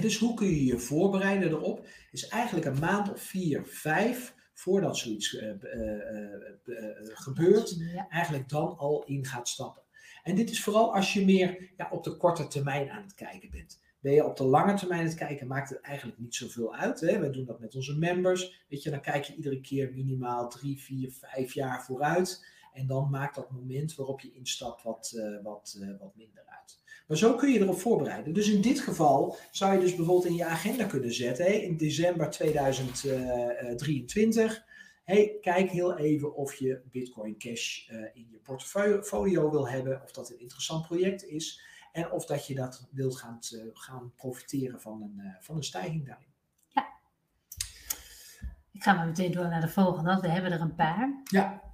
Dus 0.02 0.18
hoe 0.18 0.34
kun 0.34 0.48
je 0.48 0.66
je 0.66 0.80
voorbereiden 0.80 1.50
erop? 1.50 1.88
Is 2.12 2.28
eigenlijk 2.28 2.66
een 2.66 2.80
maand 2.80 3.12
of 3.12 3.22
vier, 3.22 3.66
vijf 3.66 4.36
voordat 4.54 4.98
zoiets 4.98 5.34
uh, 5.34 5.52
gebeurt, 7.04 7.76
Ja. 7.78 8.08
eigenlijk 8.10 8.50
dan 8.50 8.78
al 8.78 9.04
in 9.04 9.26
gaat 9.26 9.48
stappen. 9.48 9.82
En 10.24 10.36
dit 10.36 10.50
is 10.50 10.64
vooral 10.64 10.96
als 10.96 11.14
je 11.14 11.26
meer 11.26 11.72
ja, 11.78 11.90
op 11.92 12.04
de 12.04 12.18
korte 12.18 12.48
termijn 12.48 12.90
aan 12.90 13.04
het 13.04 13.14
kijken 13.14 13.50
bent. 13.52 13.82
Ben 14.00 14.14
je 14.14 14.26
op 14.26 14.38
de 14.38 14.44
lange 14.44 14.74
termijn 14.74 15.06
het 15.06 15.16
kijken, 15.16 15.48
maakt 15.48 15.70
het 15.70 15.82
eigenlijk 15.82 16.20
niet 16.20 16.36
zoveel 16.36 16.76
uit. 16.76 17.00
Hè? 17.00 17.20
Wij 17.20 17.32
doen 17.32 17.46
dat 17.46 17.60
met 17.60 17.76
onze 17.76 17.98
members. 17.98 18.66
Weet 18.70 18.84
je, 18.84 18.90
dan 18.90 19.02
kijk 19.02 19.24
je 19.24 19.36
iedere 19.36 19.62
keer 19.62 19.94
minimaal 19.94 20.50
drie, 20.50 20.82
vier, 20.82 21.12
vijf 21.12 21.54
jaar 21.54 21.84
vooruit. 21.84 22.46
En 22.74 22.88
dan 22.88 23.10
maakt 23.10 23.36
dat 23.36 23.52
moment 23.52 23.96
waarop 23.96 24.20
je 24.20 24.34
instapt 24.34 24.84
wat, 24.84 25.22
wat, 25.44 25.80
wat 26.00 26.16
minder 26.16 26.44
uit. 26.46 26.83
Maar 27.08 27.18
zo 27.18 27.36
kun 27.36 27.52
je 27.52 27.60
erop 27.60 27.80
voorbereiden. 27.80 28.34
Dus 28.34 28.50
in 28.50 28.62
dit 28.62 28.80
geval 28.80 29.38
zou 29.52 29.74
je 29.74 29.80
dus 29.80 29.96
bijvoorbeeld 29.96 30.28
in 30.28 30.36
je 30.36 30.46
agenda 30.46 30.86
kunnen 30.86 31.14
zetten. 31.14 31.46
Hè? 31.46 31.52
In 31.52 31.78
december 31.78 32.30
2023. 32.30 34.64
Hey, 35.04 35.38
kijk 35.42 35.70
heel 35.70 35.98
even 35.98 36.36
of 36.36 36.56
je 36.56 36.82
Bitcoin 36.92 37.38
Cash 37.38 37.90
uh, 37.90 38.06
in 38.14 38.28
je 38.30 38.38
portfolio 38.38 39.52
wil 39.52 39.70
hebben. 39.70 40.02
Of 40.04 40.12
dat 40.12 40.30
een 40.30 40.40
interessant 40.40 40.88
project 40.88 41.26
is. 41.26 41.62
En 41.92 42.12
of 42.12 42.26
dat 42.26 42.48
je 42.48 42.56
dat 42.56 42.88
wilt 42.92 43.18
gaan, 43.18 43.40
gaan 43.74 44.14
profiteren 44.16 44.82
van 44.82 45.02
een, 45.02 45.36
van 45.40 45.56
een 45.56 45.64
stijging 45.64 46.06
daarin. 46.06 46.34
Ja. 46.68 46.88
Ik 48.72 48.84
ga 48.84 48.94
maar 48.94 49.08
meteen 49.08 49.32
door 49.32 49.48
naar 49.48 49.62
de 49.62 49.70
volgende, 49.70 50.10
want 50.10 50.22
we 50.22 50.30
hebben 50.30 50.52
er 50.52 50.62
een 50.62 50.76
paar. 50.76 51.22
Ja. 51.24 51.73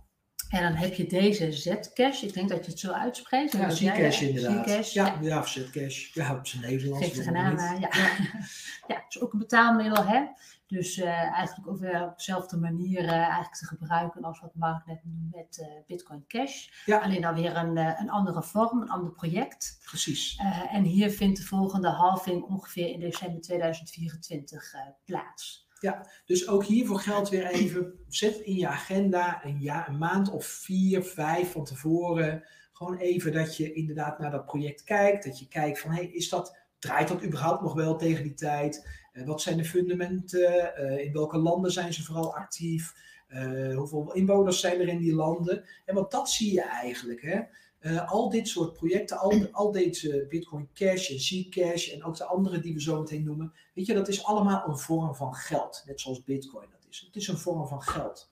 En 0.49 0.61
dan 0.63 0.73
heb 0.73 0.93
je 0.93 1.07
deze 1.07 1.51
Zcash. 1.51 2.21
Ik 2.21 2.33
denk 2.33 2.49
dat 2.49 2.65
je 2.65 2.71
het 2.71 2.79
zo 2.79 2.91
uitspreekt. 2.91 3.51
Ja, 3.51 3.69
Zcash 3.69 4.21
inderdaad. 4.21 4.69
Zcash, 4.69 4.93
ja, 4.93 5.05
ja. 5.05 5.17
ja, 5.21 5.39
of 5.39 5.47
Zcash. 5.47 6.13
Ja, 6.13 6.35
op 6.35 6.47
zijn 6.47 6.61
Nederlands. 6.61 7.07
Geeft 7.07 7.31
naam 7.31 7.57
ja. 7.57 7.73
ja. 7.73 7.89
ja, 8.87 8.95
het 8.95 9.05
is 9.09 9.21
ook 9.21 9.33
een 9.33 9.39
betaalmiddel, 9.39 10.05
hè. 10.05 10.25
Dus 10.67 10.97
uh, 10.97 11.07
eigenlijk 11.07 11.67
ook 11.67 11.79
weer 11.79 12.03
op 12.03 12.17
dezelfde 12.17 12.57
manier 12.57 13.03
uh, 13.03 13.11
eigenlijk 13.11 13.53
te 13.53 13.65
gebruiken 13.65 14.23
als 14.23 14.39
wat 14.39 14.55
Mark 14.55 14.85
net 14.85 15.03
noemde 15.03 15.37
met 15.37 15.57
uh, 15.61 15.67
Bitcoin 15.87 16.23
Cash. 16.27 16.67
Ja. 16.85 16.99
Alleen 16.99 17.21
dan 17.21 17.33
weer 17.33 17.55
een, 17.55 17.77
een 17.77 18.09
andere 18.09 18.43
vorm, 18.43 18.81
een 18.81 18.89
ander 18.89 19.11
project. 19.11 19.79
Precies. 19.83 20.39
en 20.69 20.83
hier 20.83 21.11
vindt 21.11 21.37
de 21.37 21.45
volgende 21.45 21.89
halving 21.89 22.43
ongeveer 22.43 22.89
in 22.89 22.99
december 22.99 23.41
2024 23.41 24.73
plaats. 25.05 25.68
Ja, 25.79 26.07
dus 26.25 26.47
ook 26.47 26.63
hiervoor 26.63 26.99
geldt 26.99 27.29
weer 27.29 27.45
even, 27.45 27.93
zet 28.07 28.35
in 28.35 28.55
je 28.55 28.67
agenda 28.67 29.45
een, 29.45 29.59
jaar, 29.59 29.87
een 29.87 29.97
maand 29.97 30.29
of 30.29 30.45
vier, 30.45 31.03
vijf 31.03 31.51
van 31.51 31.63
tevoren. 31.63 32.43
Gewoon 32.71 32.97
even 32.97 33.33
dat 33.33 33.57
je 33.57 33.73
inderdaad 33.73 34.19
naar 34.19 34.31
dat 34.31 34.45
project 34.45 34.83
kijkt. 34.83 35.23
Dat 35.23 35.39
je 35.39 35.47
kijkt 35.47 35.79
van, 35.79 35.91
hey, 35.91 36.05
is 36.05 36.29
dat, 36.29 36.57
draait 36.79 37.07
dat 37.07 37.23
überhaupt 37.23 37.61
nog 37.61 37.73
wel 37.73 37.95
tegen 37.95 38.23
die 38.23 38.33
tijd? 38.33 38.87
Uh, 39.13 39.25
wat 39.25 39.41
zijn 39.41 39.57
de 39.57 39.65
fundamenten? 39.65 40.73
Uh, 40.77 41.05
in 41.05 41.13
welke 41.13 41.37
landen 41.37 41.71
zijn 41.71 41.93
ze 41.93 42.03
vooral 42.03 42.35
actief? 42.35 42.93
Uh, 43.29 43.75
hoeveel 43.75 44.13
inwoners 44.13 44.59
zijn 44.59 44.79
er 44.79 44.87
in 44.87 44.99
die 44.99 45.15
landen? 45.15 45.63
En 45.85 45.95
want 45.95 46.11
dat 46.11 46.29
zie 46.29 46.53
je 46.53 46.63
eigenlijk, 46.63 47.21
hè. 47.21 47.41
Uh, 47.81 48.11
al 48.11 48.29
dit 48.29 48.47
soort 48.47 48.73
projecten, 48.73 49.17
al, 49.17 49.47
al 49.51 49.71
deze 49.71 50.25
Bitcoin 50.29 50.69
Cash 50.73 51.09
en 51.09 51.19
Zcash 51.19 51.93
en 51.93 52.03
ook 52.03 52.17
de 52.17 52.25
andere 52.25 52.59
die 52.59 52.73
we 52.73 52.81
zo 52.81 52.99
meteen 52.99 53.23
noemen, 53.23 53.53
weet 53.73 53.85
je, 53.85 53.93
dat 53.93 54.07
is 54.07 54.23
allemaal 54.23 54.67
een 54.67 54.77
vorm 54.77 55.15
van 55.15 55.33
geld, 55.33 55.83
net 55.85 56.01
zoals 56.01 56.23
Bitcoin 56.23 56.67
dat 56.71 56.85
is. 56.89 57.03
Het 57.05 57.15
is 57.15 57.27
een 57.27 57.37
vorm 57.37 57.67
van 57.67 57.81
geld. 57.81 58.29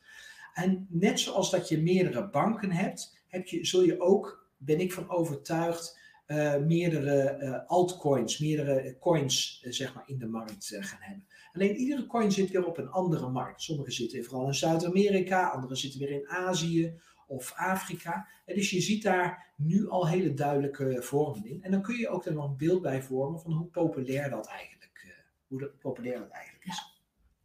En 0.54 0.88
net 0.90 1.20
zoals 1.20 1.52
dat 1.52 1.70
je 1.70 1.82
meerdere 1.82 2.30
banken 2.30 2.72
hebt, 2.72 3.18
heb 3.28 3.48
je, 3.48 3.66
zul 3.66 3.84
je 3.84 4.02
ook, 4.02 4.48
ben 4.58 4.80
ik 4.80 4.94
van 4.94 5.10
overtuigd, 5.10 6.00
uh, 6.28 6.58
meerdere 6.58 7.38
uh, 7.42 7.68
altcoins, 7.68 8.38
meerdere 8.38 8.98
coins 9.00 9.60
zeg 9.62 9.94
maar 9.94 10.04
in 10.06 10.18
de 10.18 10.28
markt 10.28 10.78
gaan 10.80 11.02
hebben. 11.02 11.28
Alleen 11.54 11.76
iedere 11.76 12.08
coin 12.08 12.32
zit 12.32 12.52
weer 12.52 12.66
op 12.66 12.78
een 12.78 12.90
andere 12.90 13.30
markt. 13.30 13.62
Sommige 13.62 13.92
zitten 13.92 14.24
vooral 14.24 14.48
in 14.48 14.54
Zuid-Amerika, 14.54 15.50
andere 15.50 15.76
zitten 15.76 16.00
weer 16.00 16.10
in 16.10 16.28
Azië 16.28 17.00
of 17.28 17.54
Afrika. 17.56 18.28
En 18.46 18.56
dus 18.56 18.70
je 18.70 18.82
ziet 18.82 19.04
daar 19.04 19.54
nu 19.56 19.90
al 19.90 20.08
hele 20.08 20.34
duidelijke 20.34 21.02
vormen 21.02 21.46
in. 21.46 21.64
En 21.64 21.72
dan 21.72 21.82
kun 21.82 21.98
je 21.98 22.10
ook 22.10 22.26
er 22.26 22.34
nog 22.34 22.46
een 22.46 22.58
beeld 22.58 22.82
bij 22.82 23.02
vormen 23.02 23.40
van 23.40 23.52
hoe 23.52 23.68
populair 23.68 24.30
dat 24.30 24.48
eigenlijk, 24.48 25.04
uh, 25.06 25.12
hoe 25.48 25.60
dat, 25.60 25.80
populair 25.80 26.20
dat 26.20 26.30
eigenlijk 26.30 26.66
is. 26.66 27.02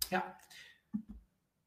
Ja. 0.09 0.40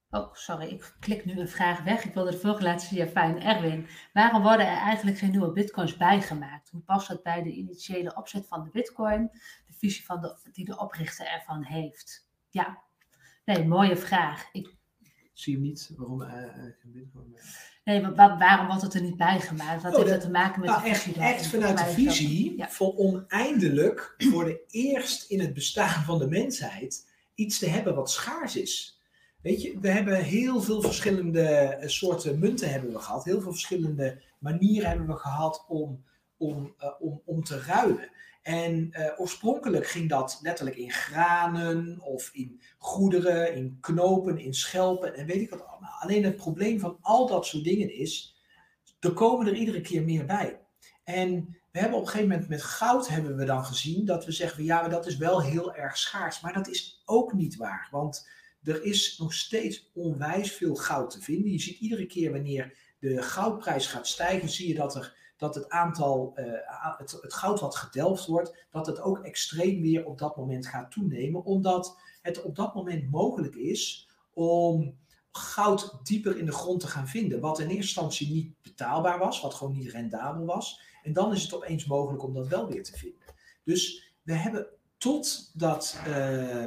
Oh, 0.09 0.33
sorry, 0.33 0.67
ik 0.67 0.95
klik 0.99 1.25
nu 1.25 1.39
een 1.39 1.47
vraag 1.47 1.83
weg. 1.83 2.03
Ik 2.03 2.13
wilde 2.13 2.31
de 2.31 2.37
vorige 2.37 2.63
laten 2.63 2.87
zien. 2.87 2.97
Ja, 2.97 3.07
fijn. 3.07 3.41
Erwin, 3.41 3.87
waarom 4.13 4.41
worden 4.41 4.67
er 4.67 4.77
eigenlijk 4.77 5.17
geen 5.17 5.31
nieuwe 5.31 5.51
bitcoins 5.51 5.97
bijgemaakt? 5.97 6.69
Hoe 6.69 6.81
past 6.81 7.07
dat 7.07 7.23
bij 7.23 7.43
de 7.43 7.51
initiële 7.51 8.15
opzet 8.15 8.47
van 8.47 8.63
de 8.63 8.69
bitcoin? 8.69 9.29
De 9.67 9.73
visie 9.73 10.05
van 10.05 10.21
de, 10.21 10.37
die 10.51 10.65
de 10.65 10.79
oprichter 10.79 11.25
ervan 11.25 11.63
heeft? 11.63 12.29
Ja, 12.49 12.83
nee, 13.45 13.65
mooie 13.65 13.97
vraag. 13.97 14.49
Ik 14.51 14.75
zie 15.33 15.53
hem 15.53 15.63
niet 15.63 15.91
waarom 15.95 16.21
uh, 16.21 16.71
bitcoin... 16.83 17.37
Nee, 17.85 18.01
maar 18.01 18.15
waar, 18.15 18.37
waarom 18.37 18.67
wordt 18.67 18.81
het 18.81 18.93
er 18.93 19.01
niet 19.01 19.17
bijgemaakt? 19.17 19.83
Wat 19.83 19.91
oh, 19.91 19.97
heeft 19.97 20.11
dat 20.11 20.21
te 20.21 20.29
maken 20.29 20.59
met 20.59 20.69
nou, 20.69 20.83
de 20.83 20.95
visie? 20.95 21.21
Echt, 21.21 21.39
echt 21.39 21.47
vanuit 21.47 21.77
de 21.77 21.85
visie, 21.85 22.57
ja. 22.57 22.69
voor 22.69 22.97
oneindelijk 22.97 24.15
voor 24.17 24.45
de 24.45 24.63
eerst 24.67 25.29
in 25.29 25.39
het 25.39 25.53
bestaan 25.53 26.03
van 26.03 26.19
de 26.19 26.27
mensheid 26.27 27.07
iets 27.35 27.59
te 27.59 27.69
hebben 27.69 27.95
wat 27.95 28.11
schaars 28.11 28.55
is. 28.55 28.99
Weet 29.41 29.61
je, 29.61 29.79
we 29.79 29.89
hebben 29.89 30.23
heel 30.23 30.61
veel 30.61 30.81
verschillende 30.81 31.77
soorten 31.85 32.39
munten 32.39 32.71
hebben 32.71 32.93
we 32.93 32.99
gehad. 32.99 33.23
Heel 33.23 33.41
veel 33.41 33.51
verschillende 33.51 34.21
manieren 34.39 34.89
hebben 34.89 35.07
we 35.07 35.15
gehad 35.15 35.65
om, 35.67 36.03
om, 36.37 36.75
uh, 36.79 36.89
om, 36.99 37.21
om 37.25 37.43
te 37.43 37.59
ruilen. 37.59 38.09
En 38.45 38.89
uh, 38.91 39.19
oorspronkelijk 39.19 39.87
ging 39.87 40.09
dat 40.09 40.39
letterlijk 40.41 40.77
in 40.77 40.91
granen 40.91 42.01
of 42.01 42.29
in 42.33 42.61
goederen, 42.77 43.55
in 43.55 43.77
knopen, 43.81 44.37
in 44.37 44.53
schelpen 44.53 45.15
en 45.15 45.25
weet 45.25 45.41
ik 45.41 45.49
wat 45.49 45.65
allemaal. 45.65 45.99
Alleen 45.99 46.23
het 46.23 46.35
probleem 46.35 46.79
van 46.79 46.97
al 47.01 47.27
dat 47.27 47.45
soort 47.45 47.63
dingen 47.63 47.93
is, 47.93 48.41
er 48.99 49.13
komen 49.13 49.47
er 49.47 49.53
iedere 49.53 49.81
keer 49.81 50.03
meer 50.03 50.25
bij. 50.25 50.59
En 51.03 51.57
we 51.71 51.79
hebben 51.79 51.97
op 51.97 52.05
een 52.05 52.11
gegeven 52.11 52.29
moment 52.29 52.49
met 52.49 52.63
goud 52.63 53.07
hebben 53.07 53.35
we 53.35 53.45
dan 53.45 53.65
gezien 53.65 54.05
dat 54.05 54.25
we 54.25 54.31
zeggen, 54.31 54.63
ja, 54.63 54.87
dat 54.87 55.05
is 55.05 55.17
wel 55.17 55.41
heel 55.41 55.75
erg 55.75 55.97
schaars. 55.97 56.41
Maar 56.41 56.53
dat 56.53 56.67
is 56.67 57.01
ook 57.05 57.33
niet 57.33 57.55
waar, 57.55 57.87
want 57.91 58.29
er 58.63 58.83
is 58.83 59.17
nog 59.17 59.33
steeds 59.33 59.91
onwijs 59.93 60.51
veel 60.51 60.75
goud 60.75 61.09
te 61.09 61.21
vinden. 61.21 61.51
Je 61.51 61.59
ziet 61.59 61.79
iedere 61.79 62.05
keer 62.05 62.31
wanneer 62.31 62.77
de 62.99 63.21
goudprijs 63.21 63.87
gaat 63.87 64.07
stijgen, 64.07 64.49
zie 64.49 64.67
je 64.67 64.75
dat 64.75 64.95
er 64.95 65.15
dat 65.37 65.55
het 65.55 65.69
aantal, 65.69 66.33
uh, 66.35 66.45
het, 66.97 67.11
het, 67.21 67.33
goud 67.33 67.59
wat 67.59 67.75
gedelft 67.75 68.25
wordt, 68.25 68.55
dat 68.71 68.85
het 68.85 69.01
ook 69.01 69.19
extreem 69.19 69.81
weer 69.81 70.05
op 70.05 70.17
dat 70.17 70.37
moment 70.37 70.67
gaat 70.67 70.91
toenemen, 70.91 71.43
omdat 71.43 71.97
het 72.21 72.41
op 72.41 72.55
dat 72.55 72.75
moment 72.75 73.11
mogelijk 73.11 73.55
is 73.55 74.09
om 74.33 74.97
goud 75.31 75.99
dieper 76.03 76.37
in 76.37 76.45
de 76.45 76.51
grond 76.51 76.79
te 76.79 76.87
gaan 76.87 77.07
vinden, 77.07 77.39
wat 77.39 77.59
in 77.59 77.65
eerste 77.65 77.81
instantie 77.81 78.33
niet 78.33 78.61
betaalbaar 78.61 79.19
was, 79.19 79.41
wat 79.41 79.53
gewoon 79.53 79.73
niet 79.73 79.91
rendabel 79.91 80.45
was. 80.45 80.81
En 81.03 81.13
dan 81.13 81.33
is 81.33 81.43
het 81.43 81.53
opeens 81.53 81.85
mogelijk 81.85 82.23
om 82.23 82.33
dat 82.33 82.47
wel 82.47 82.67
weer 82.67 82.83
te 82.83 82.97
vinden. 82.97 83.19
Dus 83.63 84.13
we 84.21 84.33
hebben 84.33 84.67
totdat 84.97 85.99
uh, 86.07 86.65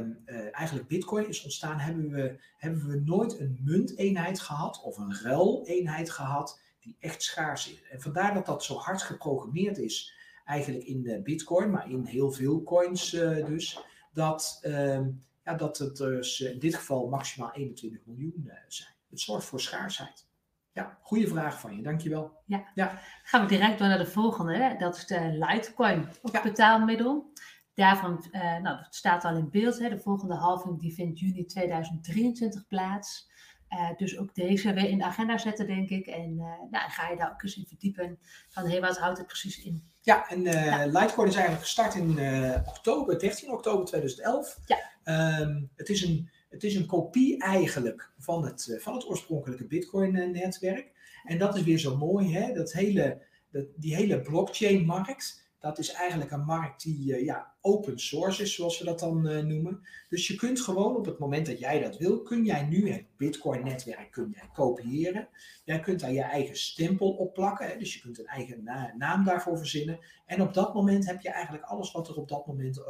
eigenlijk 0.55 0.89
Bitcoin 0.89 1.29
is 1.29 1.43
ontstaan, 1.43 1.79
hebben 1.79 2.11
we, 2.11 2.41
hebben 2.57 2.89
we 2.89 3.03
nooit 3.05 3.39
een 3.41 3.61
munteenheid 3.65 4.41
gehad 4.41 4.83
of 4.83 4.99
een 4.99 5.15
ruileenheid 5.23 6.11
gehad 6.11 6.61
die 6.89 6.97
echt 7.01 7.23
schaars 7.23 7.73
is. 7.73 7.83
En 7.83 8.01
vandaar 8.01 8.35
dat 8.35 8.47
dat 8.47 8.65
zo 8.65 8.75
hard 8.75 9.03
geprogrammeerd 9.03 9.79
is, 9.79 10.15
eigenlijk 10.45 10.85
in 10.85 11.03
de 11.03 11.23
Bitcoin, 11.23 11.71
maar 11.71 11.91
in 11.91 12.05
heel 12.05 12.31
veel 12.31 12.63
coins 12.63 13.13
uh, 13.13 13.47
dus, 13.47 13.85
dat, 14.13 14.61
uh, 14.63 15.01
ja, 15.45 15.55
dat 15.55 15.79
het 15.79 15.97
dus 15.97 16.41
in 16.41 16.59
dit 16.59 16.75
geval 16.75 17.09
maximaal 17.09 17.53
21 17.53 18.01
miljoen 18.05 18.51
zijn. 18.69 18.95
Het 19.11 19.21
zorgt 19.21 19.47
voor 19.47 19.61
schaarsheid. 19.61 20.27
Ja, 20.73 20.99
goede 21.03 21.27
vraag 21.27 21.61
van 21.61 21.77
je, 21.77 21.83
dankjewel. 21.83 22.33
Ja. 22.45 22.71
ja. 22.75 23.01
Gaan 23.23 23.43
we 23.43 23.49
direct 23.49 23.79
door 23.79 23.89
naar 23.89 23.99
de 23.99 24.07
volgende, 24.07 24.57
hè? 24.57 24.77
dat 24.77 24.97
is 24.97 25.07
de 25.07 25.47
Litecoin, 25.49 26.09
ja. 26.33 26.43
betaalmiddel. 26.43 27.33
Daarvan, 27.75 28.25
nou, 28.33 28.63
dat 28.63 28.95
staat 28.95 29.25
al 29.25 29.37
in 29.37 29.51
beeld, 29.51 29.79
hè? 29.79 29.89
de 29.89 29.99
volgende 29.99 30.35
halving 30.35 30.81
die 30.81 30.95
vindt 30.95 31.19
juni 31.19 31.45
2023 31.45 32.67
plaats. 32.67 33.31
Uh, 33.73 33.97
dus 33.97 34.19
ook 34.19 34.35
deze 34.35 34.73
weer 34.73 34.89
in 34.89 34.99
de 34.99 35.05
agenda 35.05 35.39
zetten, 35.39 35.67
denk 35.67 35.89
ik. 35.89 36.07
En 36.07 36.31
uh, 36.31 36.71
nou, 36.71 36.91
ga 36.91 37.11
je 37.11 37.17
daar 37.17 37.33
ook 37.33 37.43
eens 37.43 37.57
in 37.57 37.67
verdiepen. 37.67 38.19
Van 38.49 38.65
hé, 38.65 38.71
hey, 38.71 38.81
wat 38.81 38.99
houdt 38.99 39.19
het 39.19 39.27
precies 39.27 39.65
in? 39.65 39.83
Ja, 40.01 40.29
en 40.29 40.45
uh, 40.45 40.67
ja. 40.67 40.87
Litecoin 40.87 41.29
is 41.29 41.35
eigenlijk 41.35 41.65
gestart 41.65 41.95
in 41.95 42.19
oktober, 42.67 43.19
13 43.19 43.51
oktober 43.51 43.87
2011. 43.87 44.59
Ja. 44.67 45.41
Um, 45.41 45.71
het, 45.77 45.89
is 45.89 46.03
een, 46.03 46.31
het 46.49 46.65
is 46.65 46.75
een 46.75 46.87
kopie 46.87 47.43
eigenlijk 47.43 48.13
van 48.19 48.45
het, 48.45 48.77
van 48.81 48.95
het 48.95 49.09
oorspronkelijke 49.09 49.67
Bitcoin-netwerk. 49.67 50.93
En 51.25 51.39
dat 51.39 51.57
is 51.57 51.63
weer 51.63 51.79
zo 51.79 51.97
mooi, 51.97 52.35
hè? 52.35 52.53
Dat 52.53 52.73
hele, 52.73 53.23
dat, 53.51 53.65
die 53.77 53.95
hele 53.95 54.21
blockchain-markt. 54.21 55.48
Dat 55.61 55.79
is 55.79 55.93
eigenlijk 55.93 56.31
een 56.31 56.45
markt 56.45 56.83
die 56.83 57.25
ja, 57.25 57.53
open 57.61 57.99
source 57.99 58.43
is, 58.43 58.55
zoals 58.55 58.79
we 58.79 58.85
dat 58.85 58.99
dan 58.99 59.27
uh, 59.27 59.43
noemen. 59.43 59.81
Dus 60.09 60.27
je 60.27 60.35
kunt 60.35 60.61
gewoon 60.61 60.97
op 60.97 61.05
het 61.05 61.19
moment 61.19 61.47
dat 61.47 61.59
jij 61.59 61.81
dat 61.81 61.97
wil, 61.97 62.23
kun 62.23 62.45
jij 62.45 62.63
nu 62.63 62.91
het 62.91 63.05
Bitcoin-netwerk 63.17 64.11
kun 64.11 64.35
jij 64.35 64.49
kopiëren. 64.53 65.29
Jij 65.65 65.81
kunt 65.81 66.01
daar 66.01 66.13
je 66.13 66.23
eigen 66.23 66.57
stempel 66.57 67.11
op 67.11 67.35
plakken, 67.35 67.79
dus 67.79 67.95
je 67.95 68.01
kunt 68.01 68.19
een 68.19 68.27
eigen 68.27 68.63
na 68.63 68.95
naam 68.99 69.25
daarvoor 69.25 69.59
verzinnen. 69.59 69.99
En 70.27 70.43
op 70.43 70.55
dat 70.55 70.75
moment 70.75 71.07
heb 71.07 71.21
je 71.21 71.31
eigenlijk 71.31 71.65
alles 71.65 71.93
wat 71.93 72.09
er 72.09 72.17
op 72.17 72.29
dat 72.29 72.47
moment 72.47 72.79
uh, 72.79 72.85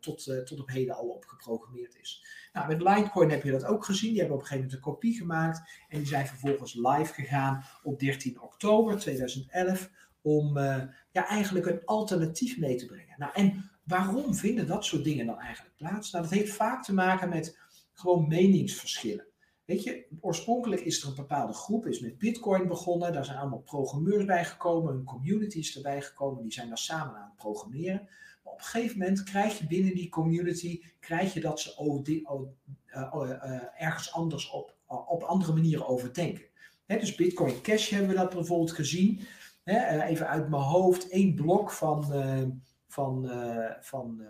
tot, 0.00 0.24
tot 0.44 0.60
op 0.60 0.68
heden 0.68 0.96
al 0.96 1.08
op 1.08 1.24
geprogrammeerd 1.24 1.96
is. 2.00 2.24
Nou, 2.52 2.68
met 2.68 2.82
Litecoin 2.82 3.30
heb 3.30 3.42
je 3.42 3.50
dat 3.50 3.64
ook 3.64 3.84
gezien. 3.84 4.10
Die 4.10 4.18
hebben 4.18 4.36
op 4.36 4.42
een 4.42 4.48
gegeven 4.48 4.70
moment 4.70 4.86
een 4.86 4.92
kopie 4.92 5.16
gemaakt. 5.16 5.62
En 5.88 5.98
die 5.98 6.06
zijn 6.06 6.26
vervolgens 6.26 6.74
live 6.74 7.12
gegaan 7.12 7.64
op 7.82 7.98
13 7.98 8.40
oktober 8.40 8.98
2011 8.98 9.90
om 10.24 10.58
ja, 11.10 11.26
eigenlijk 11.26 11.66
een 11.66 11.84
alternatief 11.84 12.58
mee 12.58 12.76
te 12.76 12.86
brengen. 12.86 13.14
Nou, 13.16 13.32
en 13.34 13.70
waarom 13.84 14.34
vinden 14.34 14.66
dat 14.66 14.84
soort 14.84 15.04
dingen 15.04 15.26
dan 15.26 15.40
eigenlijk 15.40 15.76
plaats? 15.76 16.10
Nou, 16.10 16.24
dat 16.24 16.32
heeft 16.32 16.52
vaak 16.52 16.84
te 16.84 16.94
maken 16.94 17.28
met 17.28 17.58
gewoon 17.92 18.28
meningsverschillen. 18.28 19.26
Weet 19.64 19.82
je, 19.82 20.06
oorspronkelijk 20.20 20.80
is 20.80 21.02
er 21.02 21.08
een 21.08 21.14
bepaalde 21.14 21.52
groep, 21.52 21.86
is 21.86 22.00
met 22.00 22.18
Bitcoin 22.18 22.68
begonnen. 22.68 23.12
Daar 23.12 23.24
zijn 23.24 23.38
allemaal 23.38 23.58
programmeurs 23.60 24.24
bij 24.24 24.44
gekomen, 24.44 24.94
een 24.94 25.04
community 25.04 25.58
is 25.58 25.76
erbij 25.76 26.02
gekomen, 26.02 26.42
die 26.42 26.52
zijn 26.52 26.68
daar 26.68 26.78
samen 26.78 27.14
aan 27.16 27.28
het 27.28 27.36
programmeren. 27.36 28.08
Maar 28.42 28.52
op 28.52 28.58
een 28.58 28.64
gegeven 28.64 28.98
moment 28.98 29.22
krijg 29.22 29.58
je 29.58 29.66
binnen 29.66 29.94
die 29.94 30.08
community, 30.08 30.82
krijg 31.00 31.34
je 31.34 31.40
dat 31.40 31.60
ze 31.60 31.76
oh, 31.76 32.08
uh, 33.26 33.82
ergens 33.82 34.12
anders 34.12 34.50
op, 34.50 34.76
op 34.86 35.22
andere 35.22 35.52
manieren 35.52 35.88
over 35.88 36.14
denken. 36.14 36.44
dus 36.86 37.14
Bitcoin 37.14 37.60
Cash 37.60 37.90
hebben 37.90 38.08
we 38.08 38.14
dat 38.14 38.34
bijvoorbeeld 38.34 38.72
gezien. 38.72 39.20
Even 39.64 40.28
uit 40.28 40.48
mijn 40.48 40.62
hoofd, 40.62 41.08
één 41.08 41.34
blok 41.34 41.70
van, 41.70 42.04
van, 42.88 43.30
van 43.80 44.22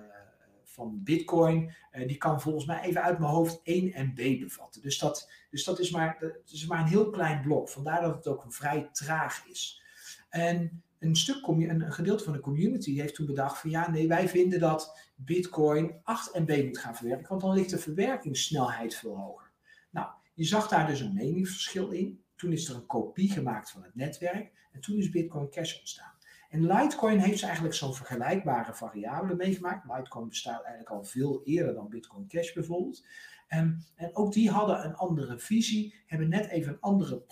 van 0.74 1.00
Bitcoin, 1.02 1.74
die 2.06 2.16
kan 2.16 2.40
volgens 2.40 2.64
mij 2.64 2.80
even 2.80 3.02
uit 3.02 3.18
mijn 3.18 3.30
hoofd 3.30 3.60
1 3.62 3.92
MB 3.94 4.40
bevatten. 4.40 4.82
Dus 4.82 4.98
dat, 4.98 5.30
dus 5.50 5.64
dat, 5.64 5.78
is, 5.78 5.90
maar, 5.90 6.16
dat 6.20 6.52
is 6.52 6.66
maar 6.66 6.80
een 6.80 6.86
heel 6.86 7.10
klein 7.10 7.42
blok. 7.42 7.68
Vandaar 7.68 8.02
dat 8.02 8.14
het 8.14 8.26
ook 8.26 8.44
vrij 8.48 8.88
traag 8.92 9.46
is. 9.46 9.82
En 10.28 10.82
een, 10.98 11.16
stuk, 11.16 11.46
een 11.46 11.92
gedeelte 11.92 12.24
van 12.24 12.32
de 12.32 12.40
community 12.40 12.94
heeft 13.00 13.14
toen 13.14 13.26
bedacht 13.26 13.58
van 13.58 13.70
ja, 13.70 13.90
nee, 13.90 14.08
wij 14.08 14.28
vinden 14.28 14.60
dat 14.60 15.10
Bitcoin 15.14 16.00
8 16.02 16.34
MB 16.38 16.64
moet 16.64 16.78
gaan 16.78 16.96
verwerken, 16.96 17.28
want 17.28 17.40
dan 17.40 17.54
ligt 17.54 17.70
de 17.70 17.78
verwerkingssnelheid 17.78 18.94
veel 18.94 19.16
hoger. 19.16 19.50
Nou, 19.90 20.06
je 20.34 20.44
zag 20.44 20.68
daar 20.68 20.86
dus 20.86 21.00
een 21.00 21.14
meningsverschil 21.14 21.90
in. 21.90 22.23
Toen 22.36 22.52
is 22.52 22.68
er 22.68 22.74
een 22.74 22.86
kopie 22.86 23.30
gemaakt 23.30 23.70
van 23.70 23.82
het 23.82 23.94
netwerk 23.94 24.52
en 24.72 24.80
toen 24.80 24.96
is 24.96 25.10
Bitcoin 25.10 25.50
Cash 25.50 25.78
ontstaan. 25.78 26.12
En 26.48 26.66
Litecoin 26.66 27.18
heeft 27.18 27.42
eigenlijk 27.42 27.74
zo'n 27.74 27.94
vergelijkbare 27.94 28.74
variabele 28.74 29.34
meegemaakt. 29.34 29.84
Litecoin 29.84 30.28
bestaat 30.28 30.62
eigenlijk 30.62 30.90
al 30.90 31.04
veel 31.04 31.40
eerder 31.44 31.74
dan 31.74 31.88
Bitcoin 31.88 32.26
Cash 32.26 32.52
bijvoorbeeld. 32.52 33.04
En, 33.48 33.86
en 33.94 34.16
ook 34.16 34.32
die 34.32 34.50
hadden 34.50 34.84
een 34.84 34.94
andere 34.94 35.38
visie, 35.38 35.94
hebben 36.06 36.28
net 36.28 36.46
even 36.46 36.72
een 36.72 36.80
andere 36.80 37.24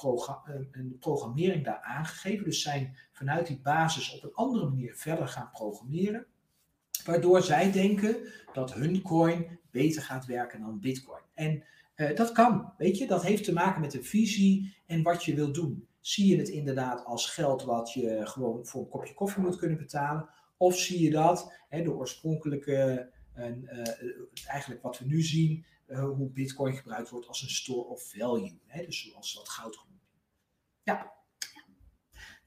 een 0.70 0.96
programmering 1.00 1.64
daar 1.64 1.80
aangegeven. 1.80 2.44
Dus 2.44 2.62
zijn 2.62 2.96
vanuit 3.12 3.46
die 3.46 3.60
basis 3.60 4.14
op 4.14 4.22
een 4.22 4.34
andere 4.34 4.68
manier 4.68 4.94
verder 4.94 5.28
gaan 5.28 5.50
programmeren. 5.50 6.26
Waardoor 7.04 7.42
zij 7.42 7.72
denken 7.72 8.16
dat 8.52 8.74
hun 8.74 9.02
coin 9.02 9.58
beter 9.70 10.02
gaat 10.02 10.26
werken 10.26 10.60
dan 10.60 10.80
Bitcoin. 10.80 11.22
En 11.34 11.64
uh, 12.10 12.16
dat 12.16 12.32
kan, 12.32 12.74
weet 12.76 12.98
je, 12.98 13.06
dat 13.06 13.22
heeft 13.22 13.44
te 13.44 13.52
maken 13.52 13.80
met 13.80 13.90
de 13.90 14.02
visie 14.02 14.76
en 14.86 15.02
wat 15.02 15.24
je 15.24 15.34
wilt 15.34 15.54
doen. 15.54 15.88
Zie 16.00 16.26
je 16.26 16.36
het 16.36 16.48
inderdaad 16.48 17.04
als 17.04 17.30
geld 17.30 17.62
wat 17.62 17.92
je 17.92 18.20
gewoon 18.24 18.66
voor 18.66 18.80
een 18.80 18.88
kopje 18.88 19.14
koffie 19.14 19.42
moet 19.42 19.56
kunnen 19.56 19.78
betalen? 19.78 20.28
Of 20.56 20.78
zie 20.78 21.02
je 21.02 21.10
dat, 21.10 21.52
hè, 21.68 21.82
de 21.82 21.92
oorspronkelijke, 21.92 23.10
uh, 23.36 23.44
eigenlijk 24.46 24.82
wat 24.82 24.98
we 24.98 25.04
nu 25.04 25.22
zien, 25.22 25.64
hoe 25.86 26.30
Bitcoin 26.30 26.74
gebruikt 26.74 27.10
wordt 27.10 27.28
als 27.28 27.42
een 27.42 27.50
store 27.50 27.84
of 27.84 28.10
value, 28.10 28.58
hè, 28.66 28.84
dus 28.84 29.02
zoals 29.02 29.34
dat 29.34 29.48
goud 29.48 29.76
genoemd 29.76 30.02
Ja. 30.82 31.12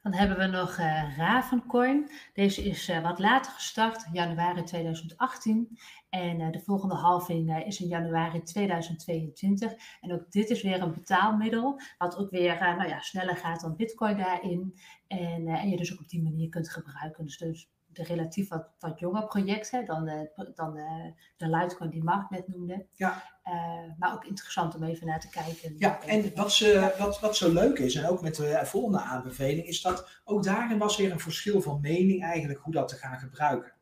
Dan 0.05 0.13
hebben 0.13 0.37
we 0.37 0.45
nog 0.45 0.77
uh, 0.77 1.17
Ravencoin. 1.17 2.09
Deze 2.33 2.63
is 2.63 2.89
uh, 2.89 3.01
wat 3.01 3.19
later 3.19 3.51
gestart, 3.51 4.07
januari 4.11 4.63
2018. 4.63 5.77
En 6.09 6.39
uh, 6.39 6.51
de 6.51 6.59
volgende 6.59 6.95
halving 6.95 7.65
is 7.65 7.81
in 7.81 7.87
januari 7.87 8.43
2022. 8.43 9.73
En 10.01 10.13
ook 10.13 10.31
dit 10.31 10.49
is 10.49 10.61
weer 10.61 10.81
een 10.81 10.93
betaalmiddel, 10.93 11.79
wat 11.97 12.17
ook 12.17 12.29
weer 12.29 12.59
nou 12.59 12.87
ja, 12.87 12.99
sneller 12.99 13.35
gaat 13.35 13.61
dan 13.61 13.75
Bitcoin 13.75 14.17
daarin. 14.17 14.79
En, 15.07 15.47
en 15.47 15.69
je 15.69 15.77
dus 15.77 15.93
ook 15.93 15.99
op 15.99 16.09
die 16.09 16.23
manier 16.23 16.49
kunt 16.49 16.69
gebruiken. 16.69 17.25
Dus, 17.25 17.37
dus 17.37 17.69
de 17.95 18.03
relatief 18.03 18.49
wat, 18.49 18.67
wat 18.79 18.99
jonger 18.99 19.25
projecten 19.25 19.85
dan, 19.85 20.05
de, 20.05 20.51
dan 20.55 20.73
de, 20.73 21.13
de 21.37 21.49
Litecoin 21.49 21.89
die 21.89 22.03
Mark 22.03 22.29
net 22.29 22.47
noemde. 22.47 22.85
Ja. 22.93 23.33
Uh, 23.45 23.53
maar 23.97 24.13
ook 24.13 24.25
interessant 24.25 24.75
om 24.75 24.83
even 24.83 25.07
naar 25.07 25.19
te 25.19 25.29
kijken. 25.29 25.75
Ja, 25.77 26.01
en 26.01 26.31
wat, 26.35 26.51
ze, 26.51 26.93
wat, 26.97 27.19
wat 27.19 27.35
zo 27.35 27.53
leuk 27.53 27.79
is, 27.79 27.95
en 27.95 28.07
ook 28.07 28.21
met 28.21 28.35
de 28.35 28.61
volgende 28.63 28.99
aanbeveling, 28.99 29.67
is 29.67 29.81
dat 29.81 30.21
ook 30.23 30.43
daarin 30.43 30.77
was 30.77 30.97
weer 30.97 31.11
een 31.11 31.19
verschil 31.19 31.61
van 31.61 31.81
mening 31.81 32.23
eigenlijk 32.23 32.59
hoe 32.59 32.73
dat 32.73 32.87
te 32.87 32.95
gaan 32.95 33.19
gebruiken. 33.19 33.73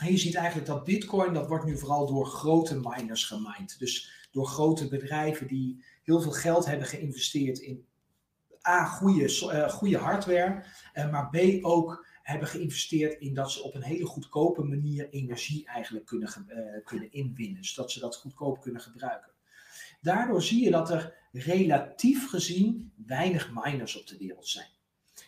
En 0.00 0.10
je 0.10 0.16
ziet 0.16 0.34
eigenlijk 0.34 0.66
dat 0.66 0.84
Bitcoin, 0.84 1.32
dat 1.32 1.48
wordt 1.48 1.64
nu 1.64 1.78
vooral 1.78 2.06
door 2.06 2.26
grote 2.26 2.80
miners 2.80 3.24
gemined. 3.24 3.78
Dus 3.78 4.26
door 4.30 4.46
grote 4.46 4.88
bedrijven 4.88 5.46
die 5.46 5.84
heel 6.02 6.20
veel 6.20 6.32
geld 6.32 6.66
hebben 6.66 6.86
geïnvesteerd 6.86 7.58
in 7.58 7.86
A, 8.68 8.84
goede, 8.84 9.22
uh, 9.22 9.68
goede 9.68 9.96
hardware, 9.96 10.64
uh, 10.94 11.10
maar 11.10 11.28
B, 11.28 11.64
ook 11.64 12.06
hebben 12.28 12.48
geïnvesteerd 12.48 13.20
in 13.20 13.34
dat 13.34 13.52
ze 13.52 13.62
op 13.62 13.74
een 13.74 13.82
hele 13.82 14.06
goedkope 14.06 14.62
manier 14.62 15.08
energie 15.10 15.66
eigenlijk 15.66 16.06
kunnen, 16.06 16.46
uh, 16.48 16.84
kunnen 16.84 17.12
inwinnen. 17.12 17.64
Zodat 17.64 17.92
ze 17.92 18.00
dat 18.00 18.16
goedkoop 18.16 18.60
kunnen 18.60 18.80
gebruiken. 18.80 19.32
Daardoor 20.00 20.42
zie 20.42 20.64
je 20.64 20.70
dat 20.70 20.90
er 20.90 21.14
relatief 21.32 22.28
gezien 22.28 22.92
weinig 23.06 23.50
miners 23.54 24.00
op 24.00 24.06
de 24.06 24.16
wereld 24.16 24.48
zijn. 24.48 24.68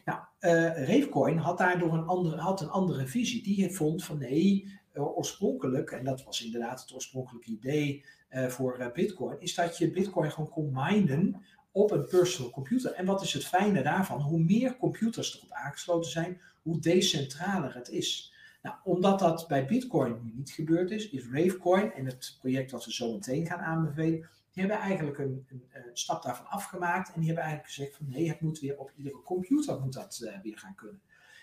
Nou, 0.05 0.20
uh, 0.40 0.86
Ravecoin 0.86 1.36
had 1.36 1.59
daardoor 1.59 1.92
een 1.92 2.07
andere, 2.07 2.36
had 2.36 2.61
een 2.61 2.70
andere 2.70 3.07
visie. 3.07 3.42
Die 3.42 3.70
vond 3.70 4.05
van 4.05 4.18
nee, 4.18 4.78
uh, 4.94 5.16
oorspronkelijk, 5.16 5.90
en 5.90 6.05
dat 6.05 6.24
was 6.24 6.44
inderdaad 6.44 6.80
het 6.80 6.92
oorspronkelijke 6.92 7.51
idee 7.51 8.05
voor 8.48 8.90
Bitcoin, 8.94 9.40
is 9.40 9.55
dat 9.55 9.78
je 9.78 9.90
Bitcoin 9.90 10.30
gewoon 10.30 10.51
kon 10.51 10.70
minen 10.72 11.44
op 11.73 11.91
een 11.91 12.07
personal 12.07 12.51
computer. 12.51 12.93
En 12.93 13.07
wat 13.07 13.23
is 13.23 13.33
het 13.33 13.47
fijne 13.47 13.83
daarvan? 13.83 14.21
Hoe 14.21 14.39
meer 14.39 14.77
computers 14.77 15.37
erop 15.37 15.53
aangesloten 15.53 16.11
zijn, 16.11 16.41
hoe 16.62 16.79
decentraler 16.79 17.75
het 17.75 17.89
is. 17.89 18.35
Nou, 18.62 18.77
omdat 18.85 19.18
dat 19.18 19.49
bij 19.49 19.66
Bitcoin 19.66 20.21
nu 20.23 20.33
niet 20.35 20.51
gebeurd 20.51 20.91
is, 20.91 21.11
is 21.11 21.27
Ravecoin 21.31 21.93
en 21.93 22.07
het 22.07 22.37
project 22.41 22.71
dat 22.71 22.85
we 22.85 22.93
zo 22.93 23.12
meteen 23.12 23.47
gaan 23.47 23.61
aanbevelen, 23.61 24.29
die 24.53 24.62
hebben 24.62 24.79
eigenlijk 24.79 25.18
een, 25.18 25.47
een, 25.49 25.91
stap 25.93 26.23
daarvan 26.23 26.47
afgemaakt 26.47 27.12
en 27.12 27.21
die 27.21 27.27
hebben 27.27 27.45
eigenlijk 27.45 27.75
gezegd 27.75 27.97
van 27.97 28.09
nee, 28.09 28.29
het 28.29 28.41
moet 28.41 28.61
weer 28.61 28.79
op 28.79 28.93
iedere 28.97 29.23
computer 29.23 29.81
moet 29.81 29.93
dat 29.93 30.21
uh, 30.23 30.41
weer 30.43 30.59
gaan 30.59 30.75
kunnen. 30.75 31.01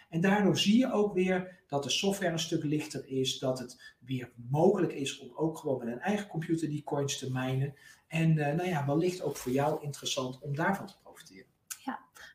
En 0.09 0.21
daardoor 0.21 0.57
zie 0.57 0.77
je 0.77 0.91
ook 0.91 1.13
weer 1.13 1.59
dat 1.67 1.83
de 1.83 1.89
software 1.89 2.31
een 2.31 2.39
stuk 2.39 2.63
lichter 2.63 3.07
is, 3.07 3.39
dat 3.39 3.59
het 3.59 3.95
weer 3.99 4.31
mogelijk 4.49 4.93
is 4.93 5.19
om 5.19 5.31
ook 5.35 5.57
gewoon 5.57 5.77
met 5.77 5.87
een 5.87 5.99
eigen 5.99 6.27
computer 6.27 6.69
die 6.69 6.83
coins 6.83 7.17
te 7.17 7.31
minen. 7.31 7.75
En 8.07 8.37
uh, 8.37 8.45
nou 8.45 8.67
ja, 8.67 8.85
wellicht 8.85 9.21
ook 9.21 9.37
voor 9.37 9.51
jou 9.51 9.83
interessant 9.83 10.39
om 10.41 10.55
daarvan 10.55 10.87
te 10.87 10.97
profiteren. 11.03 11.45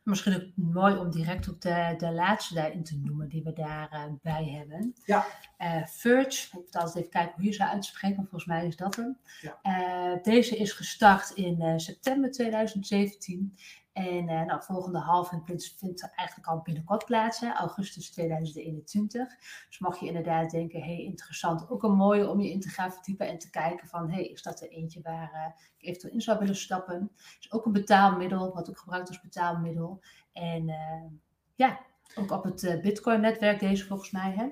Misschien 0.02 0.34
ook 0.34 0.48
mooi 0.54 0.96
om 0.96 1.10
direct 1.10 1.48
op 1.48 1.60
de, 1.60 1.94
de 1.98 2.12
laatste 2.12 2.54
daarin 2.54 2.84
te 2.84 2.98
noemen 2.98 3.28
die 3.28 3.42
we 3.42 3.52
daarbij 3.52 4.42
uh, 4.42 4.56
hebben. 4.56 4.94
Ja. 5.04 5.26
Uh, 5.58 5.86
Verge, 5.86 6.46
ik 6.46 6.48
moet 6.52 6.76
altijd 6.76 6.96
even 6.96 7.10
kijken 7.10 7.34
hoe 7.34 7.44
je 7.44 7.52
ze 7.52 7.68
uitspreken, 7.68 8.16
volgens 8.16 8.44
mij 8.44 8.66
is 8.66 8.76
dat 8.76 8.96
hem. 8.96 9.18
Ja. 9.40 9.58
Uh, 9.62 10.22
deze 10.22 10.56
is 10.56 10.72
gestart 10.72 11.30
in 11.30 11.80
september 11.80 12.30
2017 12.30 13.56
en 13.93 14.28
uh, 14.28 14.43
nou, 14.43 14.62
volgende 14.62 14.99
halving 14.99 15.43
vindt 15.78 16.12
eigenlijk 16.14 16.49
al 16.49 16.61
binnenkort 16.62 17.05
plaats, 17.05 17.43
augustus 17.43 18.11
2021. 18.11 19.28
Dus 19.68 19.78
mag 19.78 20.01
je 20.01 20.07
inderdaad 20.07 20.51
denken, 20.51 20.82
hey, 20.82 21.03
interessant, 21.03 21.70
ook 21.70 21.82
een 21.82 21.97
mooie 21.97 22.28
om 22.28 22.40
je 22.40 22.51
in 22.51 22.61
te 22.61 22.68
gaan 22.68 22.93
verdiepen 22.93 23.28
en 23.28 23.38
te 23.38 23.51
kijken 23.51 23.88
van, 23.88 24.11
hey, 24.11 24.24
is 24.24 24.43
dat 24.43 24.61
er 24.61 24.68
eentje 24.68 25.01
waar 25.03 25.32
uh, 25.34 25.62
ik 25.76 25.86
eventueel 25.86 26.12
in 26.12 26.20
zou 26.20 26.38
willen 26.38 26.57
stappen? 26.57 27.11
is 27.40 27.53
ook 27.53 27.66
een 27.66 27.72
betaalmiddel, 27.72 28.53
wat 28.55 28.68
ook 28.70 28.78
gebruikt 28.78 29.09
als 29.09 29.20
betaalmiddel. 29.20 30.01
En 30.32 30.68
uh, 30.68 31.05
ja, 31.55 31.80
ook 32.14 32.30
op 32.30 32.45
het 32.45 32.78
Bitcoin-netwerk 32.82 33.61
deze 33.61 33.86
volgens 33.86 34.11
mij, 34.11 34.32
hè? 34.36 34.49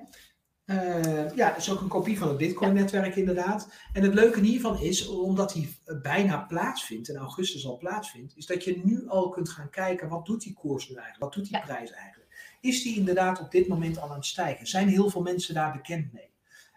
Uh, 0.71 1.35
ja, 1.35 1.55
is 1.55 1.71
ook 1.71 1.81
een 1.81 1.87
kopie 1.87 2.17
van 2.17 2.27
het 2.27 2.37
Bitcoin-netwerk 2.37 3.15
inderdaad. 3.15 3.69
En 3.93 4.03
het 4.03 4.13
leuke 4.13 4.39
hiervan 4.39 4.79
is, 4.79 5.07
omdat 5.07 5.53
hij 5.53 5.69
bijna 6.01 6.37
plaatsvindt, 6.37 7.09
in 7.09 7.15
augustus 7.15 7.65
al 7.67 7.77
plaatsvindt, 7.77 8.37
is 8.37 8.45
dat 8.45 8.63
je 8.63 8.81
nu 8.83 9.07
al 9.07 9.29
kunt 9.29 9.49
gaan 9.49 9.69
kijken, 9.69 10.09
wat 10.09 10.25
doet 10.25 10.41
die 10.41 10.53
koers 10.53 10.89
nu 10.89 10.95
eigenlijk? 10.95 11.23
Wat 11.23 11.33
doet 11.33 11.51
die 11.51 11.61
prijs 11.61 11.91
eigenlijk? 11.91 12.57
Is 12.61 12.83
die 12.83 12.97
inderdaad 12.97 13.39
op 13.39 13.51
dit 13.51 13.67
moment 13.67 13.99
al 13.99 14.09
aan 14.09 14.15
het 14.15 14.25
stijgen? 14.25 14.67
Zijn 14.67 14.87
heel 14.87 15.09
veel 15.09 15.21
mensen 15.21 15.53
daar 15.53 15.71
bekend 15.71 16.13
mee? 16.13 16.29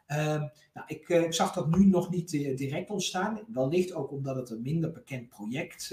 Uh, 0.08 0.16
nou, 0.74 0.86
ik, 0.86 1.08
uh, 1.08 1.22
ik, 1.22 1.34
zag 1.34 1.52
dat 1.52 1.76
nu 1.76 1.86
nog 1.86 2.10
niet 2.10 2.30
direct 2.30 2.90
ontstaan. 2.90 3.40
Wellicht 3.52 3.92
ook 3.92 4.10
omdat 4.10 4.36
het 4.36 4.50
een 4.50 4.62
minder 4.62 4.92
bekend 4.92 5.28
project 5.28 5.92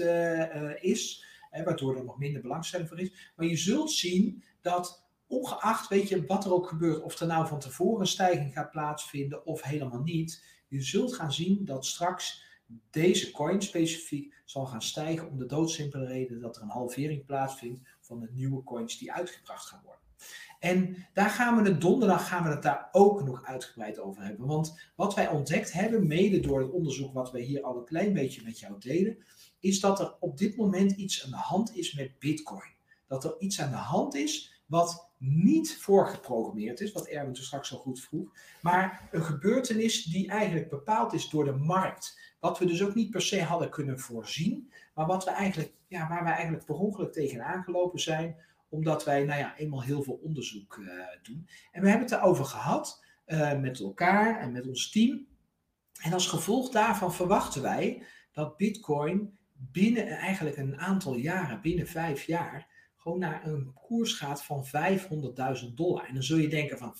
is, 0.80 1.24
waardoor 1.64 1.96
er 1.96 2.04
nog 2.04 2.18
minder 2.18 2.42
belangstelling 2.42 2.88
voor 2.88 3.00
is. 3.00 3.32
Maar 3.36 3.46
je 3.46 3.56
zult 3.56 3.90
zien 3.90 4.42
dat 4.60 5.02
ongeacht 5.32 5.88
weet 5.88 6.08
je, 6.08 6.26
wat 6.26 6.44
er 6.44 6.52
ook 6.52 6.68
gebeurt, 6.68 7.02
of 7.02 7.20
er 7.20 7.26
nou 7.26 7.46
van 7.46 7.58
tevoren 7.58 8.00
een 8.00 8.06
stijging 8.06 8.52
gaat 8.52 8.70
plaatsvinden 8.70 9.46
of 9.46 9.62
helemaal 9.62 10.02
niet, 10.02 10.44
je 10.68 10.82
zult 10.82 11.14
gaan 11.14 11.32
zien 11.32 11.64
dat 11.64 11.86
straks 11.86 12.44
deze 12.90 13.30
coin 13.30 13.62
specifiek 13.62 14.34
zal 14.44 14.66
gaan 14.66 14.82
stijgen 14.82 15.28
om 15.28 15.38
de 15.38 15.46
doodsimpele 15.46 16.06
reden 16.06 16.40
dat 16.40 16.56
er 16.56 16.62
een 16.62 16.68
halvering 16.68 17.24
plaatsvindt 17.24 17.88
van 18.00 18.20
de 18.20 18.28
nieuwe 18.32 18.62
coins 18.62 18.98
die 18.98 19.12
uitgebracht 19.12 19.66
gaan 19.66 19.82
worden. 19.84 20.00
En 20.58 21.06
daar 21.12 21.30
gaan 21.30 21.62
we 21.62 21.68
het 21.68 21.80
donderdag 21.80 22.28
gaan 22.28 22.42
we 22.42 22.48
het 22.48 22.62
daar 22.62 22.88
ook 22.92 23.24
nog 23.24 23.44
uitgebreid 23.44 23.98
over 23.98 24.22
hebben. 24.22 24.46
Want 24.46 24.90
wat 24.96 25.14
wij 25.14 25.28
ontdekt 25.28 25.72
hebben, 25.72 26.06
mede 26.06 26.40
door 26.40 26.60
het 26.60 26.70
onderzoek 26.70 27.14
wat 27.14 27.30
we 27.30 27.40
hier 27.40 27.62
al 27.62 27.76
een 27.76 27.84
klein 27.84 28.12
beetje 28.12 28.42
met 28.44 28.58
jou 28.58 28.74
delen, 28.78 29.24
is 29.60 29.80
dat 29.80 30.00
er 30.00 30.16
op 30.20 30.38
dit 30.38 30.56
moment 30.56 30.92
iets 30.92 31.24
aan 31.24 31.30
de 31.30 31.36
hand 31.36 31.76
is 31.76 31.94
met 31.94 32.18
Bitcoin. 32.18 32.74
Dat 33.06 33.24
er 33.24 33.34
iets 33.38 33.60
aan 33.60 33.70
de 33.70 33.76
hand 33.76 34.14
is 34.14 34.61
wat 34.72 35.10
niet 35.18 35.76
voorgeprogrammeerd 35.76 36.80
is, 36.80 36.92
wat 36.92 37.06
Erwin 37.06 37.32
toen 37.32 37.44
straks 37.44 37.72
al 37.72 37.78
goed 37.78 38.00
vroeg, 38.00 38.32
maar 38.60 39.08
een 39.10 39.24
gebeurtenis 39.24 40.04
die 40.04 40.28
eigenlijk 40.28 40.70
bepaald 40.70 41.12
is 41.12 41.28
door 41.28 41.44
de 41.44 41.52
markt. 41.52 42.34
Wat 42.40 42.58
we 42.58 42.66
dus 42.66 42.82
ook 42.82 42.94
niet 42.94 43.10
per 43.10 43.22
se 43.22 43.42
hadden 43.42 43.70
kunnen 43.70 43.98
voorzien, 43.98 44.72
maar 44.94 45.06
wat 45.06 45.24
we 45.24 45.30
eigenlijk, 45.30 45.72
ja, 45.88 46.08
waar 46.08 46.24
we 46.24 46.30
eigenlijk 46.30 46.64
per 46.64 46.74
ongeluk 46.74 47.12
tegenaan 47.12 47.62
gelopen 47.62 48.00
zijn, 48.00 48.36
omdat 48.68 49.04
wij 49.04 49.24
nou 49.24 49.38
ja, 49.38 49.56
eenmaal 49.56 49.82
heel 49.82 50.02
veel 50.02 50.20
onderzoek 50.22 50.76
uh, 50.76 50.88
doen. 51.22 51.48
En 51.72 51.82
we 51.82 51.88
hebben 51.88 52.08
het 52.08 52.18
erover 52.18 52.44
gehad 52.44 53.04
uh, 53.26 53.58
met 53.60 53.80
elkaar 53.80 54.40
en 54.40 54.52
met 54.52 54.66
ons 54.66 54.90
team. 54.90 55.26
En 56.00 56.12
als 56.12 56.26
gevolg 56.26 56.70
daarvan 56.70 57.14
verwachten 57.14 57.62
wij 57.62 58.02
dat 58.32 58.56
Bitcoin 58.56 59.38
binnen 59.52 60.06
eigenlijk 60.06 60.56
een 60.56 60.78
aantal 60.78 61.16
jaren, 61.16 61.60
binnen 61.60 61.86
vijf 61.86 62.22
jaar, 62.22 62.71
gewoon 63.02 63.18
naar 63.18 63.46
een 63.46 63.72
koers 63.74 64.12
gaat 64.12 64.44
van 64.44 64.66
500.000 64.66 65.74
dollar. 65.74 66.06
En 66.06 66.14
dan 66.14 66.22
zul 66.22 66.36
je 66.36 66.48
denken 66.48 66.78
van 66.78 66.94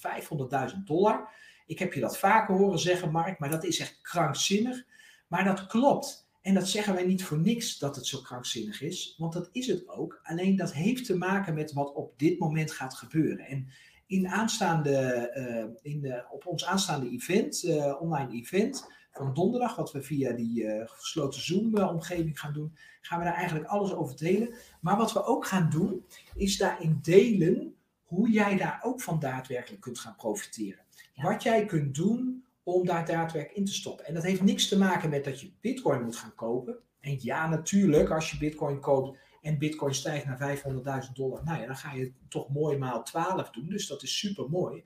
500.000 0.71 0.77
dollar. 0.85 1.35
Ik 1.67 1.79
heb 1.79 1.93
je 1.93 2.01
dat 2.01 2.19
vaker 2.19 2.57
horen 2.57 2.79
zeggen, 2.79 3.11
Mark, 3.11 3.39
maar 3.39 3.51
dat 3.51 3.65
is 3.65 3.79
echt 3.79 4.01
krankzinnig. 4.01 4.85
Maar 5.29 5.45
dat 5.45 5.67
klopt. 5.67 6.31
En 6.41 6.55
dat 6.55 6.69
zeggen 6.69 6.95
wij 6.95 7.07
niet 7.07 7.25
voor 7.25 7.39
niks 7.39 7.79
dat 7.79 7.97
het 7.97 8.07
zo 8.07 8.21
krankzinnig 8.21 8.83
is, 8.83 9.15
want 9.19 9.33
dat 9.33 9.49
is 9.53 9.67
het 9.67 9.89
ook. 9.89 10.21
Alleen 10.23 10.57
dat 10.57 10.73
heeft 10.73 11.05
te 11.05 11.17
maken 11.17 11.55
met 11.55 11.73
wat 11.73 11.93
op 11.93 12.19
dit 12.19 12.39
moment 12.39 12.73
gaat 12.73 12.95
gebeuren. 12.95 13.47
En 13.47 13.69
in 14.07 14.29
aanstaande, 14.29 15.31
uh, 15.37 15.93
in 15.93 16.01
de, 16.01 16.25
op 16.31 16.47
ons 16.47 16.65
aanstaande 16.65 17.11
event, 17.11 17.63
uh, 17.65 18.01
online 18.01 18.33
event, 18.33 18.87
van 19.13 19.35
donderdag, 19.35 19.77
wat 19.77 19.93
we 19.93 20.03
via 20.03 20.33
die 20.33 20.63
uh, 20.63 20.83
gesloten 20.87 21.41
Zoom-omgeving 21.41 22.41
gaan 22.41 22.53
doen, 22.53 22.77
gaan 23.01 23.19
we 23.19 23.25
daar 23.25 23.35
eigenlijk 23.35 23.67
alles 23.67 23.95
over 23.95 24.17
delen. 24.17 24.55
Maar 24.81 24.97
wat 24.97 25.13
we 25.13 25.25
ook 25.25 25.47
gaan 25.47 25.71
doen, 25.71 26.05
is 26.35 26.57
daarin 26.57 26.99
delen 27.03 27.75
hoe 28.03 28.31
jij 28.31 28.57
daar 28.57 28.81
ook 28.83 29.01
van 29.01 29.19
daadwerkelijk 29.19 29.83
kunt 29.83 29.99
gaan 29.99 30.17
profiteren. 30.17 30.85
Wat 31.15 31.43
jij 31.43 31.65
kunt 31.65 31.95
doen 31.95 32.45
om 32.63 32.87
daar 32.87 33.07
daadwerkelijk 33.07 33.59
in 33.59 33.65
te 33.65 33.73
stoppen. 33.73 34.07
En 34.07 34.15
dat 34.15 34.23
heeft 34.23 34.43
niks 34.43 34.69
te 34.69 34.79
maken 34.79 35.11
met 35.11 35.25
dat 35.25 35.41
je 35.41 35.53
Bitcoin 35.61 36.03
moet 36.03 36.17
gaan 36.17 36.35
kopen. 36.35 36.79
En 37.01 37.17
ja, 37.21 37.49
natuurlijk, 37.49 38.11
als 38.11 38.31
je 38.31 38.39
Bitcoin 38.39 38.81
koopt 38.81 39.19
en 39.41 39.59
Bitcoin 39.59 39.95
stijgt 39.95 40.27
naar 40.27 40.59
500.000 41.07 41.13
dollar, 41.13 41.45
nou 41.45 41.61
ja, 41.61 41.67
dan 41.67 41.77
ga 41.77 41.93
je 41.93 42.13
toch 42.29 42.49
mooi 42.49 42.79
maal 42.79 43.03
12 43.03 43.51
doen. 43.51 43.69
Dus 43.69 43.87
dat 43.87 44.03
is 44.03 44.19
super 44.19 44.51
mooi. 44.51 44.85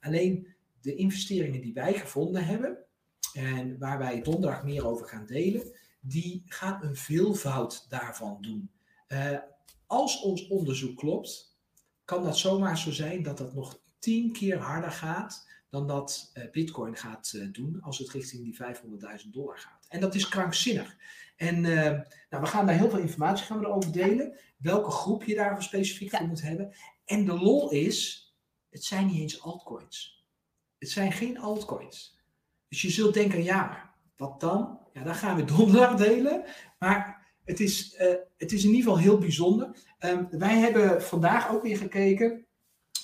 Alleen 0.00 0.46
de 0.80 0.94
investeringen 0.94 1.60
die 1.60 1.74
wij 1.74 1.94
gevonden 1.94 2.44
hebben, 2.44 2.85
en 3.36 3.78
waar 3.78 3.98
wij 3.98 4.22
donderdag 4.22 4.64
meer 4.64 4.86
over 4.86 5.06
gaan 5.06 5.26
delen, 5.26 5.72
die 6.00 6.42
gaan 6.46 6.82
een 6.82 6.96
veelvoud 6.96 7.86
daarvan 7.88 8.38
doen. 8.40 8.70
Uh, 9.08 9.38
als 9.86 10.20
ons 10.20 10.46
onderzoek 10.48 10.96
klopt, 10.96 11.58
kan 12.04 12.24
dat 12.24 12.38
zomaar 12.38 12.78
zo 12.78 12.90
zijn 12.90 13.22
dat 13.22 13.38
het 13.38 13.54
nog 13.54 13.80
tien 13.98 14.32
keer 14.32 14.58
harder 14.58 14.90
gaat 14.90 15.48
dan 15.70 15.86
dat 15.86 16.30
uh, 16.34 16.50
Bitcoin 16.50 16.96
gaat 16.96 17.32
uh, 17.36 17.52
doen 17.52 17.80
als 17.80 17.98
het 17.98 18.10
richting 18.10 18.42
die 18.42 18.56
500.000 19.24 19.30
dollar 19.30 19.58
gaat. 19.58 19.86
En 19.88 20.00
dat 20.00 20.14
is 20.14 20.28
krankzinnig. 20.28 20.96
En 21.36 21.60
nou, 21.60 22.42
we 22.42 22.46
gaan 22.46 22.66
daar 22.66 22.76
heel 22.76 22.90
veel 22.90 22.98
informatie 22.98 23.46
gaan 23.46 23.58
we 23.58 23.64
erover 23.64 23.92
delen. 23.92 24.38
Welke 24.56 24.90
groep 24.90 25.24
je 25.24 25.34
daarvoor 25.34 25.62
specifiek 25.62 26.16
voor 26.16 26.26
moet 26.26 26.42
hebben. 26.42 26.74
En 27.04 27.24
de 27.24 27.38
lol 27.38 27.70
is, 27.70 28.26
het 28.68 28.84
zijn 28.84 29.06
niet 29.06 29.20
eens 29.20 29.42
altcoins. 29.42 30.24
Het 30.78 30.90
zijn 30.90 31.12
geen 31.12 31.38
altcoins. 31.38 32.15
Dus 32.68 32.82
je 32.82 32.90
zult 32.90 33.14
denken, 33.14 33.42
ja, 33.42 33.94
wat 34.16 34.40
dan? 34.40 34.78
Ja, 34.92 35.02
dat 35.02 35.16
gaan 35.16 35.36
we 35.36 35.44
donderdag 35.56 35.96
delen. 35.96 36.44
Maar 36.78 37.26
het 37.44 37.60
is, 37.60 37.98
uh, 38.00 38.14
het 38.36 38.52
is 38.52 38.64
in 38.64 38.70
ieder 38.70 38.82
geval 38.82 38.98
heel 38.98 39.18
bijzonder. 39.18 39.76
Um, 40.00 40.28
wij 40.30 40.58
hebben 40.58 41.02
vandaag 41.02 41.50
ook 41.50 41.62
weer 41.62 41.76
gekeken 41.76 42.46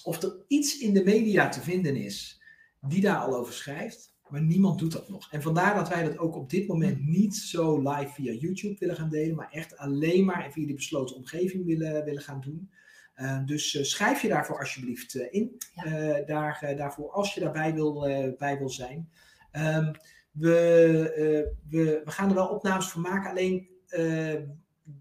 of 0.02 0.22
er 0.22 0.44
iets 0.46 0.78
in 0.78 0.94
de 0.94 1.04
media 1.04 1.48
te 1.48 1.60
vinden 1.60 1.96
is 1.96 2.42
die 2.80 3.00
daar 3.00 3.16
al 3.16 3.36
over 3.36 3.52
schrijft. 3.52 4.10
Maar 4.28 4.42
niemand 4.42 4.78
doet 4.78 4.92
dat 4.92 5.08
nog. 5.08 5.32
En 5.32 5.42
vandaar 5.42 5.74
dat 5.74 5.88
wij 5.88 6.02
dat 6.02 6.18
ook 6.18 6.36
op 6.36 6.50
dit 6.50 6.68
moment 6.68 7.06
niet 7.06 7.36
zo 7.36 7.78
live 7.78 8.12
via 8.12 8.32
YouTube 8.32 8.78
willen 8.78 8.96
gaan 8.96 9.08
delen. 9.08 9.36
Maar 9.36 9.50
echt 9.50 9.76
alleen 9.76 10.24
maar 10.24 10.52
via 10.52 10.66
die 10.66 10.74
besloten 10.74 11.16
omgeving 11.16 11.64
willen, 11.64 12.04
willen 12.04 12.22
gaan 12.22 12.40
doen. 12.40 12.70
Uh, 13.16 13.44
dus 13.44 13.74
uh, 13.74 13.82
schrijf 13.82 14.22
je 14.22 14.28
daarvoor 14.28 14.58
alsjeblieft 14.58 15.14
in. 15.14 15.56
Ja. 15.74 16.22
daar, 16.26 16.74
daarvoor 16.76 17.10
als 17.10 17.34
je 17.34 17.40
daarbij 17.40 17.74
wil, 17.74 18.00
bij 18.38 18.58
wil 18.58 18.70
zijn. 18.70 19.10
We, 20.32 21.12
uh, 21.16 21.70
we, 21.70 22.00
we, 22.04 22.10
gaan 22.10 22.28
er 22.28 22.34
wel 22.34 22.48
opnames 22.48 22.88
van 22.88 23.00
maken, 23.00 23.30
alleen 23.30 23.68
uh, 23.88 24.40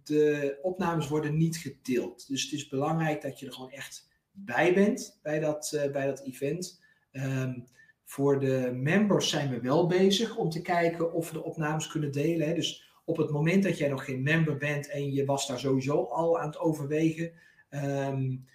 de 0.04 0.58
opnames 0.62 1.08
worden 1.08 1.38
niet 1.38 1.58
gedeeld. 1.58 2.28
Dus 2.28 2.44
het 2.44 2.52
is 2.52 2.68
belangrijk 2.68 3.22
dat 3.22 3.40
je 3.40 3.46
er 3.46 3.54
gewoon 3.54 3.72
echt 3.72 4.10
bij 4.32 4.74
bent 4.74 5.20
bij 5.24 5.40
dat, 5.40 5.72
uh, 5.76 5.92
bij 5.92 6.06
dat 6.06 6.22
event. 6.22 6.82
Um, 7.12 7.68
voor 8.06 8.40
de 8.40 8.72
members 8.74 9.30
zijn 9.30 9.50
we 9.50 9.60
wel 9.60 9.88
bezig 9.88 10.38
om 10.38 10.50
te 10.50 10.62
kijken 10.62 11.14
of 11.14 11.28
we 11.28 11.34
de 11.34 11.44
opnames 11.44 11.88
kunnen 11.88 12.12
delen. 12.12 12.48
Hè. 12.48 12.54
Dus 12.54 12.90
op 13.06 13.18
het 13.18 13.30
moment 13.30 13.64
dat 13.64 13.78
jij 13.78 13.90
nog 13.90 14.06
geen 14.06 14.24
member 14.24 14.58
bent 14.58 14.90
en 14.90 15.12
je 15.12 15.26
was 15.26 15.48
daar 15.48 15.60
sowieso 15.60 16.04
al 16.04 16.40
aan 16.40 16.48
het 16.48 16.60
overwegen, 16.60 17.32
um, 17.70 18.46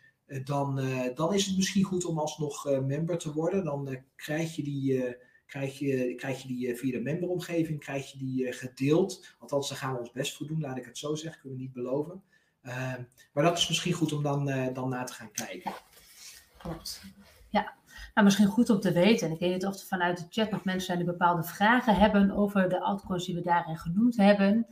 dan, 0.44 0.80
dan 1.14 1.34
is 1.34 1.46
het 1.46 1.56
misschien 1.56 1.84
goed 1.84 2.04
om 2.04 2.18
alsnog 2.18 2.80
member 2.86 3.18
te 3.18 3.32
worden. 3.32 3.64
Dan 3.64 3.98
krijg 4.16 4.56
je 4.56 4.62
die 4.62 5.16
krijg 5.46 5.78
je, 5.78 6.14
krijg 6.14 6.42
je 6.42 6.48
die 6.48 6.68
eh, 6.68 6.76
via 6.76 6.92
de 6.92 7.02
memberomgeving 7.02 7.80
krijg 7.80 8.12
je 8.12 8.18
die 8.18 8.46
eh, 8.46 8.54
gedeeld. 8.54 9.36
Althans, 9.38 9.68
daar 9.68 9.78
gaan 9.78 9.92
we 9.92 9.98
ons 9.98 10.12
best 10.12 10.36
voor 10.36 10.46
doen, 10.46 10.60
laat 10.60 10.76
ik 10.76 10.84
het 10.84 10.98
zo 10.98 11.14
zeggen, 11.14 11.40
kunnen 11.40 11.58
we 11.58 11.64
niet 11.64 11.72
beloven. 11.72 12.22
Uh, 12.62 12.94
maar 13.32 13.44
dat 13.44 13.58
is 13.58 13.68
misschien 13.68 13.92
goed 13.92 14.12
om 14.12 14.22
dan, 14.22 14.48
uh, 14.48 14.74
dan 14.74 14.88
na 14.88 15.04
te 15.04 15.12
gaan 15.12 15.32
kijken. 15.32 15.72
Klopt. 16.58 17.02
Ja, 17.50 17.74
nou, 18.14 18.26
misschien 18.26 18.46
goed 18.46 18.70
om 18.70 18.80
te 18.80 18.92
weten. 18.92 19.26
En 19.26 19.32
ik 19.32 19.40
weet 19.40 19.52
niet 19.52 19.66
of 19.66 19.80
er 19.80 19.86
vanuit 19.86 20.18
de 20.18 20.26
chat 20.28 20.50
nog 20.50 20.64
mensen 20.64 20.86
zijn 20.86 20.98
die 20.98 21.06
bepaalde 21.06 21.44
vragen 21.44 21.96
hebben 21.96 22.30
over 22.30 22.68
de 22.68 22.80
altcoins 22.80 23.26
die 23.26 23.34
we 23.34 23.40
daarin 23.40 23.76
genoemd 23.76 24.16
hebben. 24.16 24.66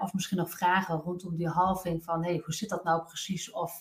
Of 0.00 0.12
misschien 0.12 0.38
nog 0.38 0.50
vragen 0.50 0.96
rondom 0.96 1.36
die 1.36 1.48
halving 1.48 2.04
van 2.04 2.24
hey, 2.24 2.40
hoe 2.44 2.54
zit 2.54 2.68
dat 2.68 2.84
nou 2.84 3.04
precies? 3.04 3.50
Of, 3.50 3.80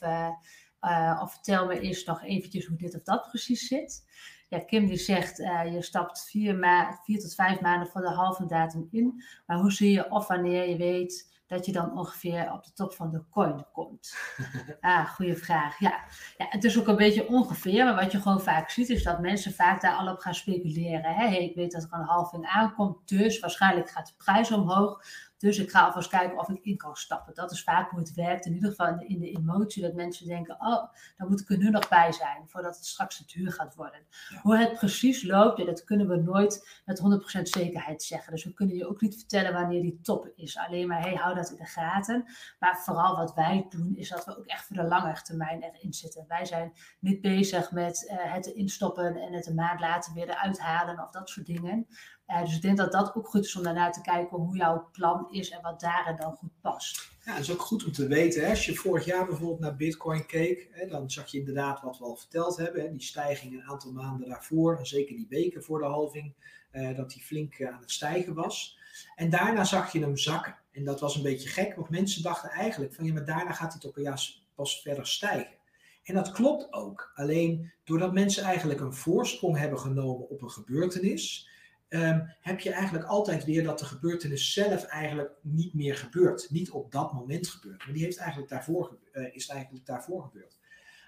of 1.22 1.32
vertel 1.32 1.66
me 1.66 1.80
eerst 1.80 2.08
nog 2.08 2.24
eventjes 2.24 2.66
hoe 2.66 2.78
dit 2.78 2.96
of 2.96 3.02
dat 3.04 3.28
precies 3.28 3.68
zit 3.68 4.04
ja, 4.52 4.60
Kim 4.60 4.86
die 4.86 4.98
zegt, 4.98 5.40
uh, 5.40 5.74
je 5.74 5.82
stapt 5.82 6.24
vier, 6.24 6.56
ma 6.56 7.00
vier 7.04 7.20
tot 7.20 7.36
vijf 7.36 7.62
maanden 7.62 7.88
voor 7.88 8.02
de 8.02 8.10
halve 8.10 8.46
datum 8.46 8.88
in. 8.92 9.24
Maar 9.46 9.58
hoe 9.58 9.72
zie 9.72 9.92
je 9.92 10.12
of 10.12 10.28
wanneer 10.28 10.70
je 10.70 10.78
weet 10.78 11.40
dat 11.48 11.66
je 11.66 11.72
dan 11.72 11.98
ongeveer 11.98 12.52
op 12.52 12.64
de 12.64 12.74
top 12.74 12.94
van 12.94 13.12
de 13.12 13.24
coin 13.30 13.66
komt? 13.72 14.16
ah, 14.82 15.10
goede 15.10 15.36
vraag. 15.36 15.80
Ja. 15.80 16.04
ja, 16.38 16.46
het 16.50 16.64
is 16.64 16.80
ook 16.80 16.88
een 16.88 16.96
beetje 16.96 17.28
ongeveer, 17.28 17.86
maar 17.86 17.96
wat 17.96 18.12
je 18.12 18.22
gewoon 18.22 18.42
vaak 18.42 18.70
ziet 18.70 18.90
is 18.90 19.04
dat 19.04 19.20
mensen 19.20 19.54
vaak 19.54 19.82
daar 19.82 19.96
al 19.96 20.12
op 20.12 20.20
gaan 20.20 20.36
speculeren. 20.36 21.14
Hè? 21.14 21.28
Hey, 21.28 21.44
ik 21.44 21.56
weet 21.56 21.72
dat 21.72 21.84
er 21.84 21.90
een 21.92 22.06
halving 22.06 22.46
aankomt, 22.48 23.08
dus 23.08 23.40
waarschijnlijk 23.40 23.90
gaat 23.90 24.08
de 24.08 24.14
prijs 24.18 24.52
omhoog. 24.52 25.04
Dus 25.42 25.58
ik 25.58 25.72
ga 25.72 25.86
alvast 25.86 26.10
kijken 26.10 26.38
of 26.38 26.50
ik 26.50 26.60
in 26.62 26.78
kan 26.78 26.96
stappen. 26.96 27.34
Dat 27.34 27.52
is 27.52 27.64
vaak 27.64 27.90
hoe 27.90 28.00
het 28.00 28.14
werkt. 28.14 28.46
In 28.46 28.54
ieder 28.54 28.70
geval 28.70 28.88
in 28.88 28.98
de, 28.98 29.06
in 29.06 29.20
de 29.20 29.32
emotie 29.32 29.82
dat 29.82 29.94
mensen 29.94 30.28
denken: 30.28 30.56
oh, 30.60 30.94
dan 31.18 31.28
moet 31.30 31.40
ik 31.40 31.50
er 31.50 31.58
nu 31.58 31.70
nog 31.70 31.90
bij 31.90 32.12
zijn 32.12 32.44
voordat 32.48 32.76
het 32.76 32.86
straks 32.86 33.18
te 33.18 33.38
duur 33.38 33.52
gaat 33.52 33.76
worden. 33.76 34.00
Hoe 34.42 34.58
het 34.58 34.74
precies 34.74 35.24
loopt, 35.24 35.58
ja, 35.58 35.66
dat 35.66 35.84
kunnen 35.84 36.08
we 36.08 36.16
nooit 36.16 36.82
met 36.86 37.02
100% 37.40 37.42
zekerheid 37.42 38.04
zeggen. 38.04 38.32
Dus 38.32 38.44
we 38.44 38.54
kunnen 38.54 38.76
je 38.76 38.88
ook 38.88 39.02
niet 39.02 39.16
vertellen 39.16 39.54
wanneer 39.54 39.82
die 39.82 40.00
top 40.02 40.32
is. 40.36 40.58
Alleen 40.58 40.88
maar, 40.88 41.02
hey, 41.02 41.16
hou 41.16 41.36
dat 41.36 41.50
in 41.50 41.56
de 41.56 41.66
gaten. 41.66 42.26
Maar 42.60 42.78
vooral 42.78 43.16
wat 43.16 43.34
wij 43.34 43.66
doen, 43.70 43.96
is 43.96 44.10
dat 44.10 44.26
we 44.26 44.38
ook 44.38 44.46
echt 44.46 44.66
voor 44.66 44.76
de 44.76 44.84
lange 44.84 45.22
termijn 45.22 45.64
erin 45.64 45.94
zitten. 45.94 46.26
Wij 46.28 46.46
zijn 46.46 46.74
niet 47.00 47.22
bezig 47.22 47.72
met 47.72 48.10
uh, 48.12 48.34
het 48.34 48.46
instoppen 48.46 49.16
en 49.16 49.34
het 49.34 49.48
een 49.48 49.56
maand 49.56 49.80
later 49.80 50.14
weer 50.14 50.30
eruit 50.30 50.60
halen 50.60 51.00
of 51.00 51.10
dat 51.10 51.30
soort 51.30 51.46
dingen. 51.46 51.88
Uh, 52.32 52.42
dus 52.42 52.56
ik 52.56 52.62
denk 52.62 52.78
dat 52.78 52.92
dat 52.92 53.16
ook 53.16 53.28
goed 53.28 53.46
is 53.46 53.56
om 53.56 53.64
daarna 53.64 53.90
te 53.90 54.02
kijken 54.02 54.38
hoe 54.38 54.58
jouw 54.58 54.90
plan 54.92 55.28
is 55.32 55.50
en 55.50 55.62
wat 55.62 55.80
daarin 55.80 56.16
dan 56.16 56.36
goed 56.36 56.62
past. 56.62 57.12
Ja, 57.26 57.34
het 57.34 57.42
is 57.42 57.52
ook 57.52 57.62
goed 57.62 57.86
om 57.86 57.92
te 57.92 58.08
weten. 58.08 58.44
Hè? 58.44 58.50
Als 58.50 58.66
je 58.66 58.76
vorig 58.76 59.06
jaar 59.06 59.26
bijvoorbeeld 59.26 59.60
naar 59.60 59.76
Bitcoin 59.76 60.26
keek, 60.26 60.68
hè, 60.72 60.88
dan 60.88 61.12
zag 61.12 61.32
je 61.32 61.38
inderdaad 61.38 61.82
wat 61.82 61.98
we 61.98 62.04
al 62.04 62.16
verteld 62.16 62.58
hebben. 62.58 62.82
Hè? 62.82 62.92
Die 62.92 63.02
stijging 63.02 63.54
een 63.54 63.70
aantal 63.70 63.92
maanden 63.92 64.30
daarvoor, 64.30 64.78
en 64.78 64.86
zeker 64.86 65.16
die 65.16 65.28
weken 65.30 65.64
voor 65.64 65.80
de 65.80 65.86
halving, 65.86 66.34
uh, 66.72 66.98
dat 66.98 67.10
die 67.10 67.22
flink 67.22 67.60
uh, 67.60 67.74
aan 67.74 67.82
het 67.82 67.92
stijgen 67.92 68.34
was. 68.34 68.78
En 69.16 69.30
daarna 69.30 69.64
zag 69.64 69.92
je 69.92 70.00
hem 70.00 70.18
zakken. 70.18 70.56
En 70.72 70.84
dat 70.84 71.00
was 71.00 71.16
een 71.16 71.24
beetje 71.24 71.50
gek, 71.50 71.76
want 71.76 71.90
mensen 71.90 72.24
dachten 72.24 72.50
eigenlijk 72.50 72.94
van 72.94 73.06
ja, 73.06 73.14
maar 73.14 73.26
daarna 73.26 73.52
gaat 73.52 73.72
hij 73.72 73.82
toch 73.82 74.04
pas, 74.04 74.46
pas 74.56 74.82
verder 74.82 75.08
stijgen. 75.08 75.56
En 76.04 76.14
dat 76.14 76.32
klopt 76.32 76.74
ook. 76.74 77.12
Alleen 77.16 77.72
doordat 77.84 78.14
mensen 78.14 78.44
eigenlijk 78.44 78.80
een 78.80 78.94
voorsprong 78.94 79.58
hebben 79.58 79.80
genomen 79.80 80.30
op 80.30 80.42
een 80.42 80.52
gebeurtenis, 80.52 81.50
um, 81.94 82.34
heb 82.42 82.60
je 82.60 82.72
eigenlijk 82.72 83.06
altijd 83.06 83.46
weer 83.46 83.64
dat 83.64 83.80
de 83.80 83.86
gebeurtenis 83.86 84.54
zelf 84.54 84.84
eigenlijk 84.84 85.32
niet 85.42 85.74
meer 85.74 85.96
gebeurt. 85.96 86.50
Niet 86.50 86.72
op 86.72 86.92
dat 86.92 87.14
moment 87.14 87.48
gebeurt. 87.48 87.86
Maar 87.86 87.94
die 87.94 88.04
heeft 88.04 88.18
eigenlijk 88.18 88.50
daarvoor, 88.50 88.98
uh, 89.14 89.36
is 89.36 89.48
eigenlijk 89.48 89.86
daarvoor 89.86 90.24
gebeurd. 90.24 90.60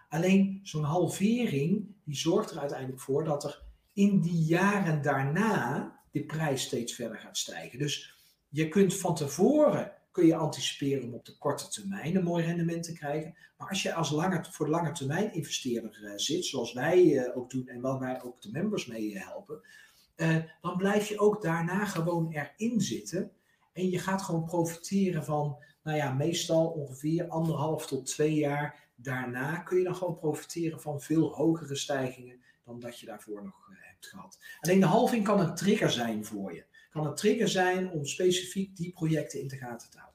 Alleen 0.09 0.59
zo'n 0.63 0.83
halvering, 0.83 1.95
die 2.03 2.15
zorgt 2.15 2.51
er 2.51 2.59
uiteindelijk 2.59 3.01
voor 3.01 3.23
dat 3.23 3.43
er 3.43 3.63
in 3.93 4.21
die 4.21 4.43
jaren 4.43 5.01
daarna 5.01 5.99
de 6.11 6.25
prijs 6.25 6.61
steeds 6.61 6.93
verder 6.93 7.17
gaat 7.17 7.37
stijgen. 7.37 7.79
Dus 7.79 8.17
je 8.49 8.67
kunt 8.67 8.97
van 8.97 9.15
tevoren 9.15 9.91
kun 10.11 10.25
je 10.25 10.35
anticiperen 10.35 11.03
om 11.03 11.13
op 11.13 11.25
de 11.25 11.37
korte 11.37 11.67
termijn 11.67 12.15
een 12.15 12.23
mooi 12.23 12.45
rendement 12.45 12.83
te 12.83 12.93
krijgen. 12.93 13.35
Maar 13.57 13.69
als 13.69 13.81
je 13.81 13.93
als 13.93 14.11
lange, 14.11 14.45
voor 14.49 14.65
de 14.65 14.71
lange 14.71 14.91
termijn 14.91 15.33
investeerder 15.33 16.19
zit, 16.19 16.45
zoals 16.45 16.73
wij 16.73 17.33
ook 17.33 17.49
doen 17.49 17.67
en 17.67 17.81
waar 17.81 17.99
wij 17.99 18.21
ook 18.21 18.41
de 18.41 18.51
members 18.51 18.85
mee 18.85 19.17
helpen, 19.17 19.61
dan 20.61 20.77
blijf 20.77 21.07
je 21.07 21.19
ook 21.19 21.41
daarna 21.41 21.85
gewoon 21.85 22.31
erin 22.31 22.81
zitten. 22.81 23.31
En 23.73 23.89
je 23.89 23.99
gaat 23.99 24.21
gewoon 24.21 24.45
profiteren 24.45 25.23
van, 25.23 25.57
nou 25.83 25.97
ja, 25.97 26.13
meestal 26.13 26.67
ongeveer 26.67 27.27
anderhalf 27.27 27.87
tot 27.87 28.05
twee 28.05 28.33
jaar 28.33 28.91
daarna 28.95 29.57
kun 29.57 29.77
je 29.77 29.83
dan 29.83 29.95
gewoon 29.95 30.15
profiteren 30.15 30.81
van 30.81 31.01
veel 31.01 31.33
hogere 31.33 31.75
stijgingen 31.75 32.41
dan 32.65 32.79
dat 32.79 32.99
je 32.99 33.05
daarvoor 33.05 33.43
nog 33.43 33.67
uh, 33.69 33.75
hebt 33.79 34.07
gehad. 34.07 34.39
Alleen 34.59 34.79
de 34.79 34.85
halving 34.85 35.23
kan 35.23 35.39
een 35.39 35.55
trigger 35.55 35.91
zijn 35.91 36.25
voor 36.25 36.53
je. 36.53 36.65
Kan 36.89 37.05
een 37.05 37.15
trigger 37.15 37.47
zijn 37.47 37.91
om 37.91 38.05
specifiek 38.05 38.75
die 38.75 38.91
projecten 38.91 39.39
in 39.39 39.47
de 39.47 39.57
gaten 39.57 39.89
te 39.89 39.97
houden. 39.97 40.12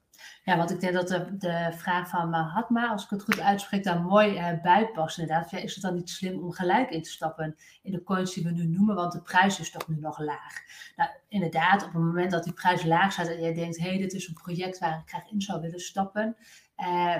Ja, 0.48 0.56
want 0.56 0.70
ik 0.70 0.80
denk 0.80 0.92
dat 0.92 1.08
de, 1.08 1.36
de 1.38 1.72
vraag 1.76 2.08
van 2.08 2.30
Mahatma, 2.30 2.88
als 2.88 3.04
ik 3.04 3.10
het 3.10 3.22
goed 3.22 3.40
uitspreek, 3.40 3.84
daar 3.84 4.00
mooi 4.00 4.38
uh, 4.38 4.62
bij 4.62 4.90
past. 4.90 5.18
Inderdaad, 5.18 5.52
is 5.52 5.74
het 5.74 5.82
dan 5.82 5.94
niet 5.94 6.10
slim 6.10 6.42
om 6.42 6.52
gelijk 6.52 6.90
in 6.90 7.02
te 7.02 7.10
stappen 7.10 7.56
in 7.82 7.92
de 7.92 8.02
coins 8.02 8.34
die 8.34 8.44
we 8.44 8.50
nu 8.50 8.66
noemen, 8.66 8.94
want 8.94 9.12
de 9.12 9.22
prijs 9.22 9.60
is 9.60 9.70
toch 9.70 9.88
nu 9.88 9.96
nog 10.00 10.18
laag. 10.18 10.54
Nou, 10.96 11.10
inderdaad, 11.28 11.84
op 11.84 11.92
het 11.92 12.02
moment 12.02 12.30
dat 12.30 12.44
die 12.44 12.52
prijs 12.52 12.84
laag 12.84 13.12
staat 13.12 13.26
en 13.26 13.40
jij 13.40 13.54
denkt, 13.54 13.78
hé, 13.78 13.88
hey, 13.88 13.98
dit 13.98 14.12
is 14.12 14.28
een 14.28 14.34
project 14.34 14.78
waar 14.78 14.98
ik 14.98 15.08
graag 15.08 15.30
in 15.30 15.40
zou 15.40 15.60
willen 15.60 15.80
stappen, 15.80 16.36
uh, 16.76 17.16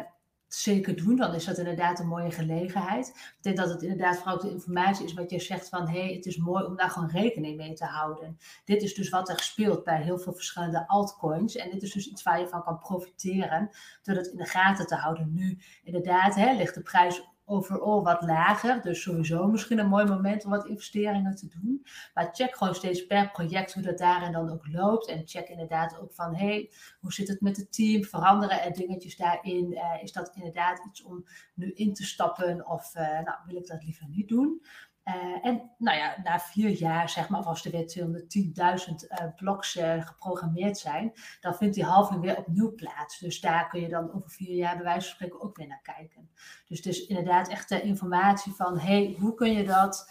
zeker 0.49 0.97
doen, 0.97 1.17
dan 1.17 1.35
is 1.35 1.45
dat 1.45 1.59
inderdaad 1.59 1.99
een 1.99 2.07
mooie 2.07 2.31
gelegenheid. 2.31 3.09
Ik 3.09 3.37
denk 3.41 3.57
dat 3.57 3.69
het 3.69 3.83
inderdaad 3.83 4.17
vooral 4.17 4.39
de 4.39 4.51
informatie 4.51 5.05
is 5.05 5.15
wat 5.15 5.31
je 5.31 5.41
zegt 5.41 5.69
van 5.69 5.89
hé, 5.89 6.05
hey, 6.05 6.15
het 6.15 6.27
is 6.27 6.37
mooi 6.37 6.65
om 6.65 6.77
daar 6.77 6.91
gewoon 6.91 7.11
rekening 7.11 7.57
mee 7.57 7.73
te 7.73 7.85
houden. 7.85 8.39
Dit 8.65 8.83
is 8.83 8.95
dus 8.95 9.09
wat 9.09 9.29
er 9.29 9.41
speelt 9.41 9.85
bij 9.85 10.03
heel 10.03 10.19
veel 10.19 10.33
verschillende 10.33 10.89
altcoins 10.89 11.57
en 11.57 11.71
dit 11.71 11.83
is 11.83 11.93
dus 11.93 12.09
iets 12.09 12.23
waar 12.23 12.41
je 12.41 12.49
van 12.49 12.63
kan 12.63 12.79
profiteren 12.79 13.71
door 14.03 14.15
het 14.17 14.27
in 14.27 14.37
de 14.37 14.47
gaten 14.47 14.87
te 14.87 14.95
houden. 14.95 15.33
Nu 15.33 15.59
inderdaad 15.83 16.35
hè, 16.35 16.53
ligt 16.53 16.75
de 16.75 16.83
prijs 16.83 17.23
overal 17.49 18.03
wat 18.03 18.23
lager. 18.23 18.83
Dus 18.83 19.03
sowieso 19.03 19.47
misschien 19.47 19.79
een 19.79 19.89
mooi 19.89 20.05
moment 20.05 20.45
om 20.45 20.51
wat 20.51 20.67
investeringen 20.67 21.35
te 21.35 21.49
doen. 21.49 21.87
Maar 22.15 22.29
check 22.33 22.57
gewoon 22.57 22.75
steeds 22.75 23.07
per 23.07 23.31
project 23.31 23.75
hoe 23.75 23.83
dat 23.83 23.99
daarin 23.99 24.33
dan 24.33 24.51
ook 24.51 24.67
loopt. 24.73 25.09
En 25.09 25.23
check 25.27 25.49
inderdaad 25.49 25.99
ook 26.01 26.13
van, 26.13 26.35
hey, 26.35 26.71
hoe 27.01 27.13
zit 27.13 27.29
het 27.29 27.41
met 27.41 27.57
het 27.57 27.73
team? 27.73 28.05
Veranderen 28.05 28.63
er 28.63 28.73
dingetjes 28.73 29.17
daarin? 29.17 29.73
Uh, 29.73 30.03
is 30.03 30.13
dat 30.13 30.33
inderdaad 30.35 30.85
iets 30.87 31.03
om 31.03 31.25
nu 31.55 31.73
in 31.73 31.95
te 31.95 32.05
stappen? 32.05 32.69
Of 32.69 32.95
uh, 32.97 33.03
nou, 33.03 33.37
wil 33.47 33.57
ik 33.57 33.67
dat 33.67 33.85
liever 33.85 34.07
niet 34.09 34.29
doen? 34.29 34.63
Uh, 35.09 35.47
en 35.47 35.71
nou 35.79 35.99
ja, 35.99 36.17
na 36.23 36.41
vier 36.41 36.71
jaar, 36.71 37.09
zeg 37.09 37.29
maar, 37.29 37.41
of 37.41 37.47
als 37.47 37.65
er 37.65 37.71
weer 37.71 37.99
210.000 37.99 38.95
uh, 39.09 39.35
bloks 39.37 39.77
uh, 39.77 40.07
geprogrammeerd 40.07 40.79
zijn, 40.79 41.13
dan 41.41 41.55
vindt 41.55 41.75
die 41.75 41.85
halving 41.85 42.21
weer 42.21 42.37
opnieuw 42.37 42.75
plaats. 42.75 43.19
Dus 43.19 43.41
daar 43.41 43.69
kun 43.69 43.81
je 43.81 43.89
dan 43.89 44.13
over 44.13 44.31
vier 44.31 44.55
jaar 44.55 44.75
bij 44.75 44.85
wijze 44.85 45.07
van 45.07 45.15
spreken 45.15 45.41
ook 45.41 45.57
weer 45.57 45.67
naar 45.67 45.83
kijken. 45.83 46.31
Dus 46.67 46.77
het 46.77 46.87
is 46.87 47.07
inderdaad 47.07 47.49
echt 47.49 47.69
de 47.69 47.83
informatie 47.83 48.53
van, 48.53 48.79
hey, 48.79 49.17
hoe 49.19 49.35
kun 49.35 49.53
je 49.53 49.65
dat, 49.65 50.11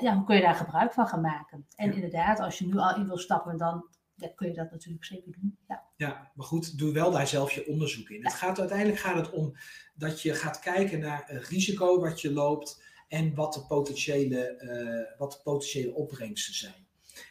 ja, 0.00 0.14
hoe 0.14 0.24
kun 0.24 0.36
je 0.36 0.42
daar 0.42 0.54
gebruik 0.54 0.92
van 0.92 1.06
gaan 1.06 1.20
maken? 1.20 1.66
En 1.76 1.88
ja. 1.88 1.94
inderdaad, 1.94 2.40
als 2.40 2.58
je 2.58 2.66
nu 2.66 2.76
al 2.76 2.96
in 2.96 3.06
wil 3.06 3.18
stappen, 3.18 3.56
dan 3.56 3.84
ja, 4.14 4.28
kun 4.34 4.48
je 4.48 4.54
dat 4.54 4.70
natuurlijk 4.70 5.04
zeker 5.04 5.32
doen. 5.32 5.58
Ja. 5.68 5.84
ja, 5.96 6.30
maar 6.34 6.46
goed, 6.46 6.78
doe 6.78 6.92
wel 6.92 7.10
daar 7.10 7.26
zelf 7.26 7.52
je 7.52 7.66
onderzoek 7.66 8.08
in. 8.08 8.18
Ja. 8.18 8.22
Het 8.22 8.34
gaat, 8.34 8.58
uiteindelijk 8.58 8.98
gaat 8.98 9.16
het 9.16 9.30
om 9.30 9.56
dat 9.94 10.22
je 10.22 10.34
gaat 10.34 10.58
kijken 10.58 11.00
naar 11.00 11.22
het 11.26 11.48
risico 11.48 12.00
wat 12.00 12.20
je 12.20 12.32
loopt 12.32 12.88
en 13.10 13.34
wat 13.34 13.54
de 13.54 13.66
potentiële, 13.66 14.60
uh, 14.60 15.18
wat 15.18 15.32
de 15.32 15.38
potentiële 15.42 15.94
opbrengsten 15.94 16.54
zijn. 16.54 16.86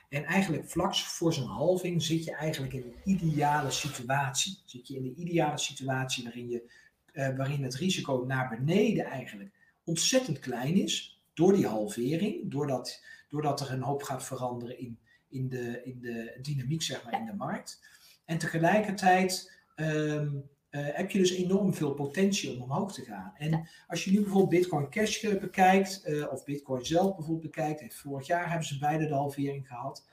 En 0.10 0.24
eigenlijk 0.24 0.70
vlak 0.70 0.96
voor 0.96 1.34
zo'n 1.34 1.48
halving 1.48 2.04
zit 2.04 2.24
je 2.24 2.36
eigenlijk 2.36 2.74
in 2.74 2.84
een 2.84 2.96
ideale 3.04 3.72
situatie. 3.72 4.58
Zit 4.66 4.88
je 4.88 4.96
in 4.96 5.04
de 5.04 5.14
ideale 5.16 5.58
situatie 5.58 6.24
waarin, 6.24 6.50
je, 6.50 6.72
uh, 7.14 7.38
waarin 7.38 7.64
het 7.64 7.76
risico 7.76 8.24
naar 8.28 8.50
beneden 8.50 9.06
eigenlijk 9.06 9.52
ontzettend 9.84 10.40
klein 10.40 10.76
is. 10.76 11.22
Door 11.34 11.54
die 11.54 11.68
halvering, 11.68 12.52
doordat, 12.52 13.04
doordat 13.30 13.62
er 13.62 13.72
een 13.72 13.82
hoop 13.82 14.04
gaat 14.04 14.26
veranderen 14.26 14.80
in, 14.80 15.00
in, 15.30 15.50
de, 15.50 15.82
in 15.84 16.00
de 16.02 16.38
dynamiek 16.42 16.82
zeg 16.82 17.04
maar, 17.04 17.20
in 17.20 17.26
de 17.26 17.36
markt. 17.36 17.82
En 18.26 18.38
tegelijkertijd 18.38 19.52
um, 19.76 20.50
uh, 20.72 20.82
heb 20.92 21.12
je 21.12 21.20
dus 21.20 21.32
enorm 21.32 21.74
veel 21.74 21.94
potentie 21.94 22.56
om 22.56 22.62
omhoog 22.62 22.94
te 22.94 23.06
gaan. 23.06 23.34
En 23.38 23.50
ja. 23.50 23.66
als 23.88 24.04
je 24.04 24.12
nu 24.12 24.22
bijvoorbeeld 24.22 24.50
Bitcoin 24.50 24.90
Cash 24.90 25.28
bekijkt, 25.40 26.04
uh, 26.06 26.32
of 26.32 26.44
Bitcoin 26.44 26.86
zelf 26.86 27.16
bijvoorbeeld 27.16 27.52
bekijkt, 27.52 27.80
heeft 27.80 27.96
vorig 27.96 28.28
jaar 28.28 28.50
hebben 28.50 28.68
ze 28.68 28.78
beide 28.78 29.08
de 29.08 29.14
halvering 29.14 29.68
gehad. 29.68 30.08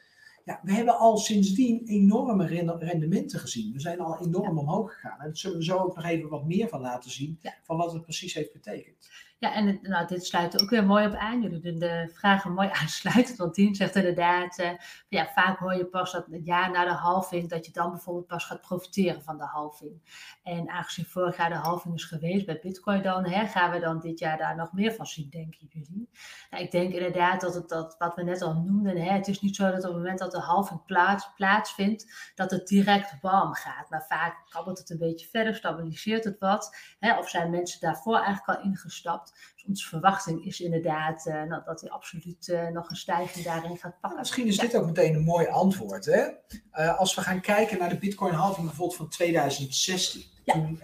Ja, 0.45 0.61
we 0.63 0.73
hebben 0.73 0.99
al 0.99 1.17
sindsdien 1.17 1.83
enorme 1.87 2.47
rendementen 2.79 3.41
gezien. 3.41 3.73
We 3.73 3.81
zijn 3.81 4.01
al 4.01 4.27
enorm 4.27 4.57
ja. 4.57 4.63
omhoog 4.63 4.95
gegaan. 4.95 5.19
En 5.19 5.27
daar 5.27 5.37
zullen 5.37 5.59
we 5.59 5.65
zo 5.65 5.79
ook 5.79 5.97
nog 5.97 6.05
even 6.05 6.29
wat 6.29 6.47
meer 6.47 6.69
van 6.69 6.81
laten 6.81 7.11
zien, 7.11 7.39
ja. 7.43 7.55
van 7.63 7.77
wat 7.77 7.93
het 7.93 8.03
precies 8.03 8.35
heeft 8.35 8.53
betekend. 8.53 9.09
Ja, 9.39 9.55
en 9.55 9.79
nou, 9.83 10.07
dit 10.07 10.27
sluit 10.27 10.55
er 10.55 10.63
ook 10.63 10.71
weer 10.71 10.85
mooi 10.85 11.07
op 11.07 11.15
aan. 11.15 11.43
Jullie 11.43 11.61
doen 11.61 11.79
de 11.79 12.11
vragen 12.15 12.53
mooi 12.53 12.69
aansluitend. 12.81 13.39
Want 13.39 13.55
Tien 13.55 13.75
zegt 13.75 13.97
inderdaad, 13.97 14.59
uh, 14.59 14.71
ja, 15.09 15.27
vaak 15.35 15.59
hoor 15.59 15.75
je 15.75 15.87
pas 15.87 16.13
dat 16.13 16.27
het 16.31 16.47
jaar 16.47 16.71
na 16.71 16.85
de 16.85 16.91
halving, 16.91 17.49
dat 17.49 17.67
je 17.67 17.73
dan 17.73 17.91
bijvoorbeeld 17.91 18.27
pas 18.27 18.45
gaat 18.45 18.61
profiteren 18.61 19.23
van 19.23 19.39
de 19.39 19.45
halving. 19.45 20.01
En 20.43 20.69
aangezien 20.71 21.05
vorig 21.05 21.37
jaar 21.37 21.49
de 21.49 21.55
halving 21.55 21.95
is 21.95 22.05
geweest 22.05 22.47
bij 22.47 22.59
Bitcoin 22.63 23.03
dan, 23.03 23.27
hè, 23.27 23.47
gaan 23.47 23.71
we 23.71 23.81
dan 23.81 24.01
dit 24.01 24.19
jaar 24.19 24.39
daar 24.39 24.57
nog 24.57 24.73
meer 24.73 24.93
van 24.93 25.07
zien, 25.07 25.31
denken 25.31 25.67
jullie? 25.69 26.11
Nou, 26.51 26.63
ik 26.63 26.71
denk 26.71 26.93
inderdaad 26.93 27.41
dat 27.41 27.55
het, 27.55 27.69
dat, 27.69 27.97
wat 27.99 28.15
we 28.15 28.23
net 28.23 28.43
al 28.43 28.55
noemden, 28.55 28.97
hè, 28.97 29.13
het 29.13 29.29
is 29.29 29.41
niet 29.41 29.57
zo 29.57 29.65
dat 29.65 29.77
op 29.77 29.83
het 29.83 29.93
moment 29.93 30.19
dat 30.19 30.33
de 30.33 30.41
halving 30.41 30.85
plaats, 30.85 31.33
plaatsvindt, 31.35 32.33
dat 32.35 32.51
het 32.51 32.67
direct 32.67 33.21
warm 33.21 33.55
gaat. 33.55 33.91
Maar 33.91 34.05
vaak 34.09 34.47
kabbelt 34.49 34.79
het 34.79 34.91
een 34.91 34.99
beetje 34.99 35.29
verder, 35.29 35.55
stabiliseert 35.55 36.25
het 36.25 36.39
wat. 36.39 36.77
Hè, 36.99 37.19
of 37.19 37.29
zijn 37.29 37.51
mensen 37.51 37.81
daarvoor 37.81 38.17
eigenlijk 38.17 38.59
al 38.59 38.65
ingestapt. 38.65 39.26
Dus 39.55 39.65
onze 39.67 39.89
verwachting 39.89 40.45
is 40.45 40.61
inderdaad 40.61 41.27
uh, 41.27 41.43
nou, 41.43 41.63
dat 41.65 41.81
hij 41.81 41.91
absoluut 41.91 42.49
uh, 42.49 42.69
nog 42.69 42.91
een 42.91 42.97
stijging 42.97 43.45
daarin 43.45 43.77
gaat 43.77 44.01
pakken. 44.01 44.19
Misschien 44.19 44.47
is 44.47 44.59
dit 44.59 44.77
ook 44.77 44.87
meteen 44.87 45.15
een 45.15 45.25
mooi 45.25 45.47
antwoord. 45.47 46.05
Hè? 46.05 46.27
Uh, 46.73 46.99
als 46.99 47.15
we 47.15 47.21
gaan 47.21 47.41
kijken 47.41 47.79
naar 47.79 47.89
de 47.89 47.99
Bitcoin 47.99 48.35
halving 48.35 48.67
bijvoorbeeld 48.67 48.99
van 48.99 49.09
2016. 49.09 50.23
Ja. 50.45 50.55
Toen, 50.55 50.81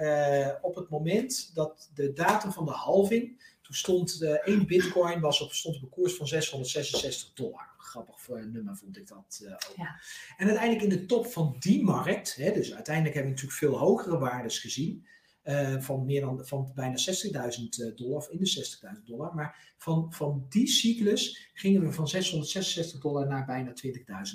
op 0.61 0.74
het 0.74 0.88
moment 0.88 1.55
dat 1.55 1.90
de 1.95 2.12
datum 2.12 2.53
van 2.53 2.64
de 2.64 2.70
halving, 2.70 3.43
toen 3.62 3.74
stond 3.74 4.22
één 4.45 4.66
Bitcoin 4.66 5.20
was 5.20 5.40
op, 5.40 5.53
stond 5.53 5.76
op 5.76 5.82
een 5.82 5.88
koers 5.88 6.14
van 6.14 6.26
666 6.26 7.32
dollar 7.34 7.72
grappig 7.93 8.20
voor 8.20 8.38
een 8.38 8.53
nummer 8.53 8.76
vond 8.76 8.97
ik 8.97 9.09
dat 9.09 9.40
uh, 9.43 9.53
ook. 9.53 9.76
Ja. 9.76 10.01
En 10.36 10.47
uiteindelijk 10.47 10.82
in 10.82 10.99
de 10.99 11.07
top 11.07 11.26
van 11.26 11.57
die 11.59 11.84
markt, 11.84 12.34
hè, 12.36 12.53
dus 12.53 12.74
uiteindelijk 12.74 13.14
hebben 13.14 13.34
we 13.34 13.40
natuurlijk 13.40 13.59
veel 13.72 13.86
hogere 13.86 14.18
waardes 14.18 14.59
gezien, 14.59 15.07
uh, 15.45 15.80
van, 15.80 16.05
meer 16.05 16.20
dan, 16.20 16.47
van 16.47 16.72
bijna 16.74 16.97
60.000 16.97 17.32
eh, 17.32 17.97
dollar, 17.97 18.16
of 18.16 18.28
in 18.28 18.38
de 18.38 18.78
60.000 18.97 19.03
dollar. 19.05 19.34
Maar 19.34 19.74
van, 19.76 20.12
van 20.12 20.47
die 20.49 20.66
cyclus 20.66 21.51
gingen 21.55 21.82
we 21.82 21.93
van 21.93 22.09
666 22.09 23.01
dollar 23.01 23.26
naar 23.26 23.47
bijna 23.47 23.72
20.000 23.86 23.93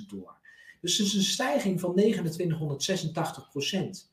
dollar. 0.07 0.37
Dus 0.81 0.97
het 0.97 1.07
is 1.07 1.13
een 1.13 1.21
stijging 1.21 1.79
van 1.79 1.95
2986 1.95 3.49
procent. 3.49 4.11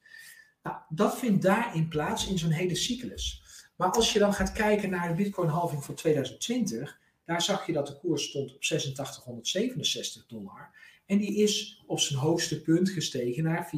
Nou, 0.63 0.77
dat 0.89 1.19
vindt 1.19 1.43
daarin 1.43 1.89
plaats 1.89 2.29
in 2.29 2.39
zo'n 2.39 2.51
hele 2.51 2.75
cyclus. 2.75 3.43
Maar 3.77 3.91
als 3.91 4.13
je 4.13 4.19
dan 4.19 4.35
gaat 4.35 4.53
kijken 4.53 4.91
naar 4.91 5.09
de 5.09 5.15
Bitcoin 5.23 5.49
halving 5.49 5.85
voor 5.85 5.95
2020, 5.95 7.01
daar 7.25 7.43
zag 7.43 7.67
je 7.67 7.73
dat 7.73 7.87
de 7.87 7.99
koers 7.99 8.29
stond 8.29 8.55
op 8.55 8.61
8667 8.61 10.27
dollar. 10.27 10.71
En 11.07 11.19
die 11.19 11.37
is 11.37 11.83
op 11.87 12.01
zijn 12.01 12.19
hoogste 12.19 12.63
punt 12.63 12.91
gestegen 12.91 13.45
naar 13.45 13.67
64.899 13.67 13.71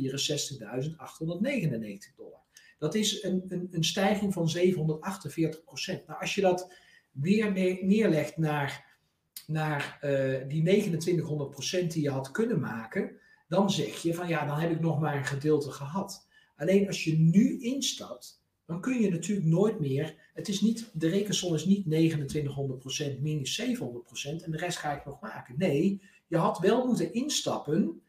dollar. 2.16 2.45
Dat 2.78 2.94
is 2.94 3.22
een, 3.22 3.44
een, 3.48 3.68
een 3.70 3.84
stijging 3.84 4.32
van 4.32 4.48
748 4.48 5.64
procent. 5.64 6.06
Nou, 6.06 6.20
als 6.20 6.34
je 6.34 6.40
dat 6.40 6.72
weer 7.10 7.52
neerlegt 7.82 8.36
naar, 8.36 8.98
naar 9.46 9.98
uh, 10.02 10.48
die 10.48 10.62
2900 10.62 11.50
procent 11.50 11.92
die 11.92 12.02
je 12.02 12.10
had 12.10 12.30
kunnen 12.30 12.60
maken, 12.60 13.10
dan 13.48 13.70
zeg 13.70 13.96
je 14.02 14.14
van 14.14 14.28
ja, 14.28 14.46
dan 14.46 14.58
heb 14.58 14.70
ik 14.70 14.80
nog 14.80 15.00
maar 15.00 15.16
een 15.16 15.24
gedeelte 15.24 15.70
gehad. 15.70 16.26
Alleen 16.56 16.86
als 16.86 17.04
je 17.04 17.18
nu 17.18 17.60
instapt, 17.60 18.42
dan 18.66 18.80
kun 18.80 19.00
je 19.00 19.10
natuurlijk 19.10 19.46
nooit 19.46 19.80
meer. 19.80 20.14
Het 20.34 20.48
is 20.48 20.60
niet, 20.60 20.90
de 20.92 21.08
rekensom 21.08 21.54
is 21.54 21.64
niet 21.64 21.84
2900% 21.84 23.20
minus 23.20 23.62
700% 23.62 24.44
en 24.44 24.50
de 24.50 24.56
rest 24.56 24.78
ga 24.78 24.96
ik 24.96 25.04
nog 25.04 25.20
maken. 25.20 25.54
Nee, 25.58 26.02
je 26.26 26.36
had 26.36 26.58
wel 26.58 26.86
moeten 26.86 27.12
instappen 27.12 28.00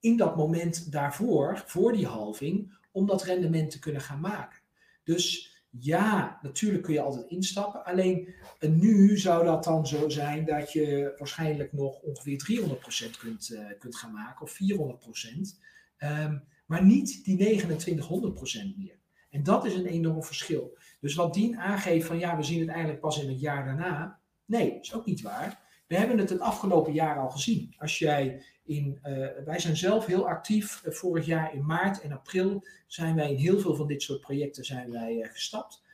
in 0.00 0.16
dat 0.16 0.36
moment 0.36 0.92
daarvoor, 0.92 1.62
voor 1.66 1.92
die 1.92 2.06
halving, 2.06 2.76
om 2.96 3.06
dat 3.06 3.22
rendement 3.22 3.70
te 3.70 3.78
kunnen 3.78 4.00
gaan 4.00 4.20
maken. 4.20 4.60
Dus 5.04 5.54
ja, 5.70 6.38
natuurlijk 6.42 6.82
kun 6.82 6.94
je 6.94 7.00
altijd 7.00 7.26
instappen. 7.26 7.84
Alleen 7.84 8.34
nu 8.60 9.18
zou 9.18 9.44
dat 9.44 9.64
dan 9.64 9.86
zo 9.86 10.08
zijn 10.08 10.44
dat 10.44 10.72
je 10.72 11.14
waarschijnlijk 11.18 11.72
nog 11.72 12.00
ongeveer 12.00 12.38
300% 12.38 13.18
kunt, 13.18 13.50
uh, 13.50 13.60
kunt 13.78 13.96
gaan 13.96 14.12
maken 14.12 14.42
of 14.42 14.50
400%. 14.50 15.60
Um, 15.98 16.08
ehm, 16.08 16.38
maar 16.66 16.84
niet 16.84 17.24
die 17.24 17.36
2900% 17.36 18.76
meer. 18.76 18.98
En 19.30 19.42
dat 19.42 19.64
is 19.64 19.74
een 19.74 19.86
enorm 19.86 20.24
verschil. 20.24 20.78
Dus 21.00 21.14
wat 21.14 21.34
Dien 21.34 21.56
aangeeft 21.56 22.06
van 22.06 22.18
ja, 22.18 22.36
we 22.36 22.42
zien 22.42 22.60
het 22.60 22.68
eigenlijk 22.68 23.00
pas 23.00 23.22
in 23.22 23.28
het 23.28 23.40
jaar 23.40 23.64
daarna. 23.64 24.20
Nee, 24.44 24.80
is 24.80 24.94
ook 24.94 25.06
niet 25.06 25.20
waar. 25.20 25.65
We 25.86 25.96
hebben 25.96 26.18
het 26.18 26.30
het 26.30 26.40
afgelopen 26.40 26.92
jaar 26.92 27.18
al 27.18 27.30
gezien. 27.30 27.74
Als 27.78 27.98
jij 27.98 28.42
in, 28.64 28.98
uh, 29.02 29.28
wij 29.44 29.58
zijn 29.58 29.76
zelf 29.76 30.06
heel 30.06 30.28
actief. 30.28 30.82
Uh, 30.84 30.92
vorig 30.92 31.26
jaar 31.26 31.54
in 31.54 31.66
maart 31.66 32.00
en 32.00 32.12
april 32.12 32.66
zijn 32.86 33.14
wij 33.14 33.30
in 33.30 33.36
heel 33.36 33.60
veel 33.60 33.74
van 33.74 33.86
dit 33.86 34.02
soort 34.02 34.20
projecten 34.20 34.64
zijn 34.64 34.90
wij, 34.90 35.16
uh, 35.16 35.28
gestapt. 35.32 35.84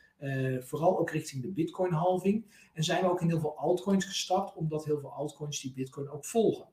vooral 0.59 0.99
ook 0.99 1.09
richting 1.09 1.41
de 1.41 1.51
bitcoin 1.51 1.91
halving. 1.91 2.45
En 2.73 2.83
zijn 2.83 3.03
we 3.03 3.09
ook 3.09 3.21
in 3.21 3.27
heel 3.27 3.39
veel 3.39 3.57
altcoins 3.57 4.05
gestapt, 4.05 4.55
omdat 4.55 4.85
heel 4.85 4.99
veel 4.99 5.13
altcoins 5.13 5.61
die 5.61 5.73
bitcoin 5.73 6.09
ook 6.09 6.25
volgen. 6.25 6.67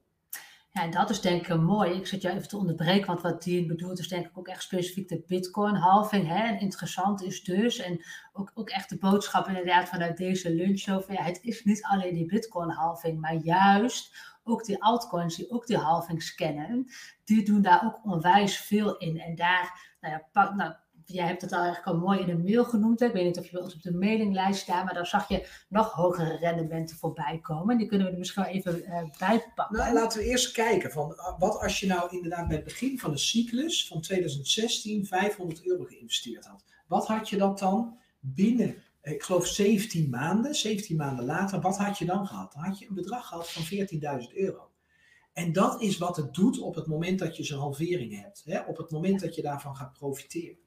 Ja, 0.73 0.83
en 0.83 0.91
dat 0.91 1.11
is 1.11 1.21
denk 1.21 1.47
ik 1.47 1.61
mooi. 1.61 1.93
Ik 1.93 2.07
zit 2.07 2.23
jou 2.23 2.37
even 2.37 2.49
te 2.49 2.57
onderbreken, 2.57 3.07
want 3.07 3.21
wat 3.21 3.43
die 3.43 3.66
bedoelt 3.66 3.99
is 3.99 4.09
denk 4.09 4.27
ik 4.27 4.39
ook 4.39 4.49
echt 4.49 4.62
specifiek 4.62 5.09
de 5.09 5.25
bitcoin 5.27 5.75
halving. 5.75 6.27
Hè? 6.27 6.59
Interessant 6.59 7.23
is 7.23 7.45
dus, 7.45 7.79
en 7.79 8.05
ook, 8.33 8.51
ook 8.55 8.71
echt 8.71 8.89
de 8.89 8.99
boodschap 8.99 9.47
inderdaad 9.49 9.89
vanuit 9.89 10.16
deze 10.16 10.55
lunchshow, 10.55 11.03
van, 11.03 11.14
ja, 11.14 11.23
het 11.23 11.43
is 11.43 11.64
niet 11.64 11.83
alleen 11.83 12.14
die 12.14 12.27
bitcoin 12.27 12.71
halving, 12.71 13.21
maar 13.21 13.35
juist 13.35 14.16
ook 14.45 14.64
die 14.64 14.83
altcoins 14.83 15.37
die 15.37 15.51
ook 15.51 15.66
die 15.66 15.77
halving 15.77 16.23
scannen, 16.23 16.87
die 17.25 17.45
doen 17.45 17.62
daar 17.62 17.85
ook 17.85 18.05
onwijs 18.05 18.59
veel 18.59 18.97
in. 18.97 19.21
En 19.21 19.35
daar, 19.35 19.95
nou 20.01 20.14
ja, 20.14 20.29
pak, 20.33 20.55
nou, 20.55 20.75
jij 21.13 21.27
hebt 21.27 21.43
het 21.43 21.53
al 21.53 21.63
eigenlijk 21.63 21.87
al 21.87 22.07
mooi 22.07 22.21
in 22.21 22.29
een 22.29 22.43
mail 22.43 22.65
genoemd. 22.65 23.01
Hè? 23.01 23.07
Ik 23.07 23.13
weet 23.13 23.25
niet 23.25 23.39
of 23.39 23.45
je 23.45 23.51
bij 23.51 23.61
ons 23.63 23.75
op 23.75 23.83
de 23.83 23.93
mailinglijst 23.93 24.61
staat, 24.61 24.85
maar 24.85 24.95
daar 24.95 25.07
zag 25.07 25.29
je 25.29 25.49
nog 25.69 25.93
hogere 25.93 26.37
rendementen 26.37 26.97
voorbij 26.97 27.39
komen. 27.43 27.79
Die 27.79 27.87
kunnen 27.87 28.07
we 28.07 28.13
er 28.13 28.19
misschien 28.19 28.43
wel 28.43 28.53
even 28.53 28.79
uh, 28.79 29.03
bij 29.19 29.45
pakken. 29.55 29.77
Nou, 29.77 29.93
laten 29.93 30.19
we 30.19 30.25
eerst 30.25 30.53
kijken 30.53 30.91
van 30.91 31.17
ah, 31.17 31.39
wat 31.39 31.61
als 31.61 31.81
je 31.81 31.87
nou 31.87 32.17
inderdaad 32.17 32.47
bij 32.47 32.57
het 32.57 32.65
begin 32.65 32.99
van 32.99 33.11
de 33.11 33.19
cyclus 33.19 33.87
van 33.87 34.01
2016 34.01 35.07
500 35.07 35.67
euro 35.67 35.85
geïnvesteerd 35.85 36.47
had. 36.47 36.65
Wat 36.87 37.07
had 37.07 37.29
je 37.29 37.37
dat 37.37 37.59
dan 37.59 37.99
binnen, 38.21 38.83
ik 39.03 39.23
geloof 39.23 39.47
17 39.47 40.11
maanden, 40.11 40.55
17 40.55 40.97
maanden 40.97 41.25
later, 41.25 41.61
wat 41.61 41.77
had 41.77 41.99
je 41.99 42.05
dan 42.05 42.27
gehad? 42.27 42.53
Dan 42.53 42.63
had 42.63 42.79
je 42.79 42.89
een 42.89 42.95
bedrag 42.95 43.27
gehad 43.27 43.51
van 43.51 43.63
14.000 43.63 44.35
euro. 44.35 44.71
En 45.33 45.53
dat 45.53 45.83
is 45.83 45.99
wat 45.99 46.17
het 46.17 46.35
doet 46.35 46.61
op 46.61 46.75
het 46.75 46.87
moment 46.87 47.19
dat 47.19 47.37
je 47.37 47.45
zo'n 47.45 47.59
halvering 47.59 48.23
hebt. 48.23 48.43
Hè? 48.45 48.61
Op 48.61 48.77
het 48.77 48.91
moment 48.91 49.21
dat 49.21 49.35
je 49.35 49.43
daarvan 49.43 49.77
gaat 49.77 49.93
profiteren. 49.93 50.59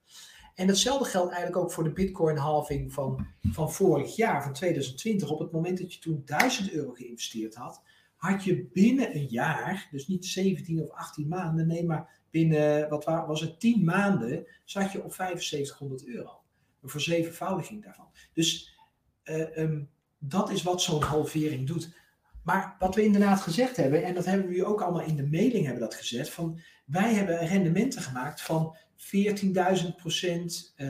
En 0.56 0.68
hetzelfde 0.68 1.06
geldt 1.06 1.32
eigenlijk 1.32 1.64
ook 1.64 1.72
voor 1.72 1.84
de 1.84 1.93
bitcoin 1.93 2.38
halving 2.38 2.93
van, 2.93 3.28
van 3.51 3.72
vorig 3.72 4.16
jaar, 4.16 4.43
van 4.43 4.54
2020. 4.54 5.30
Op 5.30 5.39
het 5.39 5.51
moment 5.51 5.78
dat 5.78 5.93
je 5.93 5.99
toen 5.99 6.22
1000 6.26 6.72
euro 6.72 6.91
geïnvesteerd 6.91 7.56
had, 7.56 7.82
had 8.16 8.43
je 8.43 8.70
binnen 8.74 9.16
een 9.16 9.28
jaar, 9.28 9.88
dus 9.91 10.08
niet 10.08 10.26
17 10.26 10.82
of 10.82 10.89
18 10.89 11.28
maanden, 11.28 11.68
nee, 11.68 11.86
maar 11.86 12.22
binnen, 12.30 12.89
wat 12.89 13.04
was 13.04 13.41
het, 13.41 13.60
10 13.60 13.84
maanden, 13.84 14.47
zat 14.64 14.91
je 14.91 15.04
op 15.04 15.14
7500 15.14 16.06
euro. 16.06 16.41
Een 16.82 16.89
verzevenvoudiging 16.89 17.84
daarvan. 17.84 18.08
Dus 18.34 18.78
uh, 19.24 19.58
um, 19.58 19.89
dat 20.18 20.49
is 20.49 20.64
wat 20.64 20.82
zo'n 20.82 21.01
halvering 21.01 21.68
doet. 21.68 21.95
Maar 22.43 22.76
wat 22.80 22.95
we 22.95 23.04
inderdaad 23.04 23.41
gezegd 23.41 23.78
hebben, 23.78 24.04
en 24.04 24.14
dat 24.14 24.26
hebben 24.26 24.47
we 24.47 24.66
ook 24.66 24.82
allemaal 24.82 25.06
in 25.06 25.16
de 25.16 25.28
mailing 25.28 25.66
hebben 25.66 25.84
dat 25.84 25.95
gezet, 25.95 26.30
van 26.30 26.60
wij 26.86 27.14
hebben 27.14 27.47
rendementen 27.47 28.01
gemaakt 28.01 28.41
van 28.41 28.76
14.000 29.04 29.95
procent, 29.95 30.74
uh, 30.78 30.89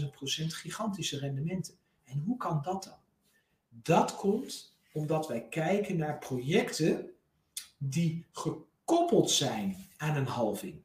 26.000 0.00 0.10
procent, 0.10 0.54
gigantische 0.54 1.18
rendementen. 1.18 1.74
En 2.04 2.22
hoe 2.26 2.36
kan 2.36 2.60
dat 2.62 2.84
dan? 2.84 2.98
Dat 3.82 4.16
komt 4.16 4.74
omdat 4.92 5.28
wij 5.28 5.46
kijken 5.48 5.96
naar 5.96 6.18
projecten 6.18 7.10
die 7.78 8.26
gekoppeld 8.32 9.30
zijn 9.30 9.76
aan 9.96 10.16
een 10.16 10.26
halving. 10.26 10.84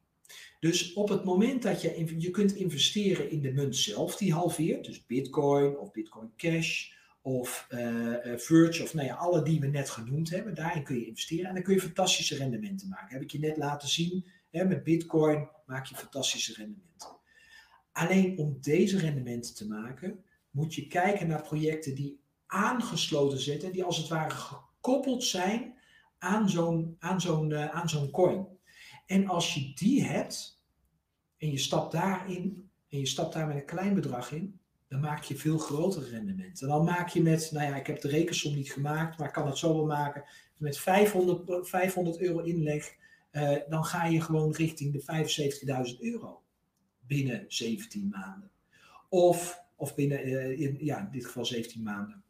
Dus 0.60 0.94
op 0.94 1.10
het 1.10 1.24
moment 1.24 1.62
dat 1.62 1.82
je, 1.82 2.16
je 2.18 2.32
kunt 2.32 2.56
investeren 2.56 3.30
in 3.30 3.42
de 3.42 3.52
munt 3.52 3.76
zelf 3.76 4.16
die 4.16 4.34
halveert, 4.34 4.86
dus 4.86 5.06
Bitcoin 5.06 5.78
of 5.78 5.92
Bitcoin 5.92 6.32
Cash 6.38 6.92
of 7.22 7.68
uh, 7.70 8.84
of 8.84 8.94
nou 8.94 9.08
ja, 9.08 9.16
alle 9.16 9.44
die 9.44 9.60
we 9.60 9.68
net 9.68 9.90
genoemd 9.90 10.30
hebben, 10.30 10.56
daarin 10.56 10.84
kun 10.84 11.00
je 11.00 11.06
investeren 11.06 11.46
en 11.46 11.54
dan 11.54 11.64
kun 11.64 11.74
je 11.74 11.82
fantastische 11.82 12.36
rendementen 12.36 12.88
maken. 12.88 13.14
Heb 13.14 13.22
ik 13.22 13.32
je 13.32 13.40
net 13.40 13.58
laten 13.58 13.88
zien, 13.88 14.26
met 14.52 14.84
Bitcoin 14.84 15.50
maak 15.66 15.86
je 15.86 15.96
fantastische 15.96 16.54
rendementen. 16.54 17.10
Alleen 17.92 18.38
om 18.38 18.58
deze 18.62 18.98
rendementen 18.98 19.56
te 19.56 19.68
maken, 19.68 20.24
moet 20.50 20.74
je 20.74 20.88
kijken 20.88 21.28
naar 21.28 21.42
projecten 21.42 21.96
die 21.96 22.20
aangesloten 22.46 23.40
zitten, 23.40 23.72
die 23.72 23.84
als 23.84 23.98
het 23.98 24.08
ware 24.08 24.36
gekoppeld 24.36 25.24
zijn 25.24 25.74
aan 26.18 26.50
zo'n 26.50 26.96
aan 27.00 27.22
zo'n 27.22 27.50
uh, 27.50 27.70
aan 27.70 27.90
zo'n 27.90 28.12
coin. 28.12 28.48
En 29.06 29.28
als 29.28 29.54
je 29.54 29.72
die 29.76 30.04
hebt 30.04 30.62
en 31.38 31.52
je 31.52 31.58
stapt 31.58 31.92
daarin 31.92 32.70
en 32.90 33.00
je 33.00 33.08
stapt 33.08 33.34
daar 33.34 33.48
met 33.48 33.56
een 33.56 33.66
klein 33.66 33.94
bedrag 33.94 34.32
in, 34.32 34.60
dan 34.88 35.00
maak 35.00 35.24
je 35.24 35.36
veel 35.36 35.58
grotere 35.58 36.10
rendementen. 36.10 36.68
Dan 36.68 36.84
maak 36.84 37.10
je 37.10 37.22
met, 37.22 37.50
nou 37.52 37.66
ja, 37.66 37.76
ik 37.76 37.88
heb 37.88 38.02
de 38.02 38.08
rekensom 38.08 38.56
niet 38.56 38.72
gemaakt, 38.72 39.18
maar 39.18 39.28
ik 39.28 39.34
kan 39.34 39.48
het 39.48 39.58
zo 39.58 39.74
wel 39.74 39.86
maken. 39.86 40.24
Met 40.58 40.78
500, 40.80 41.68
500 41.68 42.20
euro 42.20 42.40
inleg, 42.40 42.96
uh, 43.32 43.58
dan 43.70 43.86
ga 43.86 44.06
je 44.06 44.22
gewoon 44.22 44.52
richting 44.52 44.94
de 44.94 45.94
75.000 45.94 46.00
euro 46.00 46.42
binnen 47.00 47.46
17 47.48 48.10
maanden. 48.10 48.52
Of, 49.10 49.64
of 49.76 49.96
binnen, 49.96 50.28
uh, 50.28 50.60
in, 50.60 50.78
ja, 50.80 51.00
in 51.00 51.12
dit 51.12 51.26
geval 51.26 51.46
17 51.46 51.84
maanden. 51.84 52.24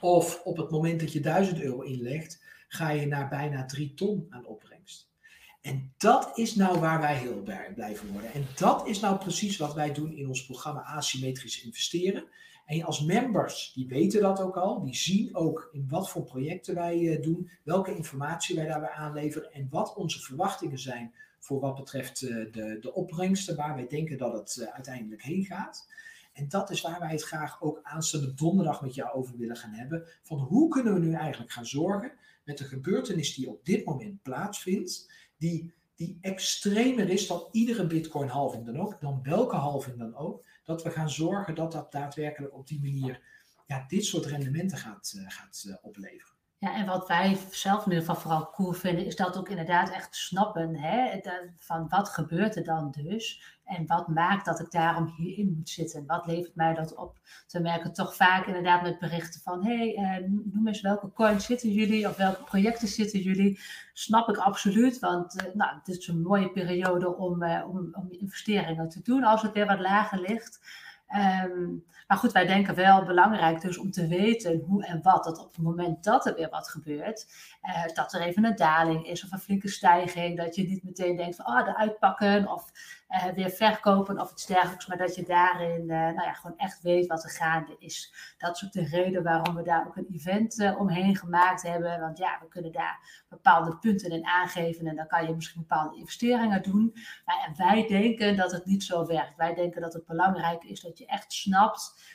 Of 0.00 0.40
op 0.44 0.56
het 0.56 0.70
moment 0.70 1.00
dat 1.00 1.12
je 1.12 1.20
1000 1.20 1.60
euro 1.60 1.80
inlegt, 1.80 2.42
ga 2.68 2.90
je 2.90 3.06
naar 3.06 3.28
bijna 3.28 3.64
3 3.64 3.94
ton 3.94 4.26
aan 4.30 4.46
opbrengst. 4.46 5.12
En 5.60 5.92
dat 5.96 6.38
is 6.38 6.54
nou 6.54 6.78
waar 6.80 7.00
wij 7.00 7.16
heel 7.16 7.42
blij 7.42 7.72
blijven 7.74 8.12
worden. 8.12 8.32
En 8.32 8.46
dat 8.56 8.88
is 8.88 9.00
nou 9.00 9.18
precies 9.18 9.56
wat 9.56 9.74
wij 9.74 9.92
doen 9.92 10.16
in 10.16 10.28
ons 10.28 10.44
programma 10.44 10.82
Asymmetrisch 10.82 11.64
Investeren. 11.64 12.24
En 12.64 12.82
als 12.82 13.04
members, 13.04 13.72
die 13.74 13.88
weten 13.88 14.20
dat 14.20 14.40
ook 14.40 14.56
al, 14.56 14.82
die 14.84 14.94
zien 14.94 15.34
ook 15.34 15.68
in 15.72 15.86
wat 15.88 16.10
voor 16.10 16.24
projecten 16.24 16.74
wij 16.74 16.98
uh, 16.98 17.22
doen, 17.22 17.50
welke 17.62 17.96
informatie 17.96 18.56
wij 18.56 18.66
daarbij 18.66 18.90
aanleveren 18.90 19.52
en 19.52 19.66
wat 19.70 19.94
onze 19.94 20.20
verwachtingen 20.20 20.78
zijn 20.78 21.14
voor 21.38 21.60
wat 21.60 21.76
betreft 21.76 22.22
uh, 22.22 22.52
de, 22.52 22.78
de 22.80 22.94
opbrengsten, 22.94 23.56
waar 23.56 23.74
wij 23.74 23.86
denken 23.86 24.18
dat 24.18 24.32
het 24.32 24.56
uh, 24.60 24.66
uiteindelijk 24.74 25.22
heen 25.22 25.44
gaat. 25.44 25.88
En 26.32 26.48
dat 26.48 26.70
is 26.70 26.80
waar 26.80 27.00
wij 27.00 27.10
het 27.10 27.22
graag 27.22 27.62
ook 27.62 27.80
aanstaande 27.82 28.34
donderdag 28.34 28.82
met 28.82 28.94
jou 28.94 29.12
over 29.12 29.36
willen 29.36 29.56
gaan 29.56 29.72
hebben. 29.72 30.08
Van 30.22 30.38
hoe 30.38 30.68
kunnen 30.68 30.94
we 30.94 31.00
nu 31.00 31.12
eigenlijk 31.12 31.52
gaan 31.52 31.66
zorgen 31.66 32.12
met 32.44 32.58
de 32.58 32.64
gebeurtenis 32.64 33.34
die 33.34 33.48
op 33.48 33.64
dit 33.64 33.84
moment 33.84 34.22
plaatsvindt, 34.22 35.10
die, 35.36 35.72
die 35.94 36.18
extremer 36.20 37.08
is 37.08 37.26
dan 37.26 37.48
iedere 37.50 37.86
bitcoin 37.86 38.28
halving 38.28 38.66
dan 38.66 38.80
ook, 38.80 39.00
dan 39.00 39.20
welke 39.22 39.56
halving 39.56 39.98
dan 39.98 40.14
ook, 40.14 40.44
dat 40.64 40.82
we 40.82 40.90
gaan 40.90 41.10
zorgen 41.10 41.54
dat 41.54 41.72
dat 41.72 41.92
daadwerkelijk 41.92 42.54
op 42.54 42.66
die 42.66 42.80
manier 42.80 43.20
ja, 43.66 43.84
dit 43.88 44.04
soort 44.04 44.26
rendementen 44.26 44.78
gaat, 44.78 45.14
uh, 45.16 45.30
gaat 45.30 45.64
uh, 45.66 45.74
opleveren. 45.82 46.33
En 46.72 46.86
wat 46.86 47.08
wij 47.08 47.38
zelf 47.50 47.86
in 47.86 47.92
ieder 47.92 48.16
vooral 48.16 48.50
cool 48.50 48.72
vinden, 48.72 49.06
is 49.06 49.16
dat 49.16 49.36
ook 49.38 49.48
inderdaad 49.48 49.90
echt 49.90 50.16
snappen 50.16 50.76
hè, 50.76 51.20
van 51.56 51.88
wat 51.88 52.08
gebeurt 52.08 52.56
er 52.56 52.64
dan 52.64 52.90
dus 52.90 53.42
en 53.64 53.86
wat 53.86 54.08
maakt 54.08 54.44
dat 54.44 54.60
ik 54.60 54.70
daarom 54.70 55.14
hierin 55.16 55.54
moet 55.56 55.68
zitten. 55.68 56.06
Wat 56.06 56.26
levert 56.26 56.54
mij 56.54 56.74
dat 56.74 56.94
op? 56.94 57.18
We 57.48 57.58
merken 57.58 57.92
toch 57.92 58.14
vaak 58.14 58.46
inderdaad 58.46 58.82
met 58.82 58.98
berichten 58.98 59.40
van, 59.40 59.64
hé, 59.64 59.76
hey, 59.76 59.94
eh, 59.94 60.30
noem 60.52 60.68
eens 60.68 60.80
welke 60.80 61.12
coins 61.12 61.44
zitten 61.44 61.70
jullie 61.70 62.08
of 62.08 62.16
welke 62.16 62.42
projecten 62.42 62.88
zitten 62.88 63.20
jullie. 63.20 63.60
Snap 63.92 64.28
ik 64.28 64.36
absoluut, 64.36 64.98
want 64.98 65.40
eh, 65.40 65.54
nou, 65.54 65.74
het 65.78 65.88
is 65.88 66.08
een 66.08 66.22
mooie 66.22 66.50
periode 66.50 67.16
om, 67.16 67.42
eh, 67.42 67.68
om, 67.68 67.88
om 67.92 68.08
investeringen 68.10 68.88
te 68.88 69.02
doen 69.02 69.24
als 69.24 69.42
het 69.42 69.52
weer 69.52 69.66
wat 69.66 69.80
lager 69.80 70.20
ligt. 70.20 70.60
Um, 71.08 71.84
maar 72.06 72.16
goed, 72.18 72.32
wij 72.32 72.46
denken 72.46 72.74
wel 72.74 73.04
belangrijk 73.04 73.60
dus 73.60 73.78
om 73.78 73.90
te 73.90 74.06
weten 74.06 74.60
hoe 74.66 74.84
en 74.84 75.02
wat. 75.02 75.24
Dat 75.24 75.38
op 75.38 75.54
het 75.54 75.64
moment 75.64 76.04
dat 76.04 76.26
er 76.26 76.34
weer 76.34 76.48
wat 76.48 76.68
gebeurt, 76.68 77.26
uh, 77.62 77.94
dat 77.94 78.12
er 78.12 78.20
even 78.20 78.44
een 78.44 78.56
daling 78.56 79.06
is 79.06 79.24
of 79.24 79.32
een 79.32 79.38
flinke 79.38 79.68
stijging. 79.68 80.36
Dat 80.36 80.54
je 80.54 80.68
niet 80.68 80.84
meteen 80.84 81.16
denkt 81.16 81.36
van, 81.36 81.46
oh, 81.46 81.64
de 81.64 81.76
uitpakken 81.76 82.48
of 82.48 82.70
uh, 83.08 83.24
weer 83.24 83.50
verkopen 83.50 84.20
of 84.20 84.32
iets 84.32 84.46
dergelijks. 84.46 84.86
Maar 84.86 84.96
dat 84.96 85.14
je 85.14 85.24
daarin 85.24 85.80
uh, 85.80 85.88
nou 85.88 86.22
ja, 86.22 86.32
gewoon 86.32 86.56
echt 86.56 86.82
weet 86.82 87.06
wat 87.06 87.24
er 87.24 87.30
gaande 87.30 87.76
is. 87.78 88.14
Dat 88.38 88.56
is 88.56 88.64
ook 88.64 88.72
de 88.72 88.84
reden 88.84 89.22
waarom 89.22 89.54
we 89.54 89.62
daar 89.62 89.86
ook 89.86 89.96
een 89.96 90.08
event 90.12 90.74
omheen 90.78 91.16
gemaakt 91.16 91.62
hebben. 91.62 92.00
Want 92.00 92.18
ja, 92.18 92.38
we 92.40 92.48
kunnen 92.48 92.72
daar 92.72 93.24
bepaalde 93.28 93.78
punten 93.78 94.10
in 94.10 94.26
aangeven. 94.26 94.86
En 94.86 94.96
dan 94.96 95.06
kan 95.06 95.26
je 95.26 95.34
misschien 95.34 95.60
bepaalde 95.60 95.96
investeringen 95.96 96.62
doen. 96.62 96.92
Maar, 97.24 97.52
wij 97.56 97.86
denken 97.86 98.36
dat 98.36 98.52
het 98.52 98.64
niet 98.64 98.82
zo 98.82 99.06
werkt. 99.06 99.36
Wij 99.36 99.54
denken 99.54 99.80
dat 99.80 99.92
het 99.92 100.06
belangrijk 100.06 100.64
is 100.64 100.80
dat 100.80 100.98
je 100.98 101.06
echt 101.06 101.32
snapt 101.32 102.12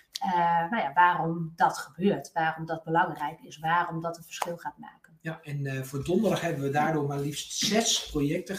nou 0.70 0.82
ja, 0.82 0.92
waarom 0.94 1.54
dat 1.56 1.78
gebeurt, 1.78 2.32
waarom 2.34 2.66
dat 2.66 2.84
belangrijk 2.84 3.40
is, 3.42 3.60
waarom 3.60 4.02
dat 4.02 4.18
een 4.18 4.24
verschil 4.24 4.58
gaat 4.58 4.78
maken. 4.78 5.18
Ja, 5.22 5.40
en 5.42 5.86
voor 5.86 6.04
donderdag 6.04 6.42
hebben 6.42 6.64
we 6.64 6.70
daardoor 6.70 7.08
maar 7.08 7.20
liefst 7.20 7.58
zes 7.58 8.10
projecten 8.10 8.58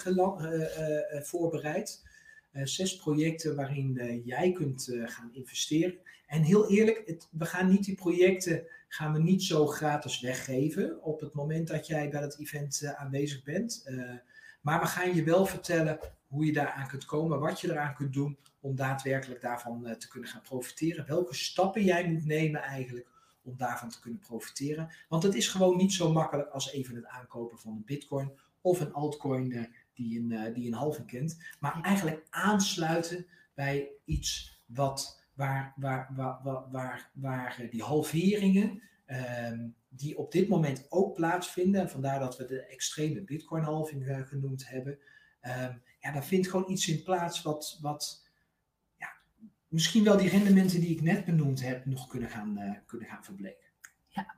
voorbereid. 1.23 2.09
Zes 2.53 2.97
projecten 2.97 3.57
waarin 3.57 4.21
jij 4.25 4.53
kunt 4.53 4.89
gaan 5.05 5.33
investeren. 5.33 5.99
En 6.27 6.43
heel 6.43 6.71
eerlijk, 6.71 7.17
we 7.31 7.45
gaan 7.45 7.69
niet 7.69 7.85
die 7.85 7.95
projecten 7.95 8.67
gaan 8.89 9.13
we 9.13 9.19
niet 9.19 9.43
zo 9.43 9.67
gratis 9.67 10.21
weggeven 10.21 11.03
op 11.03 11.21
het 11.21 11.35
moment 11.35 11.69
dat 11.69 11.87
jij 11.87 12.11
bij 12.11 12.21
het 12.21 12.39
event 12.39 12.95
aanwezig 12.97 13.43
bent. 13.43 13.85
maar 14.61 14.81
we 14.81 14.87
gaan 14.87 15.15
je 15.15 15.25
wel 15.25 15.47
vertellen 15.47 15.99
hoe 16.27 16.47
je 16.47 16.53
daaraan 16.53 16.89
kunt 16.89 17.05
komen, 17.05 17.41
wat 17.41 17.61
je 17.61 17.71
eraan 17.71 17.95
kunt 17.95 18.13
doen 18.13 18.39
om 18.61 18.77
daadwerkelijk 18.77 19.41
daarvan 19.41 19.97
te 19.99 20.09
kunnen 20.09 20.29
gaan 20.29 20.43
profiteren. 20.43 21.07
Welke 21.07 21.35
stappen 21.35 21.85
jij 21.85 22.09
moet 22.09 22.25
nemen 22.25 22.63
eigenlijk 22.63 23.07
om 23.43 23.57
daarvan 23.57 23.89
te 23.89 24.01
kunnen 24.01 24.21
profiteren. 24.21 24.91
Want 25.09 25.23
het 25.23 25.35
is 25.35 25.49
gewoon 25.49 25.77
niet 25.77 25.93
zo 25.93 26.13
makkelijk 26.13 26.49
als 26.49 26.73
even 26.73 26.95
het 26.95 27.07
aankopen 27.07 27.59
van 27.59 27.73
een 27.73 27.85
bitcoin 27.85 28.39
of 28.61 28.81
een 28.81 28.93
altcoin 28.93 29.75
die, 29.95 30.19
een, 30.19 30.53
die 30.53 30.67
een 30.67 30.75
halving 30.75 31.07
kent. 31.07 31.43
Maar 31.61 31.81
eigenlijk 31.83 32.27
aansluiten 32.31 33.27
bij 33.55 33.89
iets 34.05 34.61
wat, 34.67 35.25
waar, 35.35 35.73
waar, 35.77 36.11
waar, 36.17 36.41
waar, 36.43 36.69
waar, 36.71 37.11
waar 37.15 37.67
die 37.71 37.83
halveringen 37.83 38.83
Ehm, 39.11 39.69
die 39.89 40.19
op 40.19 40.33
dit 40.33 40.49
moment 40.49 40.87
ook 40.89 41.15
plaatsvinden. 41.15 41.81
En 41.81 41.91
vandaar 41.91 42.19
dat 42.19 42.37
we 42.37 42.47
de 42.47 42.67
extreme 42.67 43.23
Bitcoin-halving 43.23 44.07
uh, 44.07 44.21
genoemd 44.21 44.69
hebben. 44.69 44.93
Um, 45.43 45.83
ja, 46.01 46.13
daar 46.13 46.25
vindt 46.25 46.49
gewoon 46.49 46.71
iets 46.71 46.89
in 46.89 47.03
plaats 47.03 47.43
wat, 47.43 47.79
wat 47.81 48.27
ja, 48.97 49.09
misschien 49.69 50.05
wel 50.05 50.17
die 50.17 50.29
rendementen 50.29 50.81
die 50.81 50.91
ik 50.91 51.03
net 51.03 51.25
benoemd 51.25 51.63
heb 51.63 51.85
nog 51.85 52.07
kunnen 52.07 52.31
gaan, 52.31 52.59
uh, 52.59 52.73
kunnen 52.87 53.09
gaan 53.09 53.25
verbleken. 53.25 53.67
Ja, 54.09 54.35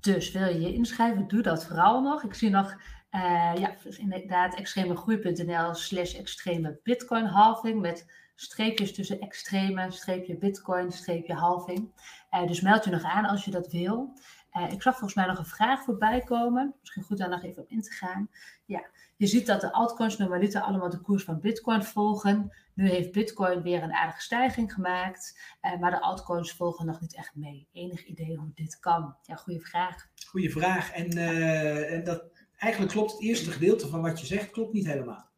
dus 0.00 0.32
wil 0.32 0.46
je 0.46 0.60
je 0.60 0.74
inschrijven, 0.74 1.28
doe 1.28 1.42
dat 1.42 1.66
vooral 1.66 2.02
nog. 2.02 2.24
Ik 2.24 2.34
zie 2.34 2.50
nog 2.50 2.80
uh, 3.14 3.52
ja, 3.54 3.74
inderdaad 3.98 4.54
extremegroei.nl 4.54 5.74
slash 5.74 6.14
extreme 6.14 6.80
bitcoin 6.82 7.24
halving 7.24 7.80
met 7.80 8.06
streepjes 8.34 8.94
tussen 8.94 9.20
extreme, 9.20 9.90
streepje 9.90 10.36
bitcoin, 10.36 10.92
streepje 10.92 11.34
halving. 11.34 11.90
Uh, 12.30 12.46
dus 12.46 12.60
meld 12.60 12.84
je 12.84 12.90
nog 12.90 13.02
aan 13.02 13.24
als 13.24 13.44
je 13.44 13.50
dat 13.50 13.72
wil. 13.72 14.12
Uh, 14.52 14.72
ik 14.72 14.82
zag 14.82 14.92
volgens 14.92 15.14
mij 15.14 15.26
nog 15.26 15.38
een 15.38 15.44
vraag 15.44 15.82
voorbij 15.82 16.20
komen. 16.20 16.74
Misschien 16.80 17.02
goed 17.02 17.18
daar 17.18 17.28
nog 17.28 17.42
even 17.42 17.62
op 17.62 17.70
in 17.70 17.82
te 17.82 17.90
gaan. 17.90 18.28
Ja, 18.64 18.86
je 19.16 19.26
ziet 19.26 19.46
dat 19.46 19.60
de 19.60 19.72
altcoins 19.72 20.16
normaliter 20.16 20.60
allemaal 20.60 20.90
de 20.90 21.00
koers 21.00 21.24
van 21.24 21.40
bitcoin 21.40 21.82
volgen. 21.82 22.56
Nu 22.74 22.88
heeft 22.88 23.12
bitcoin 23.12 23.62
weer 23.62 23.82
een 23.82 23.92
aardige 23.92 24.20
stijging 24.20 24.72
gemaakt. 24.72 25.40
Maar 25.80 25.90
de 25.90 26.00
altcoins 26.00 26.52
volgen 26.52 26.86
nog 26.86 27.00
niet 27.00 27.16
echt 27.16 27.34
mee. 27.34 27.68
Enig 27.72 28.04
idee 28.04 28.36
hoe 28.36 28.50
dit 28.54 28.78
kan? 28.78 29.16
Ja, 29.22 29.34
goede 29.34 29.60
vraag. 29.60 30.08
Goeie 30.26 30.50
vraag. 30.50 30.92
En, 30.92 31.10
en 31.88 32.04
dat, 32.04 32.22
eigenlijk 32.60 32.92
klopt 32.92 33.12
het 33.12 33.22
eerste 33.22 33.50
gedeelte 33.50 33.88
van 33.88 34.02
wat 34.02 34.20
je 34.20 34.26
zegt, 34.26 34.50
klopt 34.50 34.72
niet 34.72 34.86
helemaal. 34.86 35.28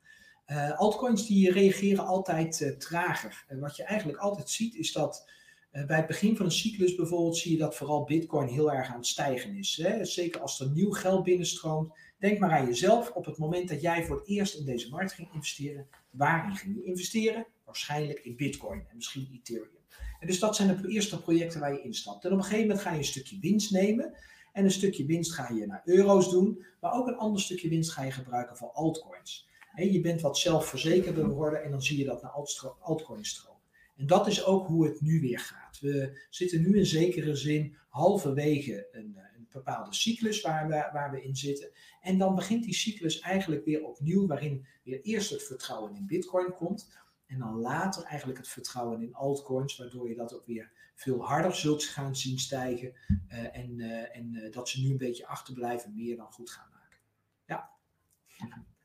Uh, 0.47 0.79
altcoins 0.79 1.27
die 1.27 1.53
reageren 1.53 2.07
altijd 2.07 2.61
uh, 2.61 2.71
trager. 2.71 3.45
En 3.49 3.61
wat 3.61 3.77
je 3.77 3.83
eigenlijk 3.83 4.19
altijd 4.19 4.51
ziet 4.51 4.75
is 4.75 4.93
dat 4.93 5.31
uh, 5.73 5.87
bij 5.87 5.97
het 5.97 6.07
begin 6.07 6.37
van 6.37 6.47
een 6.47 6.53
cyclus 6.53 6.95
bijvoorbeeld 6.95 7.37
zie 7.37 7.53
je 7.53 7.59
dat 7.59 7.77
vooral 7.77 8.05
bitcoin 8.05 8.49
heel 8.49 8.73
erg 8.73 8.89
aan 8.89 8.97
het 8.97 9.07
stijgen 9.07 9.57
is. 9.57 9.77
Hè? 9.83 10.05
Zeker 10.05 10.41
als 10.41 10.61
er 10.61 10.71
nieuw 10.71 10.91
geld 10.91 11.23
binnenstroomt. 11.25 11.95
Denk 12.19 12.39
maar 12.39 12.51
aan 12.51 12.67
jezelf 12.67 13.11
op 13.11 13.25
het 13.25 13.39
moment 13.39 13.69
dat 13.69 13.81
jij 13.81 14.05
voor 14.05 14.17
het 14.17 14.29
eerst 14.29 14.55
in 14.59 14.65
deze 14.65 14.89
markt 14.89 15.13
ging 15.13 15.33
investeren. 15.33 15.87
Waarin 16.11 16.57
ging 16.57 16.77
je 16.77 16.85
investeren? 16.85 17.47
Waarschijnlijk 17.65 18.19
in 18.19 18.37
bitcoin 18.37 18.85
en 18.89 18.97
misschien 18.97 19.29
Ethereum. 19.33 19.81
En 20.21 20.27
dus 20.27 20.39
dat 20.39 20.57
zijn 20.57 20.83
de 20.83 20.89
eerste 20.89 21.21
projecten 21.21 21.61
waar 21.61 21.73
je 21.73 21.83
instapt. 21.83 22.25
En 22.25 22.33
op 22.33 22.39
een 22.39 22.45
gegeven 22.45 22.67
moment 22.67 22.81
ga 22.81 22.93
je 22.93 22.99
een 22.99 23.05
stukje 23.05 23.39
winst 23.41 23.71
nemen. 23.71 24.15
En 24.53 24.65
een 24.65 24.71
stukje 24.71 25.07
winst 25.07 25.33
ga 25.33 25.53
je 25.53 25.67
naar 25.67 25.83
euro's 25.85 26.31
doen. 26.31 26.65
Maar 26.81 26.93
ook 26.93 27.07
een 27.07 27.17
ander 27.17 27.41
stukje 27.41 27.69
winst 27.69 27.91
ga 27.91 28.03
je 28.03 28.11
gebruiken 28.11 28.57
voor 28.57 28.71
altcoins. 28.71 29.49
je 29.77 30.01
bent 30.01 30.21
wat 30.21 30.39
zelfverzekerder 30.39 31.25
geworden 31.25 31.63
en 31.63 31.71
dan 31.71 31.83
zie 31.83 31.99
je 31.99 32.05
dat 32.05 32.23
naar 32.23 32.33
altcoins 32.81 33.29
stromen. 33.29 33.61
En 33.97 34.07
dat 34.07 34.27
is 34.27 34.45
ook 34.45 34.67
hoe 34.67 34.87
het 34.87 35.01
nu 35.01 35.21
weer 35.21 35.39
gaat. 35.39 35.81
We 35.81 36.27
zitten 36.31 36.61
nu 36.61 36.79
in 36.79 36.87
zekere 36.87 37.35
zin 37.35 37.77
halverwege 37.89 38.89
een, 38.93 39.15
eh, 39.17 39.23
een 39.37 39.47
bepaalde 39.51 39.95
cyclus 39.95 40.41
waar 40.41 40.69
we, 40.69 40.89
waar 40.93 41.11
we 41.11 41.23
in 41.23 41.37
zitten. 41.37 41.71
En 42.01 42.19
dan 42.19 42.35
begint 42.35 42.65
die 42.65 42.75
cyclus 42.75 43.21
eigenlijk 43.21 43.65
weer 43.65 43.85
opnieuw, 43.85 44.27
waarin 44.27 44.67
weer 44.83 45.01
eerst 45.01 45.31
het 45.31 45.43
vertrouwen 45.43 45.95
in 45.95 46.07
Bitcoin 46.07 46.55
komt. 46.55 46.91
En 47.33 47.39
dan 47.39 47.55
later 47.55 48.05
eigenlijk 48.05 48.39
het 48.39 48.49
vertrouwen 48.49 49.03
in 49.03 49.15
altcoins, 49.15 49.77
waardoor 49.77 50.09
je 50.09 50.15
dat 50.15 50.35
ook 50.35 50.47
weer 50.47 50.73
veel 50.95 51.25
harder 51.25 51.55
zult 51.55 51.85
gaan 51.85 52.17
zien 52.17 52.39
stijgen. 52.39 52.95
Uh, 53.29 53.57
en 53.57 53.79
uh, 53.79 54.17
en 54.17 54.35
uh, 54.35 54.53
dat 54.53 54.69
ze 54.69 54.81
nu 54.81 54.91
een 54.91 54.97
beetje 54.97 55.27
achterblijven, 55.27 55.95
meer 55.95 56.17
dan 56.17 56.33
goed 56.33 56.51
gaan 56.51 56.69
maken. 56.71 56.99
Ja, 57.47 57.71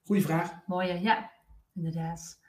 goede 0.05 0.21
vraag. 0.21 0.65
Mooie, 0.65 1.01
ja, 1.01 1.31
inderdaad. 1.73 2.39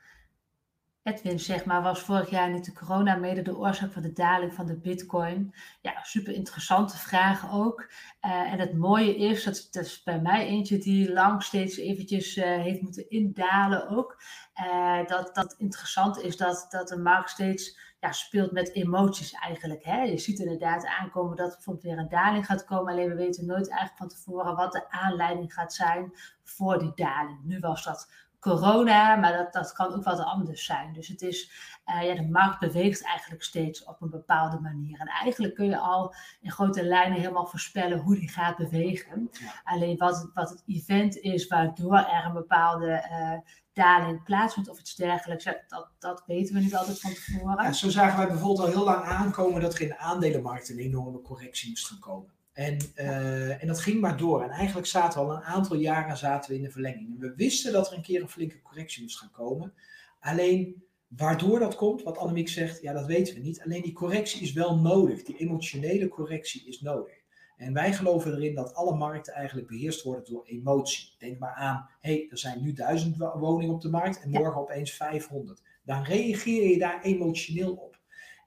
Edwin 1.08 1.40
zeg 1.40 1.64
maar, 1.64 1.82
was 1.82 2.00
vorig 2.00 2.30
jaar 2.30 2.50
niet 2.50 2.64
de 2.64 2.72
corona 2.72 3.14
mede 3.14 3.42
de 3.42 3.56
oorzaak 3.56 3.92
van 3.92 4.02
de 4.02 4.12
daling 4.12 4.54
van 4.54 4.66
de 4.66 4.76
bitcoin? 4.76 5.54
Ja, 5.80 6.02
super 6.02 6.34
interessante 6.34 6.96
vraag 6.96 7.52
ook. 7.52 7.90
Uh, 8.26 8.52
en 8.52 8.58
het 8.58 8.76
mooie 8.76 9.16
is, 9.16 9.44
dat, 9.44 9.68
dat 9.70 9.84
is 9.84 10.02
bij 10.02 10.20
mij 10.20 10.46
eentje 10.46 10.78
die 10.78 11.12
lang 11.12 11.42
steeds 11.42 11.76
eventjes 11.76 12.36
uh, 12.36 12.44
heeft 12.44 12.80
moeten 12.80 13.10
indalen 13.10 13.88
ook. 13.88 14.22
Uh, 14.60 15.06
dat, 15.06 15.34
dat 15.34 15.54
interessant 15.58 16.18
is 16.22 16.36
dat, 16.36 16.66
dat 16.70 16.88
de 16.88 16.98
markt 16.98 17.30
steeds 17.30 17.78
ja, 18.00 18.12
speelt 18.12 18.52
met 18.52 18.74
emoties 18.74 19.32
eigenlijk. 19.32 19.84
Hè? 19.84 20.02
Je 20.02 20.18
ziet 20.18 20.38
inderdaad 20.38 20.86
aankomen 20.86 21.36
dat 21.36 21.48
er 21.48 21.54
bijvoorbeeld 21.54 21.84
weer 21.84 21.98
een 21.98 22.08
daling 22.08 22.46
gaat 22.46 22.64
komen. 22.64 22.92
Alleen 22.92 23.08
we 23.08 23.14
weten 23.14 23.46
nooit 23.46 23.68
eigenlijk 23.68 23.98
van 23.98 24.08
tevoren 24.08 24.56
wat 24.56 24.72
de 24.72 24.90
aanleiding 24.90 25.54
gaat 25.54 25.74
zijn 25.74 26.12
voor 26.44 26.78
die 26.78 26.92
daling. 26.94 27.38
Nu 27.44 27.58
was 27.58 27.84
dat 27.84 28.27
corona, 28.40 29.16
maar 29.16 29.32
dat, 29.32 29.52
dat 29.52 29.72
kan 29.72 29.94
ook 29.94 30.04
wat 30.04 30.18
anders 30.18 30.64
zijn. 30.64 30.92
Dus 30.92 31.08
het 31.08 31.22
is, 31.22 31.50
uh, 31.86 32.02
ja, 32.02 32.14
de 32.14 32.28
markt 32.28 32.58
beweegt 32.58 33.04
eigenlijk 33.04 33.42
steeds 33.42 33.84
op 33.84 34.02
een 34.02 34.10
bepaalde 34.10 34.60
manier. 34.60 35.00
En 35.00 35.06
eigenlijk 35.06 35.54
kun 35.54 35.66
je 35.66 35.78
al 35.78 36.14
in 36.40 36.50
grote 36.50 36.84
lijnen 36.84 37.18
helemaal 37.18 37.46
voorspellen 37.46 37.98
hoe 37.98 38.14
die 38.14 38.28
gaat 38.28 38.56
bewegen. 38.56 39.28
Ja. 39.32 39.52
Alleen 39.64 39.96
wat, 39.96 40.30
wat 40.34 40.50
het 40.50 40.62
event 40.66 41.16
is 41.16 41.46
waardoor 41.46 41.96
er 41.96 42.24
een 42.24 42.32
bepaalde 42.32 43.08
uh, 43.10 43.52
daling 43.72 44.22
plaatsvindt 44.22 44.68
of 44.68 44.78
iets 44.78 44.94
dergelijks, 44.94 45.44
dat, 45.44 45.88
dat 45.98 46.22
weten 46.26 46.54
we 46.54 46.60
niet 46.60 46.76
altijd 46.76 47.00
van 47.00 47.12
tevoren. 47.12 47.64
Ja, 47.64 47.72
zo 47.72 47.88
zagen 47.88 48.18
wij 48.18 48.26
bijvoorbeeld 48.26 48.66
al 48.66 48.74
heel 48.74 48.84
lang 48.84 49.04
aankomen 49.04 49.60
dat 49.60 49.74
er 49.74 49.80
in 49.80 49.88
de 49.88 49.98
aandelenmarkt 49.98 50.68
een 50.68 50.78
enorme 50.78 51.22
correctie 51.22 51.68
moest 51.68 51.86
gaan 51.86 51.98
komen. 51.98 52.36
En, 52.58 52.78
uh, 52.96 53.62
en 53.62 53.66
dat 53.66 53.80
ging 53.80 54.00
maar 54.00 54.16
door. 54.16 54.42
En 54.42 54.50
eigenlijk 54.50 54.86
zaten 54.86 55.20
we 55.20 55.26
al 55.26 55.36
een 55.36 55.42
aantal 55.42 55.76
jaren 55.76 56.16
zaten 56.16 56.50
we 56.50 56.56
in 56.56 56.62
de 56.62 56.70
verlenging. 56.70 57.10
En 57.10 57.18
we 57.18 57.34
wisten 57.36 57.72
dat 57.72 57.90
er 57.90 57.96
een 57.96 58.02
keer 58.02 58.22
een 58.22 58.28
flinke 58.28 58.62
correctie 58.62 59.02
moest 59.02 59.18
gaan 59.18 59.30
komen. 59.30 59.72
Alleen 60.20 60.82
waardoor 61.08 61.58
dat 61.58 61.74
komt, 61.74 62.02
wat 62.02 62.18
Annemiek 62.18 62.48
zegt, 62.48 62.82
ja, 62.82 62.92
dat 62.92 63.06
weten 63.06 63.34
we 63.34 63.40
niet. 63.40 63.62
Alleen 63.62 63.82
die 63.82 63.92
correctie 63.92 64.40
is 64.40 64.52
wel 64.52 64.78
nodig. 64.78 65.22
Die 65.22 65.36
emotionele 65.36 66.08
correctie 66.08 66.66
is 66.66 66.80
nodig. 66.80 67.14
En 67.56 67.72
wij 67.72 67.92
geloven 67.92 68.34
erin 68.34 68.54
dat 68.54 68.74
alle 68.74 68.96
markten 68.96 69.34
eigenlijk 69.34 69.68
beheerst 69.68 70.02
worden 70.02 70.24
door 70.24 70.46
emotie. 70.46 71.14
Denk 71.18 71.38
maar 71.38 71.54
aan, 71.54 71.88
hé, 72.00 72.12
hey, 72.12 72.26
er 72.30 72.38
zijn 72.38 72.62
nu 72.62 72.72
duizend 72.72 73.16
woningen 73.16 73.74
op 73.74 73.80
de 73.80 73.90
markt 73.90 74.20
en 74.20 74.30
morgen 74.30 74.60
opeens 74.60 74.92
500. 74.92 75.62
Dan 75.84 76.02
reageer 76.02 76.70
je 76.70 76.78
daar 76.78 77.02
emotioneel 77.02 77.72
op. 77.72 77.97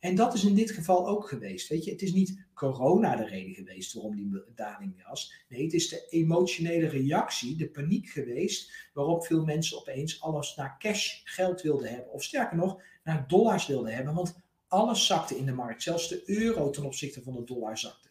En 0.01 0.15
dat 0.15 0.33
is 0.33 0.43
in 0.43 0.55
dit 0.55 0.71
geval 0.71 1.07
ook 1.07 1.27
geweest. 1.27 1.69
Weet 1.69 1.83
je, 1.83 1.91
het 1.91 2.01
is 2.01 2.13
niet 2.13 2.45
corona 2.53 3.15
de 3.15 3.25
reden 3.25 3.53
geweest 3.53 3.93
waarom 3.93 4.15
die 4.15 4.43
daling 4.55 5.03
was. 5.07 5.33
Nee, 5.49 5.63
het 5.63 5.73
is 5.73 5.89
de 5.89 6.07
emotionele 6.09 6.87
reactie, 6.87 7.55
de 7.55 7.69
paniek 7.69 8.09
geweest, 8.09 8.89
waarop 8.93 9.25
veel 9.25 9.45
mensen 9.45 9.77
opeens 9.77 10.21
alles 10.21 10.55
naar 10.55 10.79
cash 10.79 11.21
geld 11.23 11.61
wilden 11.61 11.89
hebben. 11.89 12.11
Of 12.11 12.23
sterker 12.23 12.57
nog, 12.57 12.81
naar 13.03 13.27
dollars 13.27 13.67
wilden 13.67 13.93
hebben. 13.93 14.13
Want 14.13 14.35
alles 14.67 15.05
zakte 15.05 15.37
in 15.37 15.45
de 15.45 15.53
markt. 15.53 15.83
Zelfs 15.83 16.07
de 16.07 16.23
euro 16.25 16.69
ten 16.69 16.85
opzichte 16.85 17.21
van 17.23 17.33
de 17.33 17.43
dollar 17.43 17.77
zakte. 17.77 18.09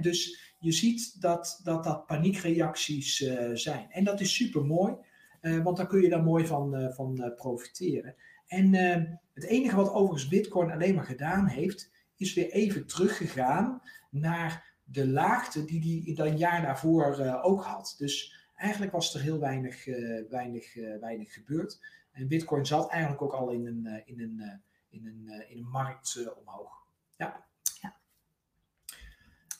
dus 0.00 0.54
je 0.58 0.72
ziet 0.72 1.20
dat 1.20 1.60
dat, 1.64 1.84
dat 1.84 2.06
paniekreacties 2.06 3.20
uh, 3.20 3.50
zijn. 3.54 3.86
En 3.90 4.04
dat 4.04 4.20
is 4.20 4.34
super 4.34 4.64
mooi, 4.64 4.94
uh, 5.42 5.62
want 5.62 5.76
daar 5.76 5.86
kun 5.86 6.00
je 6.00 6.08
daar 6.08 6.22
mooi 6.22 6.46
van, 6.46 6.80
uh, 6.80 6.92
van 6.92 7.32
profiteren. 7.36 8.14
En 8.46 8.74
uh, 8.74 8.94
het 9.34 9.44
enige 9.44 9.76
wat 9.76 9.92
overigens 9.92 10.28
Bitcoin 10.28 10.70
alleen 10.70 10.94
maar 10.94 11.04
gedaan 11.04 11.46
heeft, 11.46 11.90
is 12.16 12.34
weer 12.34 12.50
even 12.50 12.86
teruggegaan 12.86 13.82
naar 14.10 14.74
de 14.84 15.08
laagte 15.08 15.64
die 15.64 16.14
dan 16.14 16.26
een 16.26 16.36
jaar 16.36 16.62
daarvoor 16.62 17.20
uh, 17.20 17.44
ook 17.44 17.62
had. 17.62 17.94
Dus 17.98 18.46
eigenlijk 18.54 18.92
was 18.92 19.14
er 19.14 19.20
heel 19.20 19.38
weinig, 19.38 19.86
uh, 19.86 20.30
weinig, 20.30 20.74
weinig 21.00 21.32
gebeurd. 21.32 21.80
En 22.12 22.28
Bitcoin 22.28 22.66
zat 22.66 22.90
eigenlijk 22.90 23.22
ook 23.22 23.32
al 23.32 23.50
in 23.50 23.66
een, 23.66 24.02
in 24.04 24.20
een, 24.20 24.62
in 24.88 25.06
een, 25.06 25.44
in 25.48 25.58
een 25.58 25.70
markt 25.70 26.34
omhoog. 26.38 26.86
Ja. 27.16 27.44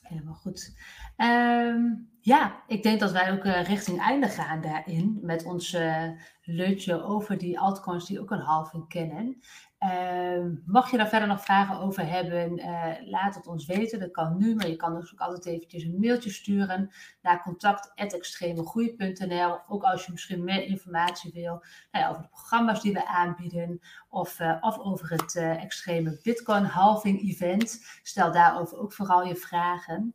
Helemaal 0.03 0.35
goed. 0.35 0.77
Um, 1.17 2.11
ja, 2.21 2.63
ik 2.67 2.83
denk 2.83 3.01
dat 3.01 3.13
wij 3.13 3.33
ook 3.33 3.45
richting 3.45 4.01
einde 4.01 4.29
gaan 4.29 4.61
daarin 4.61 5.19
met 5.23 5.45
uh, 5.75 6.11
lunchje 6.47 7.03
over 7.03 7.39
die 7.39 7.59
altcoins 7.59 8.07
die 8.07 8.21
ook 8.21 8.31
een 8.31 8.41
halving 8.41 8.89
kennen. 8.89 9.41
Uh, 9.81 10.45
mag 10.67 10.91
je 10.91 10.97
daar 10.97 11.09
verder 11.09 11.29
nog 11.29 11.45
vragen 11.45 11.79
over 11.79 12.09
hebben, 12.09 12.59
uh, 12.59 12.93
laat 13.05 13.35
het 13.35 13.47
ons 13.47 13.67
weten. 13.67 14.01
Dat 14.01 14.11
kan 14.11 14.37
nu, 14.39 14.55
maar 14.55 14.69
je 14.69 14.77
kan 14.77 14.95
dus 14.95 15.13
ook 15.13 15.21
altijd 15.21 15.47
eventjes 15.47 15.83
een 15.83 16.01
mailtje 16.01 16.31
sturen 16.31 16.91
naar 17.23 17.43
contact.extremegroei.nl. 17.43 19.59
Ook 19.69 19.83
als 19.83 20.07
je 20.07 20.13
misschien 20.13 20.45
meer 20.45 20.63
informatie 20.63 21.33
wil 21.33 21.65
nou 21.91 22.05
ja, 22.05 22.09
over 22.09 22.23
de 22.23 22.29
programma's 22.29 22.83
die 22.83 22.93
we 22.93 23.07
aanbieden 23.07 23.81
of, 24.09 24.41
uh, 24.41 24.57
of 24.61 24.79
over 24.79 25.11
het 25.11 25.37
extreme 25.37 26.21
Bitcoin 26.23 26.65
halving 26.65 27.21
event. 27.21 27.81
Stel 28.03 28.33
daarover 28.33 28.79
ook 28.79 28.93
vooral 28.93 29.25
je 29.25 29.37
vragen. 29.37 30.15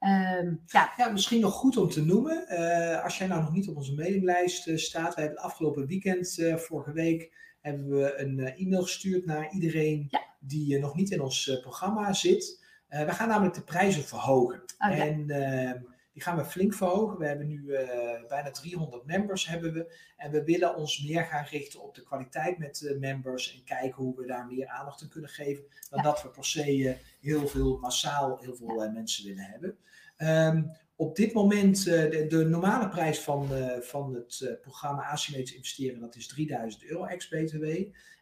Um, 0.00 0.62
ja. 0.66 0.92
ja, 0.96 1.08
misschien 1.08 1.40
nog 1.40 1.52
goed 1.52 1.76
om 1.76 1.88
te 1.88 2.04
noemen. 2.04 2.46
Uh, 2.48 3.04
als 3.04 3.18
jij 3.18 3.26
nou 3.26 3.42
nog 3.42 3.52
niet 3.52 3.68
op 3.68 3.76
onze 3.76 3.94
mailinglijst 3.94 4.66
uh, 4.66 4.76
staat. 4.76 5.14
We 5.14 5.20
hebben 5.20 5.38
het 5.38 5.46
afgelopen 5.46 5.86
weekend, 5.86 6.38
uh, 6.38 6.56
vorige 6.56 6.92
week, 6.92 7.32
hebben 7.60 7.88
we 7.88 8.18
een 8.18 8.38
e-mail 8.38 8.82
gestuurd 8.82 9.26
naar 9.26 9.52
iedereen 9.52 10.06
ja. 10.10 10.22
die 10.40 10.78
nog 10.78 10.94
niet 10.94 11.10
in 11.10 11.20
ons 11.20 11.58
programma 11.60 12.12
zit. 12.12 12.64
We 12.88 13.10
gaan 13.10 13.28
namelijk 13.28 13.54
de 13.54 13.62
prijzen 13.62 14.02
verhogen. 14.02 14.62
Oh, 14.78 14.96
ja. 14.96 15.06
En 15.06 15.30
ehm, 15.30 15.82
die 16.12 16.22
gaan 16.22 16.36
we 16.36 16.44
flink 16.44 16.74
verhogen. 16.74 17.18
We 17.18 17.26
hebben 17.26 17.46
nu 17.46 17.72
eh, 17.74 18.28
bijna 18.28 18.50
300 18.50 19.06
members 19.06 19.46
hebben 19.46 19.72
we. 19.72 19.94
En 20.16 20.30
we 20.30 20.44
willen 20.44 20.76
ons 20.76 21.02
meer 21.02 21.24
gaan 21.24 21.44
richten 21.44 21.82
op 21.82 21.94
de 21.94 22.02
kwaliteit 22.02 22.58
met 22.58 22.78
de 22.78 22.96
members. 22.98 23.54
En 23.54 23.64
kijken 23.64 24.02
hoe 24.02 24.16
we 24.16 24.26
daar 24.26 24.46
meer 24.46 24.66
aandacht 24.66 25.02
aan 25.02 25.08
kunnen 25.08 25.30
geven. 25.30 25.64
Dan 25.90 26.02
dat 26.02 26.22
we 26.22 26.28
per 26.28 26.44
se 26.44 26.62
eh, 26.62 26.94
heel 27.20 27.48
veel 27.48 27.78
massaal 27.78 28.38
heel 28.38 28.56
veel 28.56 28.84
eh, 28.84 28.92
mensen 28.92 29.26
willen 29.26 29.44
hebben. 29.44 29.78
Ehm, 30.20 30.62
op 30.96 31.16
dit 31.16 31.32
moment, 31.32 31.86
eh, 31.86 32.10
de, 32.10 32.26
de 32.28 32.44
normale 32.44 32.88
prijs 32.88 33.18
van, 33.18 33.54
eh, 33.54 33.80
van 33.80 34.14
het 34.14 34.40
eh, 34.40 34.60
programma 34.60 35.02
Asymmetrisch 35.02 35.54
investeren, 35.54 36.00
dat 36.00 36.16
is 36.16 36.26
3000 36.26 36.84
euro 36.84 37.04
ex-BTW. 37.04 37.64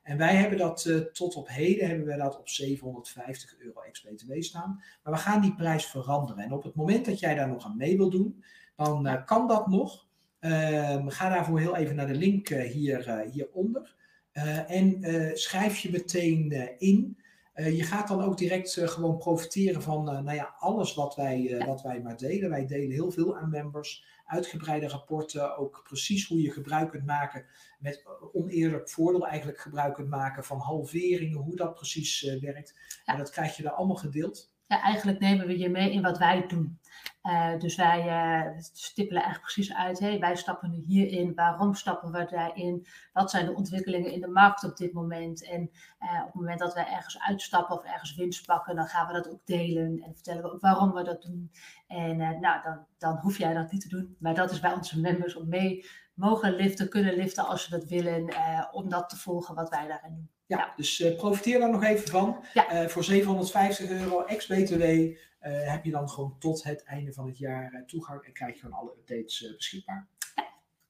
En 0.02 0.18
wij 0.18 0.34
hebben 0.36 0.58
dat 0.58 1.08
tot 1.12 1.34
op 1.34 1.48
heden 1.48 1.88
hebben 1.88 2.06
we 2.06 2.16
dat 2.16 2.38
op 2.38 2.48
750 2.48 3.58
euro 3.58 3.80
ex-BTW 3.80 4.32
staan. 4.42 4.82
Maar 5.02 5.12
we 5.12 5.18
gaan 5.18 5.40
die 5.40 5.54
prijs 5.54 5.86
veranderen. 5.86 6.44
En 6.44 6.52
op 6.52 6.62
het 6.62 6.74
moment 6.74 7.04
dat 7.04 7.18
jij 7.18 7.34
daar 7.34 7.48
nog 7.48 7.64
aan 7.64 7.76
mee 7.76 7.96
wil 7.96 8.10
doen, 8.10 8.44
dan 8.76 9.24
kan 9.24 9.48
dat 9.48 9.66
nog. 9.66 10.06
Ehm, 10.38 11.08
ga 11.08 11.28
daarvoor 11.28 11.60
heel 11.60 11.76
even 11.76 11.96
naar 11.96 12.06
de 12.06 12.14
link 12.14 12.48
hier, 12.48 13.26
hieronder. 13.30 13.94
Eh, 14.32 14.70
en 14.70 15.00
schrijf 15.34 15.78
je 15.78 15.90
meteen 15.90 16.78
in. 16.78 17.18
Eh, 17.58 17.76
je 17.76 17.82
gaat 17.82 18.08
dan 18.08 18.22
ook 18.22 18.38
direct 18.38 18.76
eh, 18.76 18.88
gewoon 18.88 19.18
profiteren 19.18 19.82
van 19.82 20.10
eh, 20.10 20.20
nou 20.20 20.36
ja, 20.36 20.54
alles 20.58 20.94
wat 20.94 21.14
wij, 21.14 21.62
wat 21.66 21.82
wij 21.82 22.00
maar 22.00 22.16
delen. 22.16 22.50
Wij 22.50 22.66
delen 22.66 22.90
heel 22.90 23.10
veel 23.10 23.36
aan 23.36 23.50
members. 23.50 24.04
Uitgebreide 24.24 24.88
rapporten, 24.88 25.56
ook 25.56 25.80
precies 25.84 26.28
hoe 26.28 26.42
je 26.42 26.50
gebruik 26.50 26.90
kunt 26.90 27.06
maken 27.06 27.46
met 27.78 28.04
oneerlijk 28.32 28.90
voordeel 28.90 29.26
eigenlijk 29.26 29.60
gebruik 29.60 29.94
kunt 29.94 30.08
maken 30.08 30.44
van 30.44 30.58
halveringen, 30.58 31.38
hoe 31.38 31.56
dat 31.56 31.74
precies 31.74 32.22
werkt. 32.40 32.74
Ja. 33.04 33.12
En 33.12 33.18
dat 33.18 33.30
krijg 33.30 33.56
je 33.56 33.62
daar 33.62 33.72
allemaal 33.72 33.96
gedeeld. 33.96 34.52
Ja, 34.68 34.82
eigenlijk 34.82 35.18
nemen 35.18 35.46
we 35.46 35.58
je 35.58 35.68
mee 35.68 35.92
in 35.92 36.02
wat 36.02 36.18
wij 36.18 36.46
doen. 36.46 36.78
Eh, 37.22 37.58
dus 37.58 37.76
wij 37.76 38.08
eh, 38.08 38.58
stippelen 38.72 39.24
echt 39.24 39.40
precies 39.40 39.74
uit, 39.74 39.98
hey, 39.98 40.18
wij 40.18 40.36
stappen 40.36 40.70
nu 40.70 40.82
hierin, 40.86 41.34
waarom 41.34 41.74
stappen 41.74 42.12
we 42.12 42.24
daarin, 42.30 42.86
wat 43.12 43.30
zijn 43.30 43.46
de 43.46 43.54
ontwikkelingen 43.54 44.12
in 44.12 44.20
de 44.20 44.28
markt 44.28 44.64
op 44.64 44.76
dit 44.76 44.92
moment. 44.92 45.44
En 45.44 45.70
eh, 45.98 46.18
op 46.18 46.26
het 46.26 46.34
moment 46.34 46.58
dat 46.58 46.74
wij 46.74 46.86
ergens 46.86 47.20
uitstappen 47.20 47.76
of 47.76 47.84
ergens 47.84 48.14
winst 48.14 48.46
pakken, 48.46 48.76
dan 48.76 48.86
gaan 48.86 49.06
we 49.06 49.12
dat 49.12 49.30
ook 49.30 49.46
delen 49.46 50.02
en 50.02 50.14
vertellen 50.14 50.42
we 50.42 50.52
ook 50.52 50.60
waarom 50.60 50.92
we 50.92 51.02
dat 51.02 51.22
doen. 51.22 51.52
En 51.86 52.16
nou, 52.16 52.62
dan, 52.62 52.86
dan 52.98 53.16
hoef 53.16 53.38
jij 53.38 53.54
dat 53.54 53.72
niet 53.72 53.80
te 53.80 53.88
doen, 53.88 54.16
maar 54.18 54.34
dat 54.34 54.50
is 54.50 54.60
bij 54.60 54.72
onze 54.72 55.00
members 55.00 55.34
om 55.34 55.48
mee 55.48 55.86
mogen 56.14 56.54
liften, 56.54 56.88
kunnen 56.88 57.14
liften 57.14 57.46
als 57.46 57.64
ze 57.64 57.70
dat 57.70 57.84
willen, 57.84 58.28
om 58.72 58.88
dat 58.88 59.08
te 59.08 59.16
volgen 59.16 59.54
wat 59.54 59.70
wij 59.70 59.86
daarin 59.86 60.14
doen. 60.14 60.37
Ja, 60.48 60.72
dus 60.76 61.00
eh, 61.00 61.16
profiteer 61.16 61.58
daar 61.58 61.70
nog 61.70 61.82
even 61.82 62.08
van. 62.08 62.44
Ja. 62.54 62.68
Eh, 62.68 62.88
voor 62.88 63.04
750 63.04 63.90
euro 63.90 64.24
ex-BTW 64.24 64.82
eh, 64.82 65.16
heb 65.40 65.84
je 65.84 65.90
dan 65.90 66.08
gewoon 66.08 66.36
tot 66.38 66.62
het 66.62 66.84
einde 66.84 67.12
van 67.12 67.26
het 67.26 67.38
jaar 67.38 67.82
toegang 67.86 68.22
en 68.24 68.32
krijg 68.32 68.54
je 68.54 68.60
gewoon 68.60 68.78
alle 68.78 68.94
updates 68.98 69.54
beschikbaar. 69.56 70.08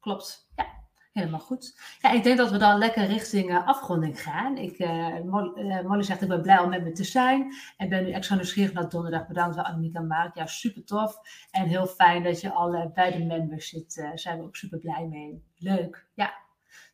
Klopt, 0.01 0.49
ja. 0.57 0.67
Helemaal 1.13 1.41
goed. 1.41 1.81
Ja, 2.01 2.13
ik 2.13 2.23
denk 2.23 2.39
dat 2.39 2.51
we 2.51 2.59
dan 2.59 2.79
lekker 2.79 3.07
richting 3.07 3.63
afronding 3.65 4.23
gaan. 4.23 4.57
Ik, 4.57 4.79
Molly, 5.25 5.83
Molly 5.83 6.03
zegt, 6.03 6.23
ik 6.23 6.29
ben 6.29 6.43
blij 6.43 6.59
om 6.59 6.69
met 6.69 6.83
me 6.83 6.93
te 6.93 7.05
zijn. 7.05 7.55
En 7.77 7.89
ben 7.89 8.05
nu 8.05 8.11
extra 8.11 8.35
nieuwsgierig 8.35 8.73
naar 8.73 8.89
donderdag. 8.89 9.27
Bedankt 9.27 9.57
voor 9.57 9.65
Annemiek 9.65 9.95
en 9.95 10.07
Mark. 10.07 10.35
Ja, 10.35 10.47
super 10.47 10.85
tof. 10.85 11.17
En 11.51 11.67
heel 11.67 11.87
fijn 11.87 12.23
dat 12.23 12.41
je 12.41 12.53
al 12.53 12.75
eh, 12.75 12.93
bij 12.93 13.13
de 13.13 13.25
members 13.25 13.69
zit. 13.69 13.95
Daar 13.95 14.19
zijn 14.19 14.39
we 14.39 14.45
ook 14.45 14.57
super 14.57 14.79
blij 14.79 15.07
mee. 15.07 15.43
Leuk, 15.57 16.07
ja. 16.15 16.47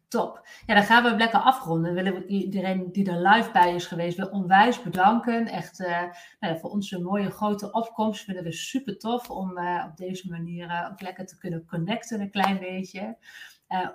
Top. 0.08 0.46
Ja, 0.66 0.74
dan 0.74 0.82
gaan 0.82 1.02
we 1.02 1.08
hem 1.08 1.18
lekker 1.18 1.38
afronden. 1.38 1.94
Willen 1.94 2.14
we 2.14 2.26
iedereen 2.26 2.92
die 2.92 3.10
er 3.10 3.28
live 3.28 3.50
bij 3.52 3.74
is 3.74 3.86
geweest 3.86 4.16
weer 4.16 4.30
onwijs 4.30 4.82
bedanken. 4.82 5.46
Echt 5.46 5.80
eh, 5.80 6.00
nou 6.40 6.52
ja, 6.52 6.56
voor 6.56 6.70
onze 6.70 7.00
mooie 7.00 7.30
grote 7.30 7.72
opkomst 7.72 8.24
vinden 8.24 8.44
we 8.44 8.52
super 8.52 8.98
tof 8.98 9.30
om 9.30 9.58
eh, 9.58 9.84
op 9.88 9.96
deze 9.96 10.30
manier 10.30 10.68
eh, 10.68 10.88
ook 10.92 11.00
lekker 11.00 11.26
te 11.26 11.38
kunnen 11.38 11.66
connecten 11.66 12.20
een 12.20 12.30
klein 12.30 12.58
beetje. 12.58 13.16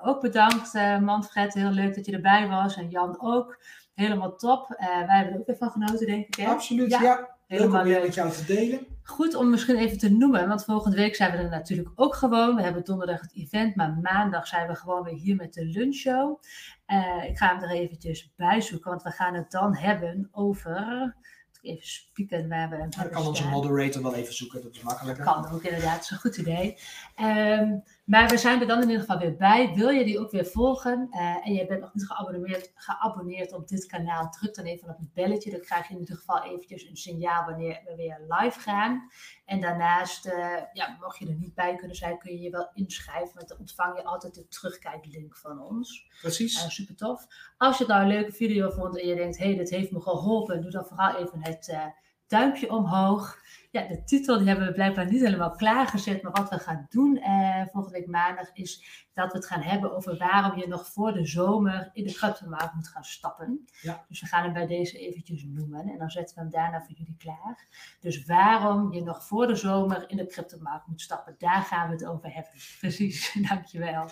Ook 0.02 0.22
bedankt 0.22 0.74
Manfred, 1.02 1.54
heel 1.54 1.70
leuk 1.70 1.96
dat 1.96 2.06
je 2.06 2.12
erbij 2.12 2.48
was. 2.48 2.76
En 2.76 2.90
Jan 2.90 3.22
ook. 3.22 3.62
Helemaal 3.94 4.36
top. 4.36 4.68
Wij 4.78 5.18
hebben 5.18 5.34
er 5.34 5.40
ook 5.40 5.46
weer 5.46 5.58
van 5.58 5.72
genoten, 5.72 6.08
denk 6.08 6.28
ik. 6.28 6.36
Hè? 6.36 6.48
Absoluut, 6.48 6.90
Ja, 6.90 7.02
ja. 7.02 7.39
Leuk 7.50 7.60
Helemaal 7.60 7.82
om 7.82 7.88
leuk. 7.88 8.04
met 8.04 8.14
jou 8.14 8.32
te 8.32 8.46
delen. 8.46 8.88
Goed 9.04 9.36
om 9.36 9.50
misschien 9.50 9.78
even 9.78 9.98
te 9.98 10.10
noemen, 10.10 10.48
want 10.48 10.64
volgende 10.64 10.98
week 10.98 11.16
zijn 11.16 11.32
we 11.32 11.38
er 11.38 11.50
natuurlijk 11.50 11.90
ook 11.96 12.16
gewoon. 12.16 12.56
We 12.56 12.62
hebben 12.62 12.84
donderdag 12.84 13.22
het 13.22 13.36
event, 13.36 13.76
maar 13.76 14.00
maandag 14.02 14.48
zijn 14.48 14.68
we 14.68 14.76
gewoon 14.76 15.04
weer 15.04 15.14
hier 15.14 15.36
met 15.36 15.54
de 15.54 15.66
lunchshow. 15.66 16.42
Eh, 16.86 17.24
ik 17.30 17.38
ga 17.38 17.48
hem 17.48 17.64
er 17.64 17.70
eventjes 17.70 18.34
bij 18.36 18.62
zoeken, 18.62 18.90
want 18.90 19.04
we 19.04 19.12
gaan 19.12 19.34
het 19.34 19.52
dan 19.52 19.76
hebben 19.76 20.30
over... 20.32 21.16
Even 21.62 21.88
spieken 21.88 22.50
waar 22.50 22.70
we 22.70 22.78
dan 22.78 23.10
kan 23.10 23.26
onze 23.28 23.48
moderator 23.48 24.02
wel 24.02 24.16
even 24.16 24.34
zoeken, 24.34 24.62
dat 24.62 24.76
is 24.76 24.82
makkelijker. 24.82 25.24
Kan 25.24 25.52
ook 25.52 25.64
inderdaad, 25.64 25.94
dat 25.96 26.04
is 26.04 26.10
een 26.10 26.18
goed 26.18 26.38
idee. 26.38 26.78
Ehm, 27.16 27.78
maar 28.10 28.30
we 28.30 28.38
zijn 28.38 28.62
er 28.62 28.68
dan 28.68 28.82
in 28.82 28.90
ieder 28.90 29.00
geval 29.00 29.20
weer 29.20 29.36
bij. 29.36 29.74
Wil 29.76 29.90
je 29.90 30.06
die 30.06 30.20
ook 30.20 30.32
weer 30.32 30.46
volgen 30.46 31.08
eh, 31.12 31.48
en 31.48 31.54
je 31.54 31.66
bent 31.66 31.82
nog 31.82 31.94
niet 31.94 32.06
geabonneerd, 32.06 32.72
geabonneerd 32.76 33.54
op 33.54 33.68
dit 33.68 33.86
kanaal, 33.86 34.30
druk 34.30 34.56
dan 34.56 34.66
even 34.66 34.90
op 34.90 34.98
het 34.98 35.14
belletje. 35.14 35.52
Dan 35.52 35.60
krijg 35.60 35.88
je 35.88 35.94
in 35.94 36.00
ieder 36.00 36.16
geval 36.16 36.44
eventjes 36.44 36.90
een 36.90 36.98
signaal 36.98 37.46
wanneer 37.46 37.82
we 37.86 37.96
weer 37.96 38.20
live 38.28 38.60
gaan. 38.60 39.10
En 39.46 39.62
daarnaast, 39.62 40.26
eh, 40.26 40.56
ja, 40.74 40.98
mocht 41.00 41.18
je 41.18 41.28
er 41.28 41.36
niet 41.36 41.54
bij 41.54 41.76
kunnen 41.76 41.96
zijn, 41.96 42.18
kun 42.18 42.32
je 42.32 42.42
je 42.42 42.50
wel 42.50 42.70
inschrijven. 42.74 43.36
Want 43.36 43.48
dan 43.48 43.58
ontvang 43.58 43.98
je 43.98 44.04
altijd 44.04 44.36
de 44.36 44.48
terugkijklink 44.48 45.38
van 45.38 45.62
ons. 45.62 46.08
Precies. 46.22 46.64
Uh, 46.64 46.70
super 46.70 46.96
tof. 46.96 47.28
Als 47.58 47.78
je 47.78 47.84
het 47.84 47.94
nou 47.94 48.06
een 48.06 48.14
leuke 48.16 48.32
video 48.32 48.70
vond 48.70 49.00
en 49.00 49.08
je 49.08 49.16
denkt, 49.16 49.38
hé, 49.38 49.46
hey, 49.46 49.56
dit 49.56 49.70
heeft 49.70 49.92
me 49.92 50.02
geholpen, 50.02 50.62
doe 50.62 50.72
dan 50.72 50.86
vooral 50.86 51.16
even 51.16 51.44
het 51.44 51.70
eh, 51.70 51.86
duimpje 52.28 52.72
omhoog. 52.72 53.38
Ja, 53.72 53.88
de 53.88 54.04
titel 54.04 54.38
die 54.38 54.48
hebben 54.48 54.66
we 54.68 54.74
blijkbaar 54.74 55.06
niet 55.06 55.22
helemaal 55.22 55.52
klaargezet, 55.52 56.22
maar 56.22 56.32
wat 56.32 56.50
we 56.50 56.60
gaan 56.60 56.86
doen 56.90 57.18
eh, 57.18 57.62
volgende 57.72 57.98
week 57.98 58.08
maandag 58.08 58.50
is 58.54 59.06
dat 59.14 59.32
we 59.32 59.38
het 59.38 59.48
gaan 59.48 59.62
hebben 59.62 59.96
over 59.96 60.18
waarom 60.18 60.60
je 60.60 60.68
nog 60.68 60.88
voor 60.88 61.14
de 61.14 61.26
zomer 61.26 61.90
in 61.94 62.04
de 62.04 62.14
cryptomarkt 62.14 62.74
moet 62.76 62.88
gaan 62.88 63.04
stappen. 63.04 63.66
Ja. 63.82 64.06
Dus 64.08 64.22
we 64.22 64.28
gaan 64.28 64.44
hem 64.44 64.54
bij 64.54 64.68
deze 64.68 64.98
eventjes 64.98 65.44
noemen 65.44 65.88
en 65.88 65.98
dan 65.98 66.10
zetten 66.10 66.36
we 66.36 66.42
hem 66.42 66.52
daarna 66.52 66.82
voor 66.82 66.96
jullie 66.96 67.16
klaar. 67.18 67.68
Dus 68.00 68.26
waarom 68.26 68.94
je 68.94 69.04
nog 69.04 69.26
voor 69.26 69.48
de 69.48 69.56
zomer 69.56 70.10
in 70.10 70.18
de 70.18 70.26
cryptomarkt 70.26 70.88
moet 70.88 71.02
stappen, 71.02 71.36
daar 71.38 71.62
gaan 71.62 71.88
we 71.88 71.94
het 71.94 72.06
over 72.06 72.34
hebben. 72.34 72.54
Precies, 72.80 73.34
dankjewel. 73.50 74.10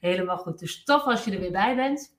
Helemaal 0.00 0.38
goed. 0.38 0.58
Dus 0.58 0.84
tof 0.84 1.02
als 1.02 1.24
je 1.24 1.30
er 1.30 1.40
weer 1.40 1.52
bij 1.52 1.76
bent. 1.76 2.16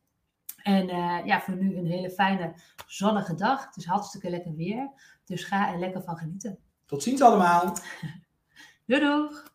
En 0.63 0.89
eh, 0.89 1.26
ja, 1.26 1.41
voor 1.41 1.55
nu 1.55 1.78
een 1.78 1.86
hele 1.86 2.09
fijne 2.09 2.53
zonnige 2.88 3.36
dag. 3.36 3.66
Het 3.66 3.78
is 3.78 3.86
hartstikke 3.86 4.30
lekker 4.30 4.55
weer. 4.55 4.89
Dus 5.26 5.43
ga 5.43 5.73
er 5.73 5.80
lekker 5.80 6.03
van 6.03 6.17
genieten. 6.17 6.59
Tot 6.86 7.03
ziens 7.03 7.21
allemaal. 7.21 7.78
Doei 8.88 9.01
doeg! 9.01 9.55